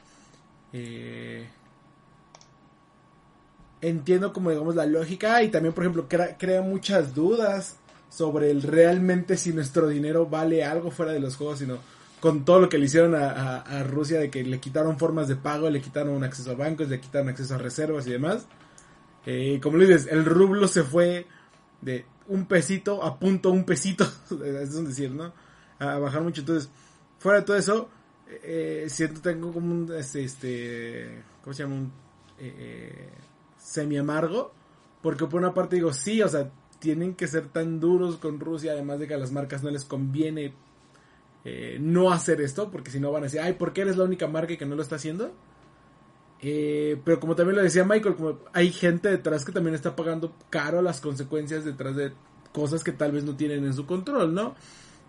Eh, 0.74 1.48
entiendo 3.82 4.34
como 4.34 4.50
digamos 4.50 4.76
la 4.76 4.86
lógica 4.86 5.42
y 5.44 5.50
también 5.50 5.74
por 5.74 5.84
ejemplo 5.84 6.08
crea, 6.10 6.62
muchas 6.62 7.14
dudas 7.14 7.78
sobre 8.10 8.52
el 8.52 8.62
realmente 8.62 9.38
si 9.38 9.54
nuestro 9.54 9.88
dinero 9.88 10.28
vale 10.28 10.64
algo 10.64 10.92
fuera 10.92 11.12
de 11.12 11.20
los 11.20 11.36
juegos, 11.36 11.60
sino 11.60 11.80
con 12.20 12.46
todo 12.46 12.60
lo 12.60 12.70
que 12.70 12.78
le 12.78 12.86
hicieron 12.86 13.14
a, 13.16 13.84
Rusia 13.84 14.20
de 14.20 14.30
que 14.30 14.44
le 14.44 14.60
quitaron 14.60 14.98
formas 14.98 15.28
de 15.28 15.36
pago, 15.36 15.70
le 15.70 15.82
quitaron 15.82 16.24
acceso 16.24 16.52
a 16.52 16.56
bancos, 16.56 16.90
le 16.90 17.00
quitaron 17.00 17.30
acceso 17.30 17.56
a 17.56 17.58
reservas 17.58 18.08
y 18.08 18.12
demás. 18.12 18.48
Eh, 19.26 19.60
como 19.62 19.78
le 19.78 19.86
dices, 19.86 20.08
el 20.12 20.26
rublo 20.26 20.68
se 20.68 20.84
fue 20.84 21.28
de 21.82 22.06
un 22.28 22.46
pesito 22.46 23.04
a 23.04 23.20
punto 23.20 23.52
un 23.52 23.64
pesito, 23.64 24.06
es 24.46 24.86
decir, 24.86 25.12
¿no? 25.12 25.34
A 25.80 26.00
bajar 26.00 26.22
mucho. 26.22 26.42
Entonces, 26.42 26.70
fuera 27.20 27.40
de 27.40 27.46
todo 27.46 27.58
eso, 27.58 27.90
eh, 28.28 28.86
siento 28.90 29.22
tengo 29.22 29.52
como 29.54 29.72
un, 29.72 29.94
este, 29.94 30.24
este 30.24 31.24
¿cómo 31.44 31.54
se 31.54 31.64
llama? 31.64 31.76
Un 31.76 31.92
eh, 32.40 32.56
eh, 32.58 33.10
semi 33.58 33.98
amargo, 33.98 34.52
porque 35.02 35.26
por 35.26 35.40
una 35.40 35.54
parte 35.54 35.76
digo, 35.76 35.94
sí, 35.94 36.22
o 36.22 36.28
sea, 36.28 36.50
tienen 36.86 37.16
que 37.16 37.26
ser 37.28 37.48
tan 37.48 37.80
duros 37.80 38.18
con 38.18 38.40
Rusia, 38.40 38.74
además 38.74 39.00
de 39.00 39.08
que 39.08 39.16
a 39.16 39.18
las 39.18 39.32
marcas 39.32 39.64
no 39.64 39.72
les 39.72 39.86
conviene 39.86 40.54
eh, 41.44 41.80
no 41.82 42.12
hacer 42.12 42.42
esto, 42.42 42.70
porque 42.70 42.92
si 42.92 43.00
no 43.00 43.12
van 43.12 43.24
a 43.24 43.26
decir, 43.26 43.40
ay, 43.40 43.54
¿por 43.54 43.74
qué 43.74 43.82
eres 43.82 43.98
la 43.98 44.04
única 44.04 44.28
marca 44.28 44.56
que 44.56 44.68
no 44.68 44.76
lo 44.76 44.84
está 44.84 44.98
haciendo? 44.98 45.32
Eh, 46.42 47.02
pero 47.04 47.20
como 47.20 47.36
también 47.36 47.56
lo 47.56 47.64
decía 47.64 47.84
Michael, 47.86 48.16
como 48.16 48.38
hay 48.54 48.72
gente 48.72 49.10
detrás 49.10 49.44
que 49.44 49.52
también 49.52 49.74
está 49.74 49.96
pagando 49.96 50.36
caro 50.52 50.84
las 50.84 51.02
consecuencias 51.02 51.66
detrás 51.66 51.96
de 51.96 52.12
cosas 52.52 52.84
que 52.84 52.92
tal 52.92 53.14
vez 53.14 53.24
no 53.24 53.36
tienen 53.36 53.66
en 53.66 53.74
su 53.74 53.88
control, 53.88 54.36
¿no? 54.36 54.54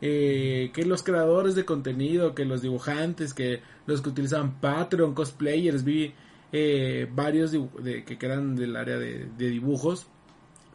Eh, 0.01 0.71
que 0.73 0.87
los 0.87 1.03
creadores 1.03 1.55
de 1.57 1.67
contenido, 1.67 2.35
que 2.35 2.47
los 2.47 2.63
dibujantes, 2.63 3.35
que 3.35 3.61
los 3.85 4.01
que 4.01 4.09
utilizan 4.09 4.63
Patreon, 4.63 5.13
cosplayers, 5.13 5.85
vi 5.85 6.15
eh, 6.53 7.07
varios 7.15 7.51
que 7.51 8.19
eran 8.19 8.57
del 8.57 8.77
área 8.77 8.97
de, 8.97 9.29
dibujos 9.37 10.07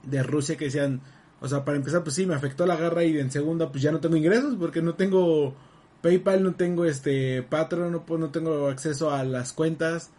de 0.03 0.23
Rusia 0.23 0.57
que 0.57 0.65
decían, 0.65 1.01
o 1.39 1.47
sea, 1.47 1.65
para 1.65 1.77
empezar, 1.77 2.03
pues 2.03 2.15
sí, 2.15 2.25
me 2.25 2.35
afectó 2.35 2.65
la 2.65 2.75
guerra 2.75 3.03
y 3.03 3.17
en 3.17 3.31
segunda, 3.31 3.71
pues 3.71 3.83
ya 3.83 3.91
no 3.91 3.99
tengo 3.99 4.15
ingresos 4.15 4.55
porque 4.59 4.81
no 4.81 4.95
tengo 4.95 5.55
PayPal, 6.01 6.43
no 6.43 6.53
tengo 6.55 6.85
este 6.85 7.43
Patreon, 7.43 7.91
no, 7.91 8.17
no 8.17 8.29
tengo 8.29 8.67
acceso 8.67 9.11
a 9.11 9.23
las 9.23 9.53
cuentas. 9.53 10.11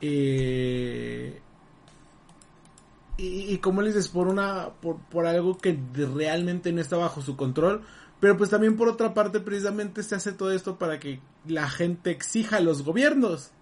Eh, 0.00 1.40
y, 3.18 3.56
como 3.58 3.80
les 3.80 3.94
dices, 3.94 4.10
por 4.10 4.28
una, 4.28 4.70
por, 4.82 4.98
por 5.08 5.26
algo 5.26 5.56
que 5.56 5.78
realmente 6.14 6.70
no 6.72 6.82
está 6.82 6.96
bajo 6.98 7.22
su 7.22 7.34
control, 7.34 7.82
pero 8.20 8.36
pues 8.36 8.50
también 8.50 8.76
por 8.76 8.88
otra 8.88 9.14
parte 9.14 9.40
precisamente 9.40 10.02
se 10.02 10.14
hace 10.14 10.32
todo 10.32 10.52
esto 10.52 10.78
para 10.78 11.00
que 11.00 11.20
la 11.46 11.68
gente 11.70 12.10
exija 12.10 12.58
a 12.58 12.60
los 12.60 12.82
gobiernos. 12.82 13.52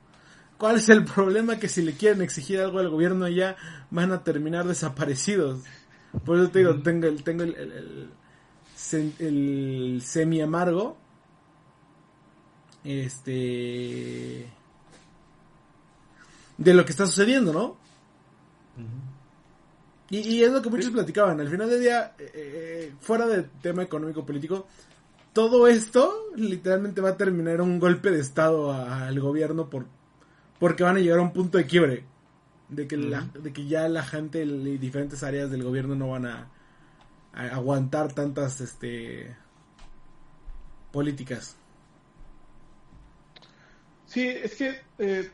¿Cuál 0.65 0.77
es 0.77 0.89
el 0.89 1.05
problema? 1.05 1.59
Que 1.59 1.69
si 1.69 1.83
le 1.83 1.93
quieren 1.93 2.23
exigir 2.23 2.59
algo 2.59 2.79
al 2.79 2.89
gobierno 2.89 3.29
ya 3.29 3.55
van 3.91 4.13
a 4.13 4.25
terminar 4.25 4.67
desaparecidos. 4.67 5.61
Por 6.25 6.39
eso 6.39 6.49
te 6.49 6.61
digo, 6.61 6.81
tengo 6.81 7.07
el, 7.07 7.23
tengo 7.23 7.43
el, 7.43 7.55
el, 7.55 9.13
el, 9.19 10.01
semi 10.03 10.41
amargo. 10.41 10.97
Este. 12.83 14.51
De 16.57 16.73
lo 16.73 16.87
que 16.87 16.93
está 16.93 17.07
sucediendo, 17.07 17.53
¿no? 17.53 17.77
y, 20.09 20.43
es 20.43 20.51
lo 20.51 20.63
que 20.63 20.71
muchos 20.71 20.89
platicaban. 20.93 21.39
Al 21.43 21.51
final 21.51 21.69
del 21.69 21.81
día, 21.83 22.15
eh, 22.19 22.33
eh, 22.35 22.95
fuera 23.01 23.27
del 23.27 23.51
tema 23.61 23.83
económico 23.83 24.25
político, 24.25 24.67
todo 25.35 25.69
esto 25.69 26.31
literalmente 26.37 27.03
va 27.03 27.11
a 27.11 27.17
terminar 27.19 27.61
un 27.61 27.79
golpe 27.79 28.11
de 28.11 28.21
estado 28.21 28.73
al 28.73 29.21
gobierno 29.21 29.69
por 29.69 29.85
porque 30.59 30.85
van 30.85 30.97
a 30.97 31.01
llegar 31.01 31.19
a 31.19 31.23
un 31.23 31.33
punto 31.33 31.59
de 31.59 31.67
quiebre 31.67 32.05
de 32.69 32.89
que, 32.89 32.97
de 32.97 33.53
que 33.53 33.67
ya 33.67 33.89
la 33.89 34.03
gente 34.03 34.45
de 34.45 34.79
diferentes 34.79 35.23
áreas 35.23 35.51
del 35.51 35.63
gobierno 35.63 35.95
no 35.95 36.11
van 36.11 36.27
a, 36.27 36.51
aguantar 37.33 38.13
tantas 38.13 38.61
este 38.61 39.37
políticas. 40.93 41.57
Sí, 44.07 44.29
es 44.29 44.55
que 44.55 44.81
eh, 44.99 45.31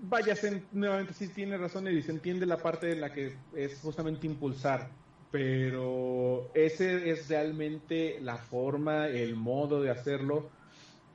vaya, 0.00 0.34
nuevamente 0.72 1.12
sí 1.12 1.28
tiene 1.28 1.58
razón 1.58 1.88
y 1.88 2.00
se 2.00 2.12
entiende 2.12 2.46
la 2.46 2.56
parte 2.56 2.92
en 2.92 3.02
la 3.02 3.12
que 3.12 3.36
es 3.54 3.78
justamente 3.80 4.26
impulsar, 4.26 4.88
pero 5.30 6.50
ese 6.54 7.10
es 7.10 7.28
realmente 7.28 8.18
la 8.22 8.38
forma, 8.38 9.08
el 9.08 9.36
modo 9.36 9.82
de 9.82 9.90
hacerlo 9.90 10.48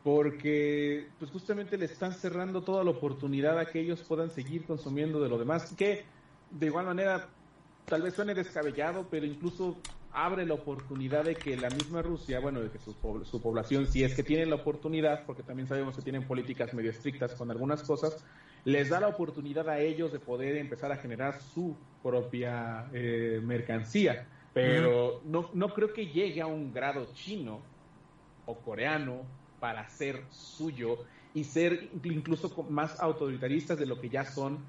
porque 0.08 1.10
pues 1.20 1.30
justamente 1.32 1.78
le 1.78 1.84
están 1.84 2.14
cerrando 2.14 2.62
toda 2.62 2.82
la 2.82 2.92
oportunidad 2.92 3.60
a 3.60 3.66
que 3.66 3.82
ellos 3.82 4.02
puedan 4.08 4.30
seguir 4.30 4.64
consumiendo 4.64 5.22
de 5.22 5.28
lo 5.28 5.38
demás, 5.38 5.76
que 5.78 6.06
de 6.50 6.66
igual 6.68 6.86
manera 6.86 7.28
tal 7.84 8.04
vez 8.04 8.14
suene 8.14 8.34
descabellado, 8.34 9.08
pero 9.12 9.26
incluso 9.26 9.76
abre 10.14 10.46
la 10.46 10.54
oportunidad 10.54 11.26
de 11.26 11.36
que 11.36 11.58
la 11.58 11.70
misma 11.70 12.02
Rusia, 12.02 12.40
bueno, 12.40 12.62
de 12.62 12.70
que 12.70 12.80
su, 12.80 12.96
su 13.26 13.42
población, 13.42 13.86
si 13.86 14.06
es 14.06 14.16
que 14.16 14.24
tienen 14.24 14.50
la 14.50 14.56
oportunidad, 14.56 15.26
porque 15.26 15.44
también 15.44 15.68
sabemos 15.68 15.98
que 15.98 16.04
tienen 16.04 16.24
políticas 16.24 16.74
medio 16.74 16.92
estrictas 16.92 17.36
con 17.36 17.52
algunas 17.52 17.84
cosas, 17.84 18.24
les 18.64 18.88
da 18.88 19.02
la 19.02 19.10
oportunidad 19.10 19.68
a 19.68 19.80
ellos 19.80 20.14
de 20.14 20.20
poder 20.20 20.56
empezar 20.56 20.90
a 20.90 20.96
generar 20.96 21.42
su 21.42 21.76
propia 22.02 22.88
eh, 22.94 23.42
mercancía. 23.44 24.26
Pero 24.54 25.22
no, 25.26 25.50
no 25.54 25.74
creo 25.74 25.92
que 25.92 26.08
llegue 26.08 26.40
a 26.40 26.48
un 26.48 26.72
grado 26.72 27.10
chino 27.14 27.60
o 28.46 28.56
coreano 28.56 29.26
para 29.60 29.88
ser 29.90 30.24
suyo 30.30 31.00
y 31.34 31.44
ser 31.44 31.90
incluso 32.04 32.66
más 32.70 33.00
autoritaristas 33.00 33.78
de 33.78 33.86
lo 33.86 34.00
que 34.00 34.10
ya 34.10 34.26
son. 34.26 34.60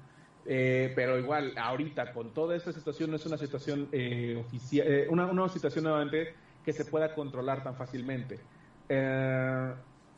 Eh, 0.45 0.93
pero 0.95 1.19
igual, 1.19 1.53
ahorita, 1.57 2.13
con 2.13 2.33
toda 2.33 2.55
esta 2.55 2.71
situación, 2.71 3.11
no 3.11 3.17
es 3.17 3.25
una 3.25 3.37
situación 3.37 3.87
eh, 3.91 4.37
oficial, 4.39 4.87
eh, 4.87 5.07
una, 5.09 5.25
una, 5.27 5.49
situación 5.49 5.83
nuevamente 5.83 6.33
que 6.63 6.73
se 6.73 6.85
pueda 6.85 7.13
controlar 7.13 7.63
tan 7.63 7.75
fácilmente. 7.75 8.39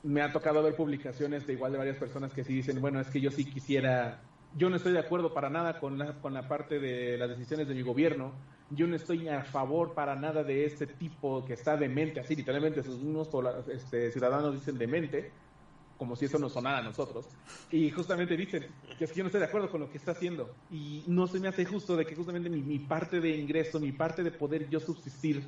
me 0.04 0.22
ha 0.22 0.32
tocado 0.32 0.64
ver 0.64 0.76
publicaciones 0.76 1.46
de 1.46 1.54
igual 1.54 1.72
de 1.72 1.78
varias 1.78 1.98
personas 1.98 2.34
que 2.34 2.44
sí 2.44 2.54
dicen, 2.54 2.82
bueno, 2.82 3.00
es 3.00 3.08
que 3.08 3.22
yo 3.22 3.30
sí 3.32 3.46
quisiera, 3.46 4.22
yo 4.56 4.70
no 4.70 4.76
estoy 4.78 4.94
de 4.94 5.00
acuerdo 5.00 5.34
para 5.34 5.50
nada 5.50 5.80
con 5.80 5.98
la, 5.98 6.14
con 6.22 6.34
la 6.34 6.48
parte 6.48 6.80
de 6.80 7.18
las 7.18 7.30
decisiones 7.30 7.68
de 7.68 7.76
mi 7.76 7.82
gobierno, 7.82 8.34
yo 8.74 8.88
no 8.88 8.96
estoy 8.96 9.28
a 9.28 9.44
favor 9.44 9.94
para 9.94 10.16
nada 10.16 10.44
de 10.44 10.66
este 10.66 10.88
tipo 10.88 11.44
que 11.46 11.54
está 11.54 11.76
demente, 11.76 12.20
así 12.20 12.36
literalmente 12.36 12.84
sus 12.84 12.98
mismos 12.98 13.30
este, 13.68 14.12
ciudadanos 14.12 14.54
dicen 14.54 14.78
demente, 14.78 15.32
como 15.98 16.16
si 16.16 16.26
eso 16.26 16.40
nos 16.40 16.54
sonara 16.54 16.80
a 16.80 16.82
nosotros, 16.82 17.28
y 17.70 17.92
justamente 17.92 18.36
dicen 18.36 18.68
que 18.98 19.04
es 19.04 19.12
que 19.12 19.18
yo 19.18 19.24
no 19.24 19.28
estoy 19.28 19.42
de 19.42 19.48
acuerdo 19.48 19.70
con 19.70 19.82
lo 19.82 19.90
que 19.92 19.98
está 19.98 20.12
haciendo, 20.12 20.56
y 20.72 21.04
no 21.08 21.28
se 21.28 21.40
me 21.40 21.50
hace 21.50 21.66
justo 21.66 21.96
de 21.96 22.06
que 22.06 22.16
justamente 22.16 22.50
mi, 22.50 22.80
parte 22.80 23.20
de 23.20 23.38
ingreso, 23.38 23.80
mi 23.80 23.92
parte 23.92 24.24
de 24.24 24.32
poder 24.32 24.70
yo 24.70 24.80
subsistir, 24.80 25.44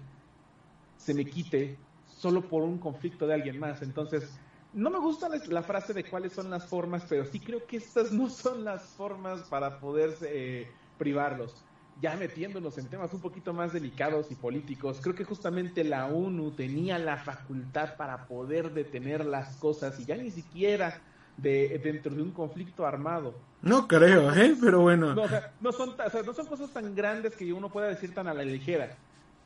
se 0.97 1.13
me 1.13 1.25
quite 1.25 1.77
solo 2.07 2.47
por 2.47 2.63
un 2.63 2.77
conflicto 2.77 3.27
de 3.27 3.33
alguien 3.33 3.59
más. 3.59 3.81
Entonces, 3.81 4.39
no 4.73 4.89
me 4.89 4.99
gusta 4.99 5.27
la, 5.27 5.61
frase 5.61 5.93
de 5.93 6.05
cuáles 6.05 6.31
son 6.31 6.49
las 6.49 6.65
formas, 6.65 7.03
pero 7.09 7.25
sí 7.25 7.39
creo 7.39 7.65
que 7.65 7.77
estas 7.77 8.11
no 8.13 8.29
son 8.29 8.63
las 8.63 8.83
formas 8.89 9.41
para 9.49 9.79
poder 9.79 10.15
eh, 10.21 10.71
privarlos 10.97 11.65
ya 12.01 12.15
metiéndonos 12.15 12.77
en 12.77 12.87
temas 12.87 13.13
un 13.13 13.21
poquito 13.21 13.53
más 13.53 13.73
delicados 13.73 14.31
y 14.31 14.35
políticos, 14.35 14.99
creo 15.01 15.15
que 15.15 15.23
justamente 15.23 15.83
la 15.83 16.07
ONU 16.07 16.51
tenía 16.51 16.97
la 16.99 17.17
facultad 17.17 17.95
para 17.95 18.25
poder 18.25 18.73
detener 18.73 19.25
las 19.25 19.55
cosas 19.57 19.99
y 19.99 20.05
ya 20.05 20.15
ni 20.15 20.31
siquiera 20.31 21.01
de 21.37 21.79
dentro 21.83 22.13
de 22.13 22.21
un 22.21 22.31
conflicto 22.31 22.85
armado. 22.85 23.33
No 23.61 23.87
creo, 23.87 24.33
¿eh? 24.33 24.55
Pero 24.59 24.81
bueno. 24.81 25.15
No, 25.15 25.23
o 25.23 25.27
sea, 25.27 25.53
no 25.61 25.71
son, 25.71 25.89
o 25.89 26.09
sea, 26.09 26.21
no 26.23 26.33
son 26.33 26.45
cosas 26.47 26.69
tan 26.71 26.93
grandes 26.93 27.35
que 27.35 27.51
uno 27.53 27.69
pueda 27.69 27.87
decir 27.87 28.13
tan 28.13 28.27
a 28.27 28.33
la 28.33 28.43
ligera. 28.43 28.95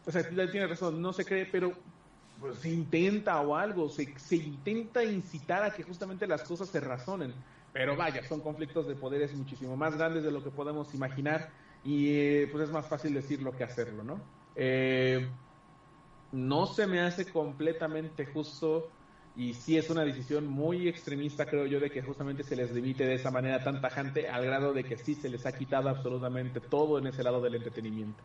O 0.06 0.12
sea, 0.12 0.28
tiene 0.28 0.68
razón, 0.68 1.02
no 1.02 1.14
se 1.14 1.26
cree, 1.26 1.46
pero 1.46 1.74
pues, 2.40 2.58
se 2.60 2.70
intenta 2.70 3.40
o 3.42 3.56
algo, 3.56 3.90
se, 3.90 4.18
se 4.18 4.38
intenta 4.38 5.04
incitar 5.04 5.64
a 5.64 5.72
que 5.72 5.84
justamente 5.84 6.28
las 6.28 6.44
cosas 6.44 6.70
se 6.70 6.80
razonen. 6.80 7.34
Pero 7.74 7.96
vaya, 7.96 8.24
son 8.28 8.42
conflictos 8.42 8.88
de 8.88 8.96
poderes 8.96 9.34
muchísimo 9.36 9.76
más 9.78 9.96
grandes 9.96 10.24
de 10.24 10.32
lo 10.32 10.44
que 10.44 10.50
podemos 10.50 10.94
imaginar 10.94 11.50
y 11.88 12.10
eh, 12.10 12.50
pues 12.52 12.66
es 12.66 12.70
más 12.70 12.86
fácil 12.86 13.14
decirlo 13.14 13.54
que 13.54 13.64
hacerlo, 13.64 14.04
¿no? 14.04 14.20
Eh, 14.58 15.26
no 16.34 16.66
se 16.66 16.86
me 16.86 17.00
hace 17.00 17.32
completamente 17.32 18.26
justo 18.26 18.90
y 19.38 19.54
sí 19.54 19.78
es 19.78 19.90
una 19.90 20.04
decisión 20.04 20.48
muy 20.48 20.90
extremista, 20.90 21.46
creo 21.46 21.66
yo, 21.66 21.80
de 21.80 21.90
que 21.90 22.02
justamente 22.02 22.44
se 22.44 22.58
les 22.58 22.74
limite 22.74 23.06
de 23.06 23.16
esa 23.16 23.32
manera 23.32 23.64
tan 23.64 23.80
tajante 23.80 24.28
al 24.28 24.44
grado 24.44 24.74
de 24.74 24.84
que 24.84 24.98
sí 24.98 25.16
se 25.16 25.30
les 25.30 25.46
ha 25.46 25.54
quitado 25.54 25.88
absolutamente 25.88 26.60
todo 26.60 27.00
en 27.00 27.08
ese 27.08 27.24
lado 27.24 27.40
del 27.40 27.56
entretenimiento. 27.56 28.22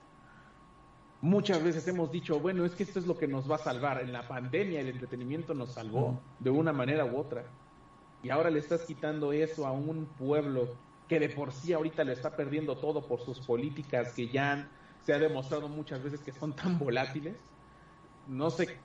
Muchas 1.20 1.62
veces 1.62 1.86
hemos 1.86 2.10
dicho, 2.10 2.40
bueno, 2.40 2.64
es 2.64 2.74
que 2.74 2.82
esto 2.82 2.98
es 2.98 3.06
lo 3.06 3.16
que 3.16 3.28
nos 3.28 3.48
va 3.48 3.54
a 3.54 3.58
salvar. 3.58 4.00
En 4.00 4.12
la 4.12 4.26
pandemia 4.26 4.80
el 4.80 4.88
entretenimiento 4.88 5.54
nos 5.54 5.74
salvó 5.74 6.20
de 6.40 6.50
una 6.50 6.72
manera 6.72 7.04
u 7.04 7.16
otra. 7.16 7.44
Y 8.24 8.30
ahora 8.30 8.50
le 8.50 8.58
estás 8.58 8.82
quitando 8.82 9.32
eso 9.32 9.68
a 9.68 9.70
un 9.70 10.06
pueblo 10.18 10.68
que 11.08 11.20
de 11.20 11.28
por 11.28 11.52
sí 11.52 11.72
ahorita 11.72 12.04
le 12.04 12.12
está 12.12 12.36
perdiendo 12.36 12.76
todo 12.76 13.06
por 13.06 13.20
sus 13.20 13.40
políticas 13.40 14.12
que 14.12 14.28
ya 14.28 14.68
se 15.04 15.12
ha 15.12 15.18
demostrado 15.18 15.68
muchas 15.68 16.02
veces 16.02 16.20
que 16.20 16.32
son 16.32 16.54
tan 16.54 16.78
volátiles. 16.78 17.36
No 18.28 18.50
sé 18.50 18.78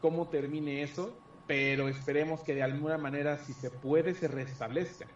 cómo 0.00 0.28
termine 0.28 0.82
eso, 0.82 1.16
pero 1.46 1.88
esperemos 1.88 2.40
que 2.40 2.54
de 2.54 2.62
alguna 2.62 2.98
manera, 2.98 3.38
si 3.38 3.52
se 3.52 3.70
puede, 3.70 4.14
se 4.14 4.28
restablezca. 4.28 5.06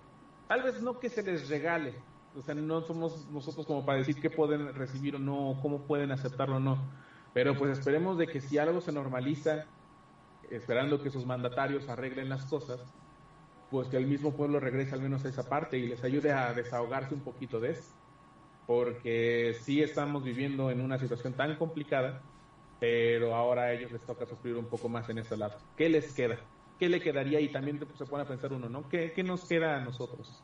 Tal 0.49 0.63
vez 0.63 0.81
no 0.81 0.99
que 0.99 1.09
se 1.09 1.23
les 1.23 1.49
regale, 1.49 1.95
o 2.37 2.43
sea, 2.43 2.55
no 2.55 2.83
somos 2.83 3.27
nosotros 3.31 3.67
como 3.67 3.85
para 3.85 3.99
decir 3.99 4.21
qué 4.21 4.31
pueden 4.31 4.75
recibir 4.75 5.17
o 5.17 5.19
no, 5.19 5.59
cómo 5.63 5.81
pueden 5.83 6.13
aceptarlo 6.13 6.57
o 6.57 6.61
no, 6.61 6.79
pero 7.33 7.57
pues 7.57 7.79
esperemos 7.79 8.19
de 8.19 8.27
que 8.27 8.41
si 8.41 8.59
algo 8.59 8.81
se 8.81 8.93
normaliza, 8.93 9.65
esperando 10.51 11.03
que 11.03 11.11
sus 11.11 11.27
mandatarios 11.27 11.89
arreglen 11.89 12.29
las 12.29 12.45
cosas, 12.45 12.81
pues 13.71 13.89
que 13.89 13.97
el 13.97 14.07
mismo 14.07 14.33
pueblo 14.33 14.61
regrese 14.61 14.95
al 14.95 15.01
menos 15.01 15.25
a 15.25 15.29
esa 15.29 15.49
parte 15.49 15.79
y 15.79 15.87
les 15.87 16.03
ayude 16.05 16.33
a 16.33 16.53
desahogarse 16.53 17.15
un 17.15 17.21
poquito 17.21 17.61
de 17.61 17.73
eso. 17.73 17.85
Porque 18.67 19.57
sí 19.63 19.83
estamos 19.83 20.25
viviendo 20.25 20.71
en 20.71 20.81
una 20.81 20.99
situación 20.99 21.35
tan 21.35 21.57
complicada, 21.57 22.21
pero 22.81 23.35
ahora 23.35 23.63
a 23.63 23.73
ellos 23.73 23.93
les 23.93 24.03
toca 24.03 24.27
sufrir 24.27 24.57
un 24.57 24.67
poco 24.67 24.89
más 24.89 25.09
en 25.09 25.19
ese 25.19 25.37
lado. 25.37 25.57
¿Qué 25.77 25.89
les 25.89 26.13
queda? 26.13 26.39
¿Qué 26.79 26.89
le 26.89 27.01
quedaría? 27.01 27.41
Y 27.41 27.49
también 27.51 27.81
se 27.97 28.05
pone 28.05 28.25
a 28.25 28.27
pensar 28.27 28.53
uno, 28.53 28.69
¿no? 28.69 28.89
¿Qué, 28.89 29.13
qué 29.13 29.23
nos 29.23 29.45
queda 29.45 29.77
a 29.77 29.81
nosotros 29.81 30.43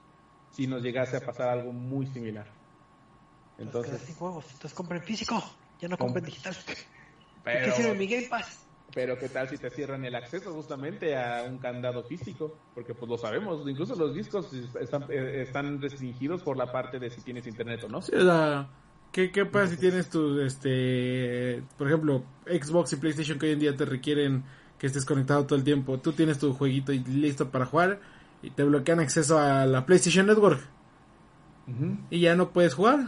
si 0.51 0.67
nos 0.67 0.83
llegase 0.83 1.17
a 1.17 1.21
pasar 1.21 1.49
algo 1.49 1.73
muy 1.73 2.07
similar? 2.07 2.47
Entonces, 3.59 4.01
sin 4.01 4.15
juegos, 4.15 4.45
entonces 4.47 4.75
compren 4.75 5.03
físico, 5.03 5.43
ya 5.81 5.89
no 5.89 5.99
compren 5.99 6.25
digital. 6.25 6.57
Pero, 7.45 7.67
¿Qué 7.67 7.73
sirve 7.73 7.95
mi 7.95 8.07
Game 8.07 8.29
Pass? 8.29 8.62
Pero 8.95 9.19
qué 9.19 9.29
tal 9.29 9.49
si 9.49 9.57
te 9.57 9.71
cierran 9.71 10.05
el 10.05 10.15
acceso 10.15 10.53
justamente 10.53 11.17
a 11.17 11.45
un 11.49 11.59
candado 11.59 12.03
físico, 12.03 12.57
porque 12.75 12.95
pues 12.95 13.11
lo 13.11 13.17
sabemos, 13.17 13.67
incluso 13.67 13.97
los 13.97 14.15
discos 14.15 14.53
están, 14.53 15.05
eh, 15.09 15.43
están 15.43 15.81
restringidos 15.81 16.43
por 16.43 16.57
la 16.57 16.71
parte 16.71 16.99
de 16.99 17.09
si 17.09 17.23
tienes 17.23 17.47
internet 17.47 17.83
o 17.85 17.89
no. 17.89 18.03
Sí, 18.03 18.13
¿qué, 19.11 19.31
qué 19.31 19.47
pasa 19.47 19.69
si 19.69 19.77
tienes 19.79 20.11
tu, 20.11 20.41
este, 20.41 21.63
por 21.79 21.87
ejemplo, 21.87 22.25
Xbox 22.47 22.93
y 22.93 22.97
PlayStation 22.97 23.39
que 23.39 23.47
hoy 23.47 23.53
en 23.53 23.61
día 23.61 23.77
te 23.77 23.87
requieren 23.87 24.45
que 24.79 24.87
estés 24.87 25.07
conectado 25.07 25.47
todo 25.47 25.59
el 25.59 25.65
tiempo? 25.65 25.99
Tú 25.99 26.13
tienes 26.13 26.39
tu 26.39 26.53
jueguito 26.53 26.93
y 26.93 26.99
listo 26.99 27.51
para 27.51 27.65
jugar 27.65 28.01
y 28.43 28.51
te 28.51 28.65
bloquean 28.65 29.01
acceso 29.01 29.39
a 29.39 29.65
la 29.65 29.87
PlayStation 29.87 30.27
Network 30.27 30.61
y 32.11 32.21
ya 32.21 32.35
no 32.35 32.51
puedes 32.51 32.75
jugar. 32.75 33.01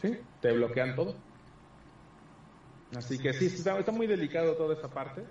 Sí, 0.00 0.16
te 0.40 0.52
bloquean 0.52 0.94
todo. 0.94 1.14
Así 2.96 3.18
que 3.18 3.32
sí, 3.32 3.46
está, 3.46 3.78
está 3.78 3.92
muy 3.92 4.06
delicado 4.06 4.54
toda 4.54 4.74
esa 4.74 4.88
parte. 4.88 5.22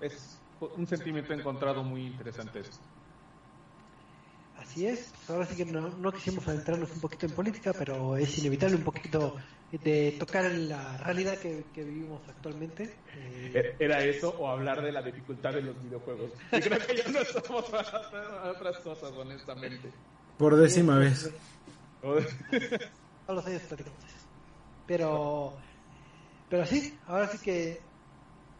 Es 0.00 0.38
un 0.60 0.86
sentimiento 0.86 1.32
encontrado 1.32 1.82
muy 1.82 2.06
interesante 2.06 2.60
eso. 2.60 2.72
Así 4.58 4.86
es, 4.86 5.12
ahora 5.28 5.46
sí 5.46 5.54
que 5.56 5.64
no, 5.64 5.90
no 5.90 6.12
quisimos 6.12 6.48
adentrarnos 6.48 6.90
un 6.90 7.00
poquito 7.00 7.26
en 7.26 7.32
política, 7.32 7.72
pero 7.78 8.16
es 8.16 8.38
inevitable 8.38 8.76
un 8.76 8.82
poquito 8.82 9.36
de 9.70 10.16
tocar 10.18 10.50
la 10.50 10.96
realidad 10.98 11.38
que, 11.38 11.64
que 11.74 11.84
vivimos 11.84 12.20
actualmente. 12.28 12.94
Eh, 13.14 13.76
Era 13.78 14.02
eso 14.02 14.30
o 14.38 14.48
hablar 14.48 14.82
de 14.82 14.92
la 14.92 15.02
dificultad 15.02 15.52
de 15.52 15.62
los 15.62 15.82
videojuegos. 15.82 16.30
Y 16.52 16.60
creo 16.60 16.78
que 16.78 16.96
ya 16.96 17.08
no 17.08 17.20
estamos 17.20 17.64
para 17.66 18.50
otras 18.50 18.78
cosas, 18.78 19.12
honestamente. 19.12 19.90
Por 20.38 20.56
décima 20.56 20.98
vez. 20.98 21.30
No 22.02 23.34
los 23.34 23.46
años 23.46 23.62
platicamos 23.62 23.98
eso. 24.04 24.26
Pero, 24.86 25.56
pero 26.48 26.66
sí, 26.66 26.98
ahora 27.06 27.28
sí 27.28 27.38
que, 27.38 27.92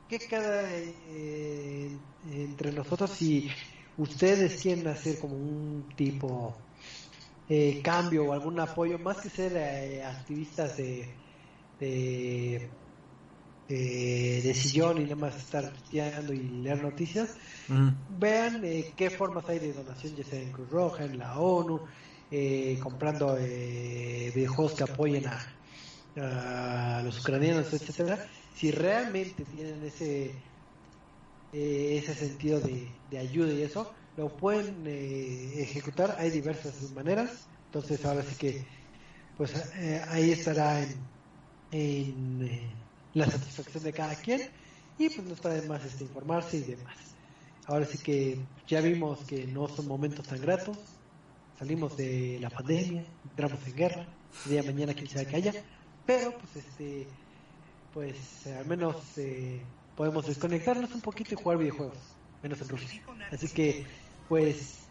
¿qué 0.08 0.18
queda 0.18 0.62
eh, 0.72 1.98
entre 2.24 2.72
nosotros 2.72 3.10
si 3.12 3.50
ustedes 3.96 4.60
quieren 4.62 4.86
hacer 4.88 5.18
como 5.18 5.36
un 5.36 5.94
tipo 5.96 6.68
eh, 7.48 7.80
cambio 7.82 8.26
o 8.26 8.32
algún 8.32 8.58
apoyo, 8.60 8.98
más 8.98 9.20
que 9.20 9.30
ser 9.30 9.52
eh, 9.56 10.04
activistas 10.04 10.76
de, 10.76 11.22
de, 11.78 12.78
de, 13.68 14.42
de 14.42 14.54
sillón 14.54 14.98
y 15.00 15.04
nada 15.04 15.16
más 15.16 15.36
estar 15.36 15.64
estudiando 15.74 16.32
y 16.32 16.48
leer 16.48 16.82
noticias? 16.82 17.36
Vean 18.08 18.64
eh, 18.64 18.94
qué 18.96 19.10
formas 19.10 19.48
hay 19.48 19.58
de 19.58 19.72
donación, 19.72 20.14
ya 20.14 20.24
sea 20.24 20.40
en 20.40 20.52
Cruz 20.52 20.70
Roja, 20.70 21.04
en 21.04 21.18
la 21.18 21.38
ONU, 21.40 21.86
eh, 22.30 22.78
comprando 22.82 23.36
eh, 23.38 24.32
videojuegos 24.34 24.74
que 24.74 24.84
apoyen 24.84 25.26
a, 25.28 25.55
a 26.16 27.02
los 27.04 27.20
ucranianos, 27.20 27.72
etcétera. 27.72 28.26
Si 28.54 28.70
realmente 28.70 29.44
tienen 29.44 29.84
ese 29.84 30.34
eh, 31.52 31.98
ese 32.02 32.14
sentido 32.14 32.60
de, 32.60 32.88
de 33.10 33.18
ayuda 33.18 33.52
y 33.52 33.62
eso, 33.62 33.92
lo 34.16 34.28
pueden 34.28 34.84
eh, 34.86 35.62
ejecutar. 35.62 36.16
Hay 36.18 36.30
diversas 36.30 36.90
maneras. 36.92 37.46
Entonces 37.66 38.04
ahora 38.04 38.22
sí 38.22 38.34
que 38.36 38.64
pues 39.36 39.54
eh, 39.76 40.02
ahí 40.08 40.30
estará 40.30 40.82
en, 40.82 40.96
en 41.72 42.60
la 43.14 43.26
satisfacción 43.26 43.84
de 43.84 43.92
cada 43.92 44.14
quien 44.14 44.40
y 44.98 45.10
pues 45.10 45.26
no 45.26 45.34
está 45.34 45.50
de 45.50 45.68
más 45.68 45.84
este, 45.84 46.04
informarse 46.04 46.58
y 46.58 46.62
demás. 46.62 46.96
Ahora 47.66 47.84
sí 47.84 47.98
que 47.98 48.38
ya 48.66 48.80
vimos 48.80 49.20
que 49.24 49.46
no 49.46 49.68
son 49.68 49.88
momentos 49.88 50.26
tan 50.26 50.40
gratos. 50.40 50.78
Salimos 51.58 51.96
de 51.96 52.38
la 52.40 52.50
pandemia, 52.50 53.04
entramos 53.24 53.66
en 53.66 53.76
guerra. 53.76 54.06
El 54.44 54.50
día 54.50 54.62
de 54.62 54.72
mañana 54.72 54.94
quién 54.94 55.08
sabe 55.08 55.26
que 55.26 55.36
haya. 55.36 55.52
Pero 56.06 56.32
pues 56.38 56.56
este 56.56 57.06
pues 57.92 58.46
al 58.46 58.66
menos 58.66 58.96
eh, 59.16 59.60
podemos 59.96 60.26
desconectarnos 60.26 60.94
un 60.94 61.00
poquito 61.00 61.34
y 61.34 61.36
jugar 61.42 61.58
videojuegos, 61.58 61.98
menos 62.42 62.60
en 62.60 62.68
Rusia. 62.68 63.02
Así 63.32 63.48
que 63.48 63.86
pues 64.28 64.86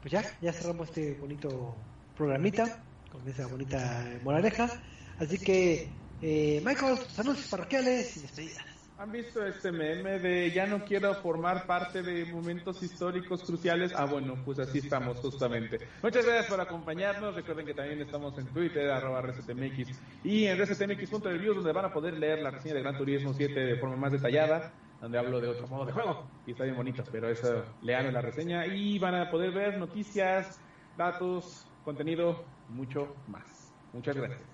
pues 0.00 0.12
ya, 0.12 0.24
ya 0.40 0.52
cerramos 0.52 0.88
este 0.88 1.14
bonito 1.14 1.74
programita 2.16 2.82
con 3.10 3.26
esa 3.28 3.46
bonita 3.46 4.06
moraleja. 4.22 4.70
Así 5.18 5.38
que 5.38 5.88
eh, 6.22 6.62
Michael, 6.64 6.98
tus 6.98 7.18
anuncios 7.18 7.48
parroquiales 7.48 8.16
y 8.16 8.20
despedidas. 8.20 8.77
¿Han 8.98 9.12
visto 9.12 9.46
este 9.46 9.70
meme 9.70 10.18
de 10.18 10.50
ya 10.50 10.66
no 10.66 10.84
quiero 10.84 11.14
formar 11.14 11.66
parte 11.66 12.02
de 12.02 12.24
momentos 12.32 12.82
históricos 12.82 13.44
cruciales? 13.44 13.92
Ah, 13.94 14.06
bueno, 14.06 14.34
pues 14.44 14.58
así 14.58 14.78
estamos 14.78 15.18
justamente. 15.18 15.78
Muchas 16.02 16.26
gracias 16.26 16.46
por 16.46 16.60
acompañarnos. 16.60 17.36
Recuerden 17.36 17.64
que 17.64 17.74
también 17.74 18.00
estamos 18.00 18.36
en 18.38 18.46
Twitter, 18.46 18.90
arroba 18.90 19.22
ResetMX 19.22 20.00
y 20.24 20.46
en 20.46 20.58
ResetMX.reviews 20.58 21.58
donde 21.58 21.72
van 21.72 21.84
a 21.84 21.92
poder 21.92 22.14
leer 22.14 22.40
la 22.40 22.50
reseña 22.50 22.74
de 22.74 22.82
Gran 22.82 22.98
Turismo 22.98 23.32
7 23.32 23.60
de 23.60 23.76
forma 23.76 23.94
más 23.94 24.10
detallada, 24.10 24.72
donde 25.00 25.16
hablo 25.16 25.40
de 25.40 25.46
otro 25.46 25.68
modo 25.68 25.86
de 25.86 25.92
juego. 25.92 26.26
Y 26.44 26.50
está 26.50 26.64
bien 26.64 26.76
bonito, 26.76 27.04
pero 27.12 27.28
eso, 27.28 27.62
lean 27.82 28.12
la 28.12 28.20
reseña 28.20 28.66
y 28.66 28.98
van 28.98 29.14
a 29.14 29.30
poder 29.30 29.52
ver 29.52 29.78
noticias, 29.78 30.60
datos, 30.96 31.68
contenido, 31.84 32.44
mucho 32.68 33.14
más. 33.28 33.72
Muchas 33.92 34.16
gracias. 34.16 34.47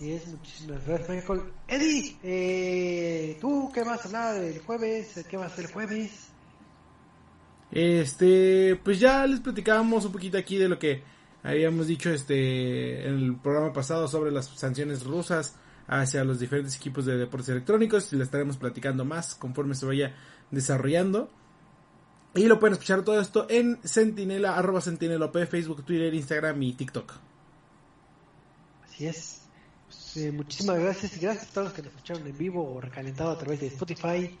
Así 0.00 0.12
es, 0.14 0.28
muchísimas 0.28 0.86
gracias 0.86 1.10
Michael. 1.10 1.42
Eddie, 1.68 2.16
eh, 2.22 3.36
¿tú 3.38 3.70
qué 3.74 3.84
vas 3.84 4.00
a 4.00 4.04
hablar 4.06 4.42
el 4.42 4.58
jueves? 4.60 5.26
¿Qué 5.28 5.36
vas 5.36 5.50
a 5.50 5.52
hacer 5.52 5.66
el 5.66 5.72
jueves? 5.72 6.28
Este, 7.70 8.80
pues 8.82 8.98
ya 8.98 9.26
les 9.26 9.40
platicábamos 9.40 10.06
un 10.06 10.12
poquito 10.12 10.38
aquí 10.38 10.56
de 10.56 10.70
lo 10.70 10.78
que 10.78 11.02
habíamos 11.42 11.86
dicho 11.86 12.08
este 12.08 13.06
en 13.06 13.14
el 13.14 13.36
programa 13.36 13.74
pasado 13.74 14.08
sobre 14.08 14.30
las 14.30 14.46
sanciones 14.46 15.04
rusas 15.04 15.56
hacia 15.86 16.24
los 16.24 16.40
diferentes 16.40 16.76
equipos 16.76 17.04
de 17.04 17.18
deportes 17.18 17.50
electrónicos 17.50 18.10
y 18.14 18.16
le 18.16 18.24
estaremos 18.24 18.56
platicando 18.56 19.04
más 19.04 19.34
conforme 19.34 19.74
se 19.74 19.84
vaya 19.84 20.16
desarrollando. 20.50 21.28
Y 22.34 22.46
lo 22.46 22.58
pueden 22.58 22.72
escuchar 22.72 23.04
todo 23.04 23.20
esto 23.20 23.46
en 23.50 23.78
Sentinela, 23.84 24.56
arroba 24.56 24.80
Sentinela 24.80 25.26
OP, 25.26 25.44
Facebook, 25.44 25.84
Twitter, 25.84 26.14
Instagram 26.14 26.62
y 26.62 26.72
TikTok. 26.72 27.12
Así 28.86 29.06
es. 29.06 29.39
Eh, 30.16 30.32
muchísimas 30.32 30.78
gracias 30.78 31.16
y 31.16 31.20
gracias 31.20 31.50
a 31.50 31.52
todos 31.54 31.64
los 31.68 31.74
que 31.74 31.82
nos 31.82 31.92
escucharon 31.92 32.26
en 32.26 32.36
vivo 32.36 32.74
o 32.74 32.80
recalentado 32.80 33.30
a 33.30 33.38
través 33.38 33.60
de 33.60 33.68
Spotify, 33.68 34.36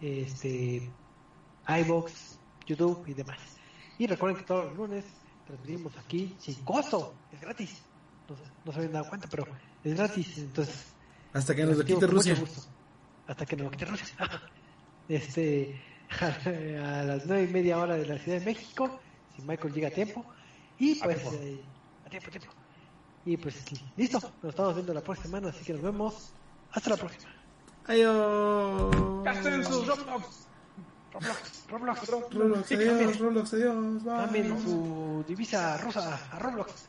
este, 0.00 0.90
iBox, 1.66 2.38
YouTube 2.66 3.04
y 3.06 3.14
demás. 3.14 3.38
Y 3.98 4.06
recuerden 4.06 4.38
que 4.38 4.44
todos 4.46 4.66
los 4.66 4.76
lunes 4.76 5.04
transmitimos 5.46 5.96
aquí 5.96 6.34
sin 6.38 6.56
costo, 6.64 7.14
es 7.32 7.40
gratis. 7.40 7.80
No, 8.28 8.36
se- 8.36 8.42
no 8.64 8.72
se 8.72 8.78
habían 8.78 8.92
dado 8.92 9.08
cuenta, 9.08 9.28
pero 9.30 9.46
es 9.82 9.94
gratis. 9.96 10.38
Entonces, 10.38 10.92
Hasta 11.32 11.54
que 11.54 11.64
nos 11.64 11.78
lo 11.78 11.84
quite 11.84 12.06
Rusia. 12.06 12.36
Hasta 13.26 13.46
que 13.46 13.56
nos 13.56 13.64
lo 13.64 13.70
quite 13.70 13.84
Rusia. 13.86 14.06
este, 15.08 15.80
a 16.20 17.02
las 17.02 17.26
nueve 17.26 17.44
y 17.44 17.52
media 17.52 17.78
hora 17.78 17.96
de 17.96 18.06
la 18.06 18.18
Ciudad 18.18 18.38
de 18.40 18.44
México, 18.44 19.00
si 19.34 19.42
Michael 19.42 19.72
llega 19.72 19.88
a 19.88 19.90
tiempo. 19.92 20.24
Y 20.78 21.00
A 21.00 21.04
pues, 21.04 21.20
tiempo. 21.22 21.38
eh, 21.42 21.60
a 22.06 22.10
tiempo, 22.10 22.28
a 22.28 22.30
tiempo. 22.30 22.52
Y 23.26 23.36
pues 23.36 23.56
listo, 23.96 24.20
nos 24.42 24.50
estamos 24.50 24.74
viendo 24.74 24.92
la 24.92 25.00
próxima 25.00 25.26
semana, 25.26 25.48
así 25.48 25.64
que 25.64 25.72
nos 25.72 25.82
vemos. 25.82 26.32
Hasta 26.72 26.90
la 26.90 26.96
próxima. 26.96 27.32
Adiós. 27.86 28.94
Gasten 29.24 29.64
sus 29.64 29.86
Roblox. 29.86 30.46
Roblox, 31.12 31.68
Roblox, 31.70 32.08
Roblox, 32.34 32.66
Sí, 32.66 32.74
adiós, 32.74 33.18
Roblox, 33.18 33.54
adiós. 33.54 34.04
Bye. 34.04 34.16
cambien 34.16 34.62
su 34.62 35.24
divisa 35.28 35.76
rosa 35.78 36.18
a 36.32 36.38
Roblox. 36.38 36.88